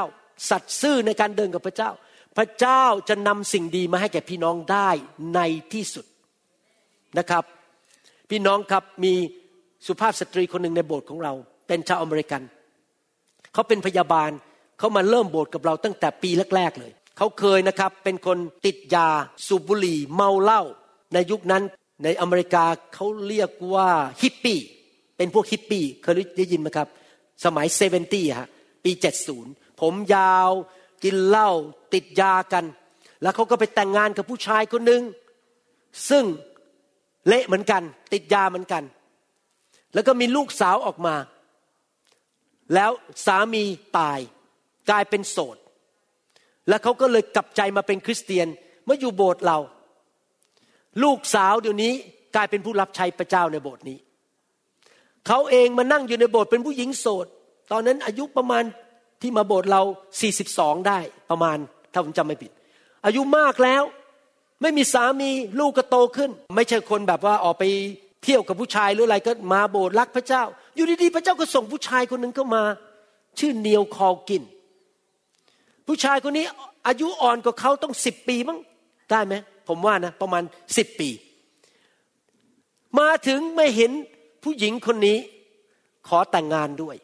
[0.49, 1.91] สัตย์ซื่อในการเดินกับพระเจ้า
[2.37, 4.89] พระเจ้าจะนำสิ่งดีมาให้แก่พี่น้องได้
[5.35, 5.39] ใน
[5.73, 6.05] ที่สุด
[7.17, 7.43] นะครับ
[8.29, 9.13] พี่น้องครับมี
[9.87, 11.33] สุภาพสตรีคนหนึ่งในโบสถ์ของเรา
[11.67, 12.41] เป็นชาวอเมริกัน
[13.53, 14.31] เขาเป็นพยาบาล
[14.79, 19.07] เขามาเริ่มโบสถ์กับเราตั้งแต่ปีแรกๆเลยเขาเคยนะครับเป็นคนติดยา
[19.47, 20.61] สูบบุหรี่เมาเหล้า
[21.13, 21.63] ในยุคนั้น
[22.03, 23.89] ในอเมริกาเขาเรียกว่า
[24.21, 24.59] ฮิปปี้
[25.17, 26.87] เป็นพวกฮิปปี้เคยได้ยินไหมครับ
[27.45, 28.49] สมัย seventy ฮะ
[28.83, 29.51] ปีเจ็ดศูนย์
[29.81, 30.51] ผมยาว
[31.03, 31.49] กินเหล้า
[31.93, 32.65] ติดยากัน
[33.21, 35.01] แล้วเขาก็ไปแต่งงานกับผู้ชายคนหนึ่ง
[36.09, 36.23] ซึ่ง
[37.27, 38.83] เละเหมือนกัน ติดยาเหมือนกัน
[39.93, 41.15] แล้วก็มีลูกสาวออกมา
[42.73, 42.91] แล้ว
[43.25, 43.63] สามี
[43.97, 44.19] ตาย
[44.89, 45.57] กลายเป็นโสด
[46.67, 48.47] แล้วเขาก็เลยกลับใจมาเป็นคริสเตียน
[48.85, 49.57] เมื่ออยู่โบสถ์เรา
[51.03, 51.93] ลูกสาวเดี๋ยวนี้
[52.35, 53.97] กลายเป็นผู้รับใช้พระเจ้าในโบสถ์นี้
[55.27, 57.25] เขาเองมานั่งอยู่ในโบสถ์เป็นผู้หญิงโสด
[57.71, 58.63] ตอนนั้นอายุประมาณ
[59.21, 59.81] ที่มาโบสถ์เรา
[60.33, 60.99] 42 ได้
[61.29, 61.57] ประมาณ
[61.93, 62.51] ถ้าผมจำไม่ผิด
[63.05, 63.83] อายุมากแล้ว
[64.61, 67.63] ไม่มีสามีลูกก็โตขึ้น ไม่ใช่คนแบบว่าออกไป
[68.23, 70.43] เที่ยวกับผู้ชายหรืออะไรก็มาโบสถ์รักพระเจ้า
[70.75, 72.63] อยู่ดีๆพระเจ้าก็ส่งผู้ชายคนหนึ่งเข้ามา
[73.39, 74.43] ชื่อเนียวคอลกิน
[75.87, 76.45] ผู้ชายคนนี้
[76.87, 78.59] อายุอ่อนกว่าเขาต้องสิบปีมั้ง
[79.11, 79.33] ได้ไหม
[79.67, 80.43] ผมว่านะ ประมาณ
[80.77, 81.09] สิบปี
[82.99, 83.91] มาถึงไม่เห็น
[84.45, 85.17] ผู้หญิงคนนี้
[86.07, 86.95] ขอแต่งงานด้วย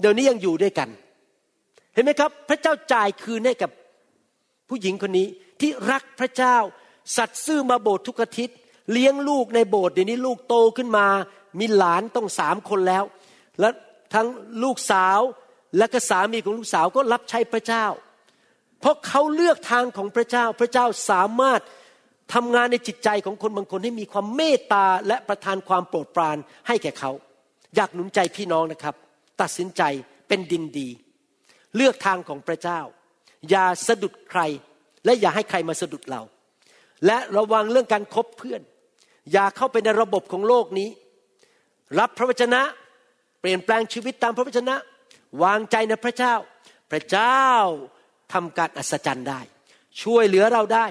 [0.00, 0.88] เดี๋ยวนี้ยังอยู่ด้วยกัน
[1.94, 3.70] เห็นไหมครับ พระเจ้าจ่ายคืนให้กับ
[4.68, 5.26] ผู้หญิงคนนี้
[5.60, 6.56] ที่รักพระเจ้า
[7.16, 8.56] สัตย์ซื่อมาโบสถ์ทุกอาทิตย์
[8.92, 11.06] เลี้ยงลูกในโบสถ์เดี๋ยวนี้ลูกโตขึ้นมา
[11.58, 13.04] มีหลานต้องสามคนแล้ว
[13.60, 13.68] และ
[14.14, 14.26] ทั้ง
[14.62, 15.20] ลูกสาว
[15.76, 17.86] และก็สามีของลูกสาวก็รับใช้พระเจ้า
[18.80, 21.60] เพราะเขาเลือกทางของพระเจ้า พระเจ้าสามารถ
[22.34, 26.36] ทำงานในจิตใจของคนบางคนให้มีความเมตตาและประทานความโปรดปราน
[26.68, 27.10] ให้แก่เขา
[27.76, 28.94] อยากหนุนใจพี่น้องนะครับ
[29.40, 29.82] ตัดสินใจ
[30.28, 30.88] เป็นดินดี
[31.76, 32.80] เลือกทางของพระเจ้า
[33.50, 34.40] อย่าสะดุดใคร
[35.04, 36.22] และอย่าให้ใครมาสะดุดเรา
[37.06, 38.62] และระวังเรื่องการคบเพื่อน
[39.32, 40.88] อย่าเข้าไปในระบบของโลกนี้
[41.98, 42.62] รับพระวจนะ
[43.40, 44.74] เปลี่ยนแปลงชีวิตตามพระวจนะ
[45.42, 46.34] วางใจในพระเจ้า
[46.90, 47.44] พระเจ้า
[48.32, 49.40] ทำการอัศจรรย์ได้
[50.02, 50.86] ช่วยเหลือเราได้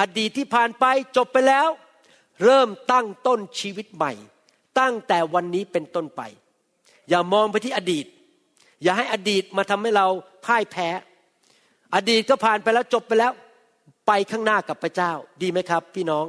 [0.00, 0.84] อดีตที่ผ่านไป
[1.16, 1.68] จบไปแล้ว
[2.44, 4.12] เริ่มตั้งต้นชีวิตใหม่
[4.78, 6.22] ตั้งแต่วันนี้เป็นต้นไป
[7.08, 8.06] อย่ามองไปที่อดีต
[8.82, 10.06] อย่าให้อดีตมาทำให้เรา
[10.44, 10.88] พ่ายแพ้
[11.94, 13.32] อดีตก็ผ่านไปแล้วจบไปแล้ว
[14.06, 15.12] ไปข้างหน้ากับพระเจ้า
[15.42, 16.26] ดีไหมครับ พี่น้อง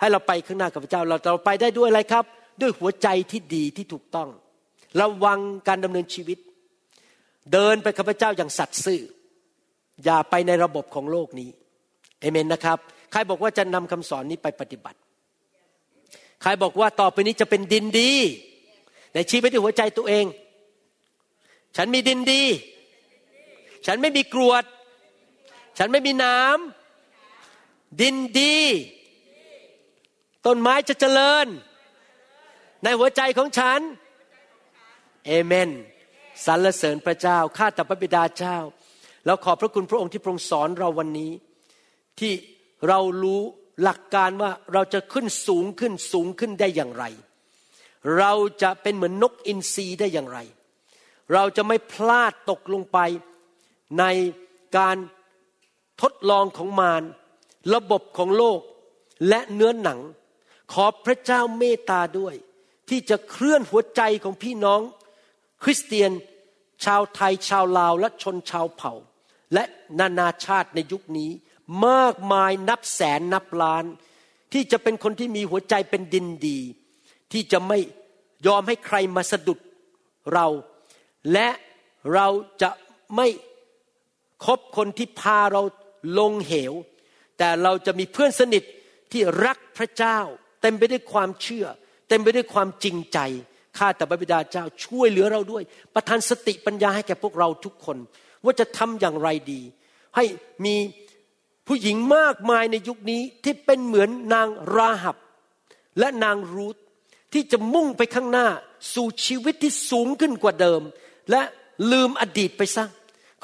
[0.00, 2.24] ให้เราไปข้างหน้ากับพระเจ้า เราเราไปได้ด้วยอะไรครับ
[2.60, 4.28] ด้วยหัวใจที่ดีที่ถูกต้อง
[5.00, 6.38] ระวังการดำเนินชีวิต
[7.52, 9.00] เดินไปกับพระเจ้าอย่างสัตย์ซื่อ
[10.04, 11.50] อย่าไปในระบบของโลกนี้
[12.22, 12.78] เอเมนนะครับ
[13.12, 14.98] ใครบอกว่าจะนำคำสอนนี้ไปปฏิบัติ
[16.42, 18.12] ใครบอกว่าต่อไปนี้จะเป็นดินดี
[19.14, 20.24] ในชีวิตที่หัวใจตัวเอง
[21.76, 22.42] ฉันมีดินดี
[23.86, 24.64] ฉันไม่มีกรวด
[25.78, 28.56] ฉันไม่มีน้ำดินดี
[30.46, 31.46] ต้นไม้จะเจริญ
[32.84, 33.80] ในหัวใจของฉัน
[35.26, 35.70] เอเมน
[36.46, 38.56] สรรเสริญพระเจ้า ข้าแต่พระบิดาเจ้า
[39.26, 41.32] แล้วขอบพระคุณพระองค์ที่พรงสอนเราวันนี้
[42.20, 42.32] ที่
[42.88, 43.40] เรารู้
[43.82, 47.04] หลักการว่าเราจะขึ้นสูงขึ้นสูงขึ้นได้อย่างไร
[48.18, 48.32] เรา
[48.62, 50.38] จะเป็นเหมือนนกอินทรีได้อย่างไร
[51.32, 52.98] เราจะไม่พลาดตกลงไป
[53.98, 54.04] ใน
[54.76, 54.96] การ
[56.02, 57.02] ทดลองของมาร
[57.74, 58.60] ระบบของโลก
[59.28, 60.00] และเนื้อหนัง
[60.72, 62.34] ขอพระเจ้าเมตตาด้วย
[62.88, 64.80] ทที่จะเคลื่อนหัวใจของพี่น้อง
[65.62, 66.10] คริสเตียน
[66.84, 68.92] ชาวไทยชาวลาวและชนชาวเผ่า
[69.54, 69.64] และ
[70.00, 71.30] นานาชาติในยุคนี้
[71.86, 73.84] มากมายนับแสนนับล้าน
[74.52, 76.58] ที่จะเป็นคนที่มีหัวใจเป็นดินดี
[77.32, 77.78] ที่จะไม่
[78.46, 79.58] ยอมให้ใครมาสะดุด
[80.32, 80.46] เรา
[81.32, 81.48] และ
[82.14, 82.28] เรา
[82.62, 82.70] จะ
[83.16, 83.28] ไม่
[84.44, 85.62] คบคนที่พาเรา
[86.18, 86.72] ลงเหว
[87.38, 88.62] แต่เราจะมีเพื่อนสนิท
[89.12, 90.18] ที่รักพระเจ้า
[90.62, 91.66] เต็มไปด้วยความเชื่อ
[92.08, 93.18] เต็มไปด้วยความจริงใจ
[93.78, 95.62] ข้าแต่พระบิดาเจ้าช่วยเหลือเราด้วย
[95.94, 97.98] ประทานสติปัญญาให้แก่พวกเราทุกคน
[98.44, 99.60] ว่าจะทำอย่างไรดี
[100.16, 100.24] ให้
[100.64, 100.74] มี
[101.66, 105.16] ผู้หญิงมากมายในยุคนี้ที่เป็นเหมือนนางราหับ
[105.98, 106.76] และนางรูธ
[107.32, 108.46] ที่จะมุ่งไปข้างหน้า
[108.94, 110.82] สู่ชีวิตที่สูงขึ้นกว่าเดิม
[111.30, 111.42] และ
[111.90, 112.84] ลืมอดีตไปซะ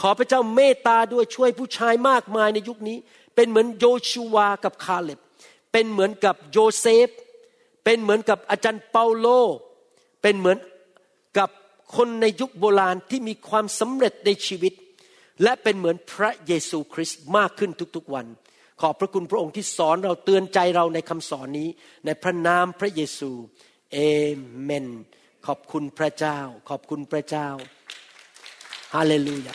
[0.00, 2.96] ขอพระเจ้าเมตตาด้วยช่วยผู้ชายมากมายในยุคนี้
[3.34, 5.20] เป็นเหมือนโยชูวากับคาเล็บ
[5.72, 7.08] เป็นเหมือนกับโยเซฟ
[7.84, 9.26] เป็นเหมือนกับอาจารย์เปาโล
[10.22, 10.58] เป็นเหมือน
[11.38, 11.50] กับ
[11.96, 14.72] คนในยุคโบราณที่มีความสำเร็จในชีวิต
[15.42, 18.26] และเป็นเหมือนพระเยซูคริสต์มากขึ้นทุกๆวัน
[18.80, 21.68] ขอบพระคุณพระองค์ที่สอนเราเตือนใจเราในคำสอนนี้
[22.04, 23.30] ในพระนามพระเยซู
[23.92, 23.98] เอ
[24.62, 24.86] เมน
[25.46, 27.48] ขอบคุณพระเจ้า ขอบคุณพระเจ้า
[28.94, 29.54] ฮาเลลูยา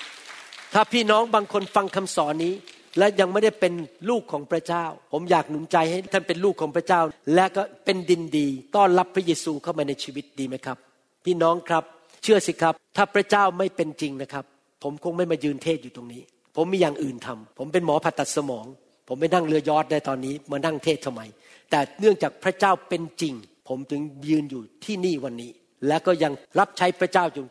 [0.74, 2.54] ถ้าพี่น้องบางคนฟังคำสอนนี้
[2.98, 3.74] และยังไม่ได้เป็น
[4.10, 7.02] ลูกของพระเจ้า ผมอยากหนุนใจให้ท่านเป็นลูกของพระเจ้า
[7.36, 10.78] และก็เป็นดินดี ต้อนรับพระเยซูเข้ามาในชีวิตดีไหมครับ
[11.26, 11.84] พี่น้องครับ
[12.24, 14.46] เชื่อสิครับ ถ้าพระเจ้าไม่เป็นจริงนะครับ
[14.84, 16.22] ผมคงไม่มายืนเทศอยู่ตรงนี้
[16.56, 18.66] ผมมีอย่างอื่นทำผมเป็นหมอผ่าตัดสมอง
[19.08, 21.22] ผมไม่นั่งเรือยอดได้ตอนนี้ มานั่งเทศทำไม
[21.70, 23.34] แต่เนื่องจากพระเจ้าเป็นจริง
[23.70, 25.52] ผมถึงยืนอยู่ที่นี่วันนี้
[25.88, 27.46] และก็ยังรับใช้พระเจ้าอยู่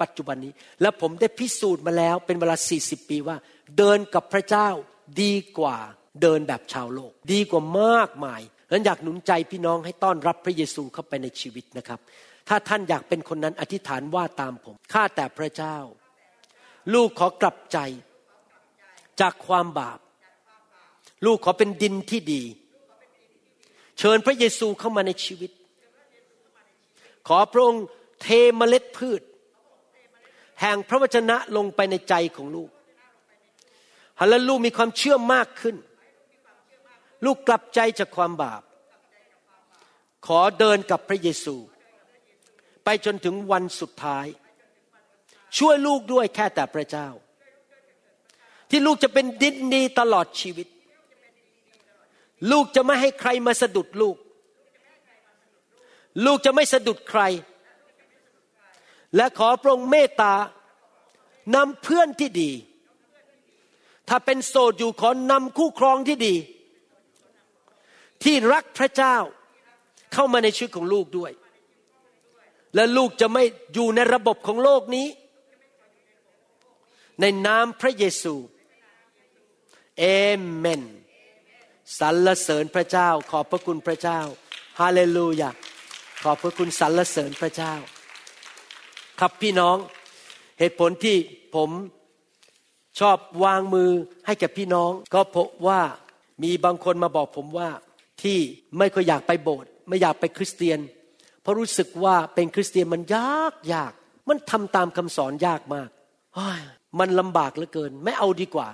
[0.00, 3.36] ปัจจุบันนี้ และผมได้พิสูจน์มาแล้วเป็นเวลา 40 ปีว่า
[3.78, 4.68] เดินกับพระเจ้า
[5.22, 5.76] ดีกว่า
[6.22, 8.40] เดินแบบชาวโลก ดีกว่ามากมาย
[8.72, 11.98] นั้นอยากหนุนใจพี่น้องให้ต้อนรับพระเยซูเข้าไปในชีวิตนะครับ
[12.48, 15.76] ถ้าท่านอยากเป็นคนนั้นอธิษฐานว่าตามผมข้าแต่พระเจ้า
[16.94, 17.78] ลูกขอกลับใจ
[19.20, 19.98] จากความบาป
[21.24, 22.42] ลูกขอเป็นดินที่ดี
[23.98, 25.50] เชิญพระเยซูเข้ามาในชีวิต
[27.28, 27.84] ขอพระองค์
[28.22, 28.26] เท
[28.56, 29.22] เมล็ดพืช
[30.60, 32.70] แห่งพระวจนะลงไปในใจของลูก
[34.20, 35.76] ฮัลลูกมีความเชื่อมากขึ้น
[37.24, 38.62] ลูกกลับใจจากความบาป
[40.26, 41.56] ขอเดินกับพระเยซู
[42.84, 44.26] ไปจนถึงวันสุดท้าย
[45.56, 47.08] ช่วยลูกด้วยแค่แต่พระเจ้า
[48.70, 50.68] ที่ลูกจะเป็นดินดีตลอดชีวิต
[52.50, 54.16] ลูกจะไม่ให้ใครมาสะดุดลูก
[56.24, 57.22] ลูกจะไม่สะดุดใคร
[59.16, 60.34] และขอพระองค์เมตตา
[61.54, 62.50] นำเพื่อนที่ดี
[64.08, 66.34] ถ้าเป็นโสดอยู่ขอนำคู่ครองที่ดี
[68.22, 69.16] ที่รักพระเจ้า
[70.12, 71.32] เข้ามาในชีวิตของลูกด้วย
[72.74, 73.42] และลูกจะไม่
[73.74, 75.06] อยู่ในระบบของโลกนี้
[77.20, 78.34] ในนามพระเยซู
[79.98, 80.04] เอ
[80.56, 80.82] เมน
[81.98, 84.20] สรรเสริญพระเจ้า ขอบพระคุณพระเจ้า
[84.80, 85.50] ฮาเลลูยา
[86.22, 87.74] ขอบพระคุณสรรเสริญพระเจ้า
[89.20, 89.76] ครับพี่น้อง
[90.58, 91.16] เหตุผลที่
[91.54, 91.70] ผม
[93.00, 93.90] ชอบวางมือ
[94.26, 95.80] ให้แก่พี่น้อง ก็พบว่า
[96.42, 97.70] มีบางคนมาบอกผมว่า
[98.22, 98.38] ที่
[98.78, 100.78] ไม่ค่อยอยากไปโบสถ์ไม่อยากไปคริสเตียน
[101.42, 103.92] เพราะรู้สึกว่าเป็นคริสเตียนมันยากยาก
[104.28, 105.90] มันทำตามคำสอนยากมาก
[106.98, 108.68] มันลำบากเหลือเกิน ไม่เอาดีกว่า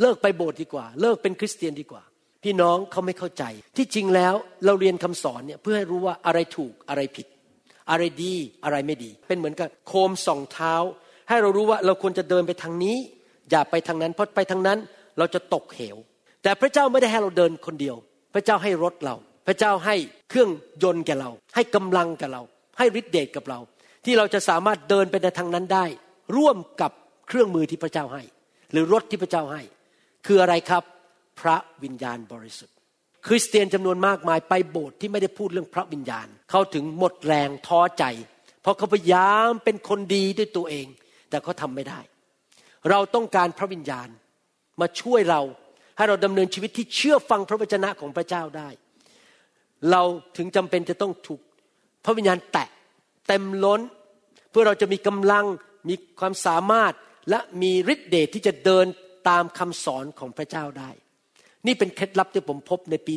[0.00, 2.02] เลิกไปโบสถ์ดีกว่า เลิกเป็นคริสเตียนดีกว่า
[2.44, 3.44] พี่น้องเขาไม่เข้าใจ
[3.76, 4.34] ที่จริงแล้ว
[4.64, 7.26] เราเรียนคำสอนเนี่ยเพื่อให้รู้ว่าอะไรถูกอะไรผิด
[7.90, 8.34] อะไรดี
[8.64, 10.74] อะไรไม่ดี เป็นเหมือนกับโคมส่องเท้า
[11.28, 12.96] ให้เรารู้ว่าเราควรจะเดินไปทางนี้
[13.50, 14.78] อย่าไปทางนั้นเพราะไปทางนั้น
[15.18, 15.96] เราจะตกเหว
[16.42, 17.96] แต่พระเจ้าไม่ได้ให้เราเดินคนเดียว
[18.34, 19.16] พระเจ้าให้รถเรา
[19.46, 19.96] พระเจ้าให้
[20.30, 20.50] เครื่อง
[20.82, 22.42] ยนต์แก่เรา ให้กำลังแก่เรา
[22.78, 23.58] ให้ฤทธิเดชกับเรา
[24.04, 25.84] ที่เราจะสามารถเดินไปในทางนั้นได้
[26.36, 26.92] ร่วมกับ
[27.26, 28.22] เครื่องมือที่พระเจ้าให้
[28.72, 29.62] หรือรถที่พระเจ้าให้
[30.26, 30.82] คืออะไรครับ
[31.40, 32.76] พระวิญญาณบริสุทธิ์
[33.26, 38.04] คริสเตียนจำนวนมากมายไปโบสถ์ที่ไม่ได้พูดเรื่องพระวิญญาณ เขาถึงหมดแรงท้อใจ
[38.62, 40.86] เพราะเขาพยายามเป็นคนดีด้วยตัวเอง
[41.30, 42.00] แต่เขาทาไม่ได้
[42.90, 44.08] เราต้องการพระวิญญาณ
[44.80, 45.40] มาช่วยเรา
[45.96, 48.68] ให้เราดำเนินชีวิตที่เชื่อฟังพระวจนะของพระเจ้าได้
[49.90, 50.02] เรา
[50.36, 51.40] ถึงจำเป็นจะต้องถูก
[52.04, 52.68] พระวิญญาณแตะ
[53.28, 53.80] เต็มล้น
[54.50, 55.44] เพื่อเราจะมีกำลัง
[55.88, 56.92] มีความสามารถ
[57.30, 58.86] และมีฤทธิเดชที่จะเดิน
[59.28, 60.90] ตามคำสอนของพระเจ้าได้
[61.66, 63.14] นี่เป็นเคล็ดลับที่ผมพบในปี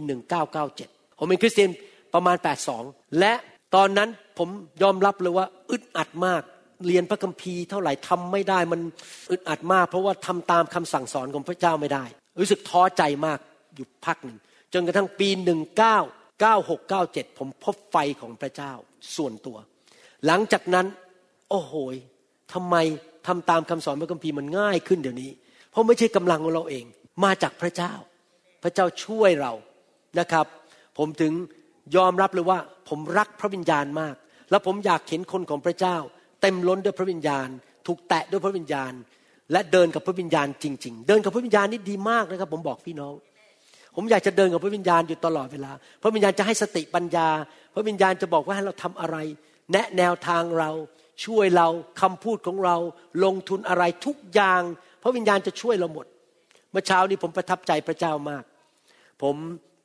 [0.57, 1.72] 1997 ผมเป็นคริสเตียน
[2.14, 2.38] ประมาณ
[2.77, 3.34] 82 และ
[3.76, 4.49] ตอนนั้นผม
[4.84, 6.41] ยอมรับเลยว่าอึดอัดมาก
[6.88, 8.81] เรียนพระคัมภีร์เท่าไหร่ทำไม่ได้มัน
[9.31, 12.03] อึดอัดมาก เพราะว่าทำตามคำสั่งสอนของพระเจ้าไม่ได้
[12.40, 13.40] รู้สึกท้อใจมาก
[13.76, 14.38] อยู่พักหนึ่ง
[14.73, 15.98] จนกระทั่งปีหนึ่งเก้า
[16.68, 18.73] 9697 ผมพบไฟของพระเจ้า
[19.15, 19.57] ส่วนตัว
[20.26, 20.86] หลังจากนั้น
[21.49, 21.73] โอ้โห
[22.53, 22.76] ทำไม
[23.28, 25.32] ทำตามคำสอนพระคัมภีร์มันง่ายขึ้นเดี๋ยวนี้
[25.72, 26.86] เพราะไม่ใช่กำลังของเราเอง
[27.24, 27.94] มาจากพระเจ้า
[28.64, 29.54] พระเจ้าช่วยเรา
[30.20, 30.46] นะครับ
[30.98, 31.34] ผมถึง
[31.96, 32.60] ยอมรับเลยว่า
[32.90, 34.16] ผมรักพระวิญญาณมาก
[34.50, 35.98] แล้วผมอยากเห็นคนของพระเจ้า
[36.41, 37.48] เต็มล้นด้วยพระวิญญาณ
[37.88, 38.94] ถูกแตะด้วยพระวิญญาณ
[39.52, 43.14] และเดินกับพระวิญญาณจริง ๆ เดินกับพระวิญญาณนี่ดีมากนะครับ ผมบอกพี่น้อง
[43.96, 45.72] ผมอยากจะเดินกับพระวิญญาณอยู่ตลอดเวลา
[46.02, 47.28] พระวิญญาณจะให้สติปัญญา
[47.74, 49.18] พระวิญญาณจะบอกว่าให้เราทำอะไร
[49.72, 50.70] แนะแนวทางเรา
[51.26, 51.68] ช่วยเรา
[52.02, 52.78] คำพูดของเรา
[53.24, 54.62] ลงทุนอะไรทุกอย่าง
[55.04, 56.06] พระวิญญาณจะช่วยเราหมด
[56.72, 58.44] เมื่อเช้านี้ผมประทับใจพระเจ้ามาก
[59.22, 59.36] ผม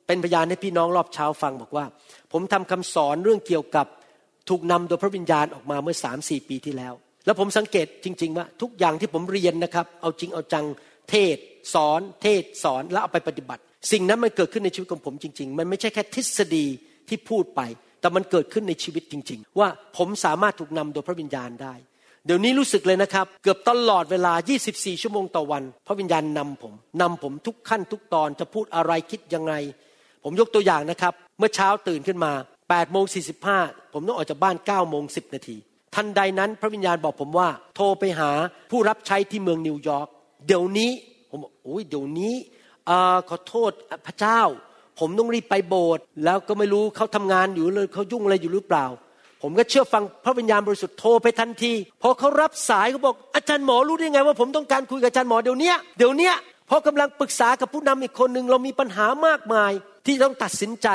[0.06, 1.84] เป็นพยานให้พี่น้องรอบเช้าฟังบอกว่า
[2.32, 3.86] ผมทำคำสอนเรื่องเกี่ยวกับ
[4.48, 6.94] ถูกนำโดยพระวิญญาณออกมาเมื่อสามสี่ปีที่แล้ว
[7.26, 10.64] แล้วผมสังเกตจริง ๆ ว่าทุกอย่างที่ผมเรียนนะครับเอาจริงเอาจัง
[11.10, 11.36] เทศ
[11.74, 13.62] สอน เทศสอนแล้วเอาไปปฏิบัติ
[13.92, 16.66] สิ่งนั้นมันเกิดขึ้นในชีวิตของผมจริง ๆ มันไม่ใช่แค่ทฤษฎี
[17.08, 17.60] ที่พูดไป
[18.04, 21.74] แต่มันเกิดขึ้นในชีวิตจริง ๆ ว่าผมสามารถถูกนำโดยพระวิญญาณได้
[22.26, 24.32] เดี๋ยวนี้รู้สึกเลยนะครับ เกือบตลอดเวลา
[24.68, 29.52] 24 ชั่วโมงต่อวัน พระวิญญาณนำผมนำผมทุกขั้นทุกตอนจะพูดอะไรคิดยังไง
[30.24, 32.32] ผมยกตัวอย่างนะครับ เมื่อเช้าตื่นขึ้นมา
[32.66, 33.04] 8โมง
[33.48, 35.56] 45 ผมต้องออกจากบ้าน9โมง10 นาที
[35.94, 38.30] ทันใดนั้นพระวิญญาณบอกผมว่า โทรไปหา
[38.70, 40.08] ผู้รับใช้ที่เมืองนิวยอร์ก
[40.46, 40.90] เดี๋ยวนี้
[41.30, 42.34] ผมบอกโอ้ยเดี๋ยวนี้
[43.28, 43.70] ขอโทษ
[44.06, 44.40] พระเจ้า
[45.00, 48.86] ผมต้องรีบไปโบสถ์แล้วก็ไม่รู้เขาทำงานอยู่เลยเขายุ่งอะไรอยู่หรือเปล่า
[49.42, 51.72] ผมก็เชื่อฟังพระวิญญาณบริสุทธิ์โทรไปทันที
[52.02, 56.32] พอเขารับสายเขาบอกอาจารย์หมอรู้ได้ไงว่าผมต้องการคุยกับอาจารย์หมอเดี๋ยวนี้เดี๋ยวนี้
[56.66, 59.72] เพราะกำลังปรึกษากับผู้นำอีกคนหนึ่งเรามีปัญหามากมาย
[60.06, 60.88] ที่ต้องตัดสินใจ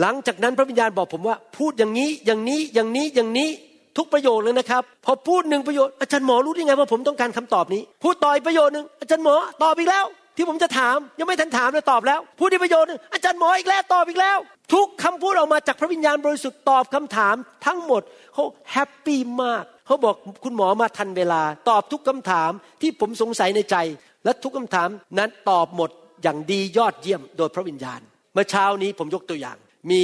[0.00, 3.48] หลังจากนั้นพระวิญญาณบอกผมว่า พูดอย่างนี้อย่างนี้อย่างนี้อย่างนี้
[3.96, 10.06] ทุกประโยคเลยนะครับ พอพูดหนึ่งประโยชน์อาจารย์หมอรู้ได้ไงว่าผมต้องการคำตอบนี้ พูดต่อยประโยชน์หนึ่งอาจารย์หมอตอบอีกแล้ว
[10.36, 14.38] ที่ผมจะถามยังไม่ทันถามเลยตอบแล้วพูดที่ประโยชน์อาจารย์หมออีกแล้วตอบอีกแล้ว
[14.74, 17.34] ทุกคำพูดออกมาจากพระวิญญาณบริสุทธิ์ตอบคำถาม
[17.66, 18.02] ทั้งหมด
[18.34, 20.14] เขาแฮปปี้มากเขาบอก
[20.44, 22.50] คุณหมอมาทันเวลา ตอบทุกคำถาม
[22.80, 23.76] ที่ผมสงสัยในใจ
[24.24, 24.88] และทุกคำถาม
[25.18, 25.90] นั้นตอบหมด
[26.22, 28.00] อย่างดียอดเยี่ยมโดยพระวิญญาณ
[28.32, 29.56] เมื่อเช้านี้ผมยกตัวอย่าง
[29.90, 30.02] มี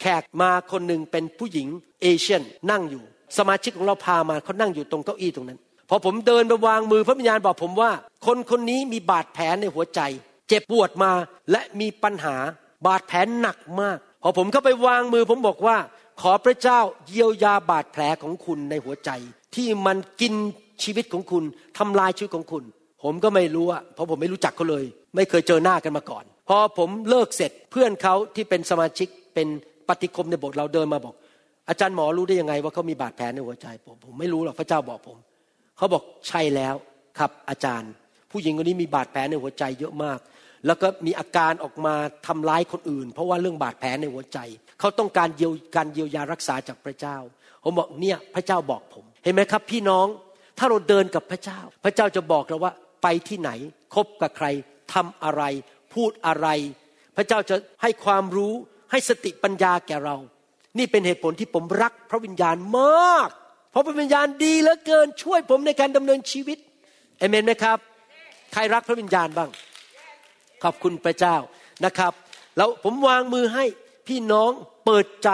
[0.00, 1.68] แขกมาคนหนึ่งเป็นผู้หญิง
[2.02, 3.02] เอเชียนนั่งอยู่
[3.38, 7.90] สมาชิกของเราพามาเขานั่งอยู่ตรงเก้าอี้ตรงนั้น พอผมเดินไปวางมือพระวิญญาณบอกผมว่า
[8.26, 10.00] คนคนนี้มีบาดแผลในหัวใจ
[10.48, 11.12] เจ็บปวดมา
[11.50, 12.36] และมีปัญหา
[12.86, 15.76] บาดแผลหนักมาก พอผมเข้าไปวางมือผมบอกว่า
[16.20, 19.10] ขอพระเจ้าเยียวยาบาดแผลของคุณในหัวใจ
[19.54, 20.34] ที่มันกิน
[20.82, 21.44] ชีวิตของคุณ
[21.78, 22.64] ทำลายชีวิตของคุณ
[23.02, 24.84] ผมก็ไม่รู้อะเพราะผมไม่รู้จักเขาเลย
[25.16, 29.48] ไม่เคยเจอหน้ากันมาก่อน พอผมเลิกเสร็จเพื่อนเขาที่เป็นสมาชิกเป็น
[29.88, 31.14] ปฏิคมในโบสถ์เราเดินมาบอก
[31.68, 35.16] อาจารย์หมอรู้ได้ยังไงว่าเขามีบาดแผลในหัวใจผมผมไม่รู้หรอกพระเจ้าบอกผม
[35.76, 36.74] เขาบอกใช่แล้ว
[37.18, 37.92] ครับอาจารย์
[38.30, 40.18] ผู้หญิงคนนี้มีบาดแผลในหัวใจเยอะมาก
[40.66, 41.94] แล้วก็มีอาการออกมา
[42.26, 44.38] ทำร้ายคนอื่น เพราะว่าเรื่องบาดแผลในหัวใจ
[44.80, 47.16] เขาต้องการเยียวการเยียวยารักษาจากพระเจ้า
[47.62, 50.06] ผมบอกเนี่ยพระเจ้าบอกผม เห็นไหมครับ พี่น้อง
[50.58, 52.72] ถ้าเราเดินกับพระเจ้า พระเจ้าจะบอกเราว่า
[53.02, 53.50] ไปที่ไหน
[53.94, 54.46] คบกับใคร
[54.94, 55.42] ทำอะไร
[55.94, 56.48] พูดอะไร
[57.16, 58.52] พระเจ้าจะให้ความรู้
[58.90, 60.16] ให้สติปัญญาแก่เรา
[60.78, 63.30] นี่เป็นเหตุผลที่ผมรักพระวิญญาณมาก
[63.74, 66.58] เพราะพระวิญญาณดีเหลือเกินช่วยผมในการดำเนินชีวิต
[67.18, 67.78] เอเมนไหมครับ
[68.52, 69.50] ใครรักพระวิญญาณบ้าง
[70.62, 71.36] ขอบคุณพระเจ้า
[71.84, 72.12] นะครับ
[72.56, 73.64] แล้วผมวางมือให้
[74.08, 74.50] พี่น้อง
[74.84, 75.30] เปิดใจ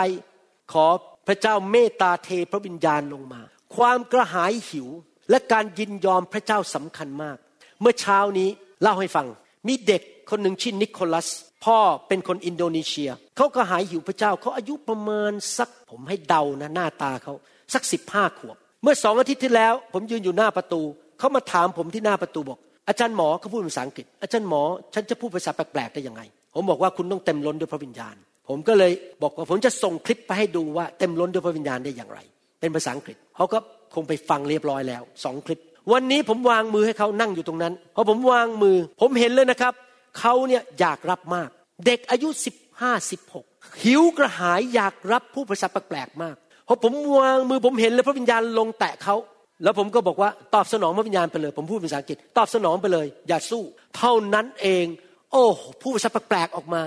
[0.73, 0.87] ขอ
[1.29, 3.41] พระเจ้าเมตตาเทพระวิญญาณลงมา
[3.77, 4.89] ความกระหายหิว
[5.31, 7.37] และการยินยอมพระเจ้าสำคัญมาก
[7.81, 8.49] เมื่อเช้านี้
[8.83, 9.27] เล่าให้ฟัง
[9.69, 11.29] มีเด็กคนหนึ่งชื่อนิโคลัส
[11.65, 17.35] พ่อเป็นคนอินโดนีเซีย เขาก็หายหิวพระเจ้าเขาอายุประมาณสักผมให้เดานะหน้าตาเขา
[17.75, 20.81] สักสิบห้าขวบ เมื่อสองอาทิตย์ที่แล้ว ผมยืนอยู่หน้าประตู
[21.19, 24.63] เขามาถามผมที่หน้าประตูบอก อาจารย์หมอเขาพูดภาษาอังกฤษ อาจารย์หมอ
[24.95, 26.23] ฉันจะพูดภาษาแปลกๆได้ยังไง
[26.55, 28.17] ผมบอกว่าคุณต้องเต็มล้นด้วยพระวิญญาณ
[28.49, 28.93] ผมก็เลย
[29.23, 32.19] บอกว่าผมจะส่งคลิปไปให้ดูว่าเต็มล้นด้วยพระวิญญาณได้อย่างไร
[32.61, 33.59] เป็นภาษาอังกฤษเขาก็
[33.95, 35.61] คงไปฟังเรียบร้อยแล้วสองคลิป
[35.93, 39.73] วันนี้ผมวางมือให้เขานั่งอยู่ตรงนั้นพอผมวางมือ ผมเห็นเลยนะครับ
[40.19, 41.49] เขาเนี่ยอยากรับมาก
[41.87, 43.45] เด็กอายุสิบห้าสิบหก
[43.85, 46.37] หิวกระหายอยากรับผู้ภาษาแปลกๆมาก
[46.73, 49.17] พอผมวางมือผมเห็นเลยพระวิญญาณลงแตะเขา
[49.63, 53.63] แล้วผมก็บอกว่าตอบสนองพระวิญญาณไปเลย ผมพูดภาษาอังกฤษตอบสนองไปเลย อย่าสู้
[53.97, 54.87] เท่านั้นเอง
[55.33, 55.45] โอ้
[55.83, 56.83] ผู้ภาษาแปลกออกมา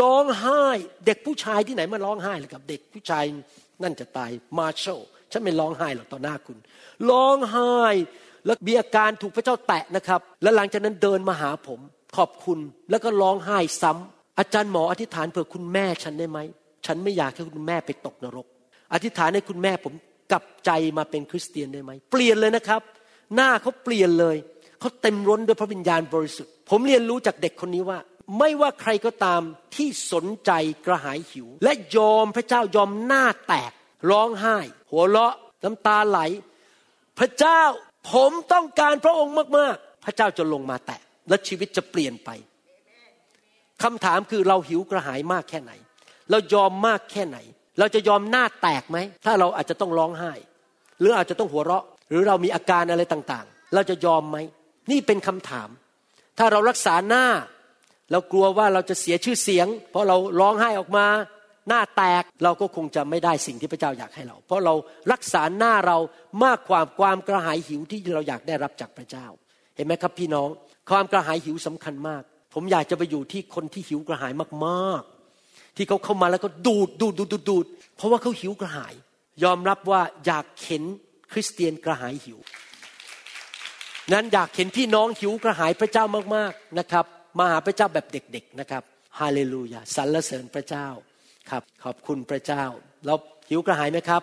[0.00, 0.64] ร้องไห้
[1.06, 3.24] เด็กผู้ชายที่ไหนมาร้องไห้เลยกับ เด็กผู้ชาย
[3.82, 5.00] นั่นจะตายมาร์ชล
[5.32, 6.58] ฉันไม่ร้องไห้หรอกต่อหน้าคุณ
[7.10, 7.76] ร้องไห้
[8.46, 11.80] แล้วมีอาการถูกพระเจ้าแตะนะครับ แล้วหลังจากนั้นเดินมาหาผม
[12.16, 12.58] ขอบคุณ
[12.90, 16.38] แล้วก็ร้องไห้ซ้ำอาจารย์หมออธิษฐานเผื่อคุณแม่ฉันได้ไหม
[16.86, 18.46] ฉันไม่อยากให้คุณแม่ไปตกนรก
[18.92, 19.94] อธิษฐานให้คุณแม่ผม
[20.30, 22.82] กลับใจมาเป็นคริสเตียนได้ไหมเปลี่ยนเลยนะครับ
[23.34, 24.36] หน้าเขาเปลี่ยนเลย
[24.80, 27.98] เขาเต็มร้นด้วยพระวิญญาณบริสุทธิ์ ผมเรียนรู้จากเด็กคนนี้ว่า
[28.38, 29.40] ไม่ว่าใครก็ตาม
[29.74, 30.50] ที่สนใจ
[30.86, 33.72] กระหายหิว และยอมพระเจ้ายอมหน้าแตก
[34.10, 34.58] ร้องไห้
[34.90, 36.18] หัวเราะน้ำตาไหล
[37.18, 37.62] พระเจ้า
[38.12, 42.30] ผมต้องการพระองค์มากๆ พระเจ้าจะลงมาแตะและชีวิตจะเปลี่ยนไป
[43.82, 45.72] คำถามคือเราหิวกระหายมากแค่ไหน
[46.30, 47.38] เรายอมมากแค่ไหน
[47.78, 50.32] เราจะยอมหน้าแตกไหม ถ้าเราอาจจะต้องร้องไห้
[51.00, 54.36] หรืออาจจะต้องหัวเราะ หรือเรามีอาการอะไรต่างๆ เราจะยอมไหม
[54.90, 55.68] นี่เป็นคำถาม
[56.38, 57.24] ถ้าเรารักษาหน้า
[58.12, 61.06] เรากลัวว่าเราจะเสียชื่อเสียง เพราะเราร้องไห้ออกมา
[61.68, 64.74] หน้าแตกเราก็คงจะไม่ได้สิ่งที่พระเจ้าอยากให้เรา เพราะเรา
[65.12, 65.98] รักษาหน้าเรา
[66.44, 69.26] มากกว่าความกระหายหิวที่เราอยากได้รับจากพระเจ้า
[69.76, 70.48] เห็นไหมครับพี่น้อง
[70.90, 72.22] ความกระหายหิวสำคัญมาก
[72.54, 74.32] ผมอยากจะไปอยู่ที่คนที่หิวกระหาย
[74.66, 75.21] มากๆ
[75.76, 77.66] ที่เขาเข้ามาแล้วก็ดูดดูดดูดดูด
[77.96, 78.94] เพราะว่าเขาหิวกระหาย
[79.44, 80.82] ยอมรับว่าอยากเห็น
[81.32, 82.38] คริสเตียนกระหายหิว
[84.12, 86.04] นั้นอยากเห็นพี่น้องหิวกระหายพระเจ้า
[86.36, 87.04] มากๆนะครับ
[87.38, 88.82] มาหาพระเจ้าแบบเด็กๆนะครับ
[89.18, 90.86] ฮาเลลูยาสรรเสริญพระเจ้า
[91.50, 92.64] ครับ ขอบคุณพระเจ้า
[93.06, 93.14] เรา
[93.50, 94.22] หิวกระหายไหมครับ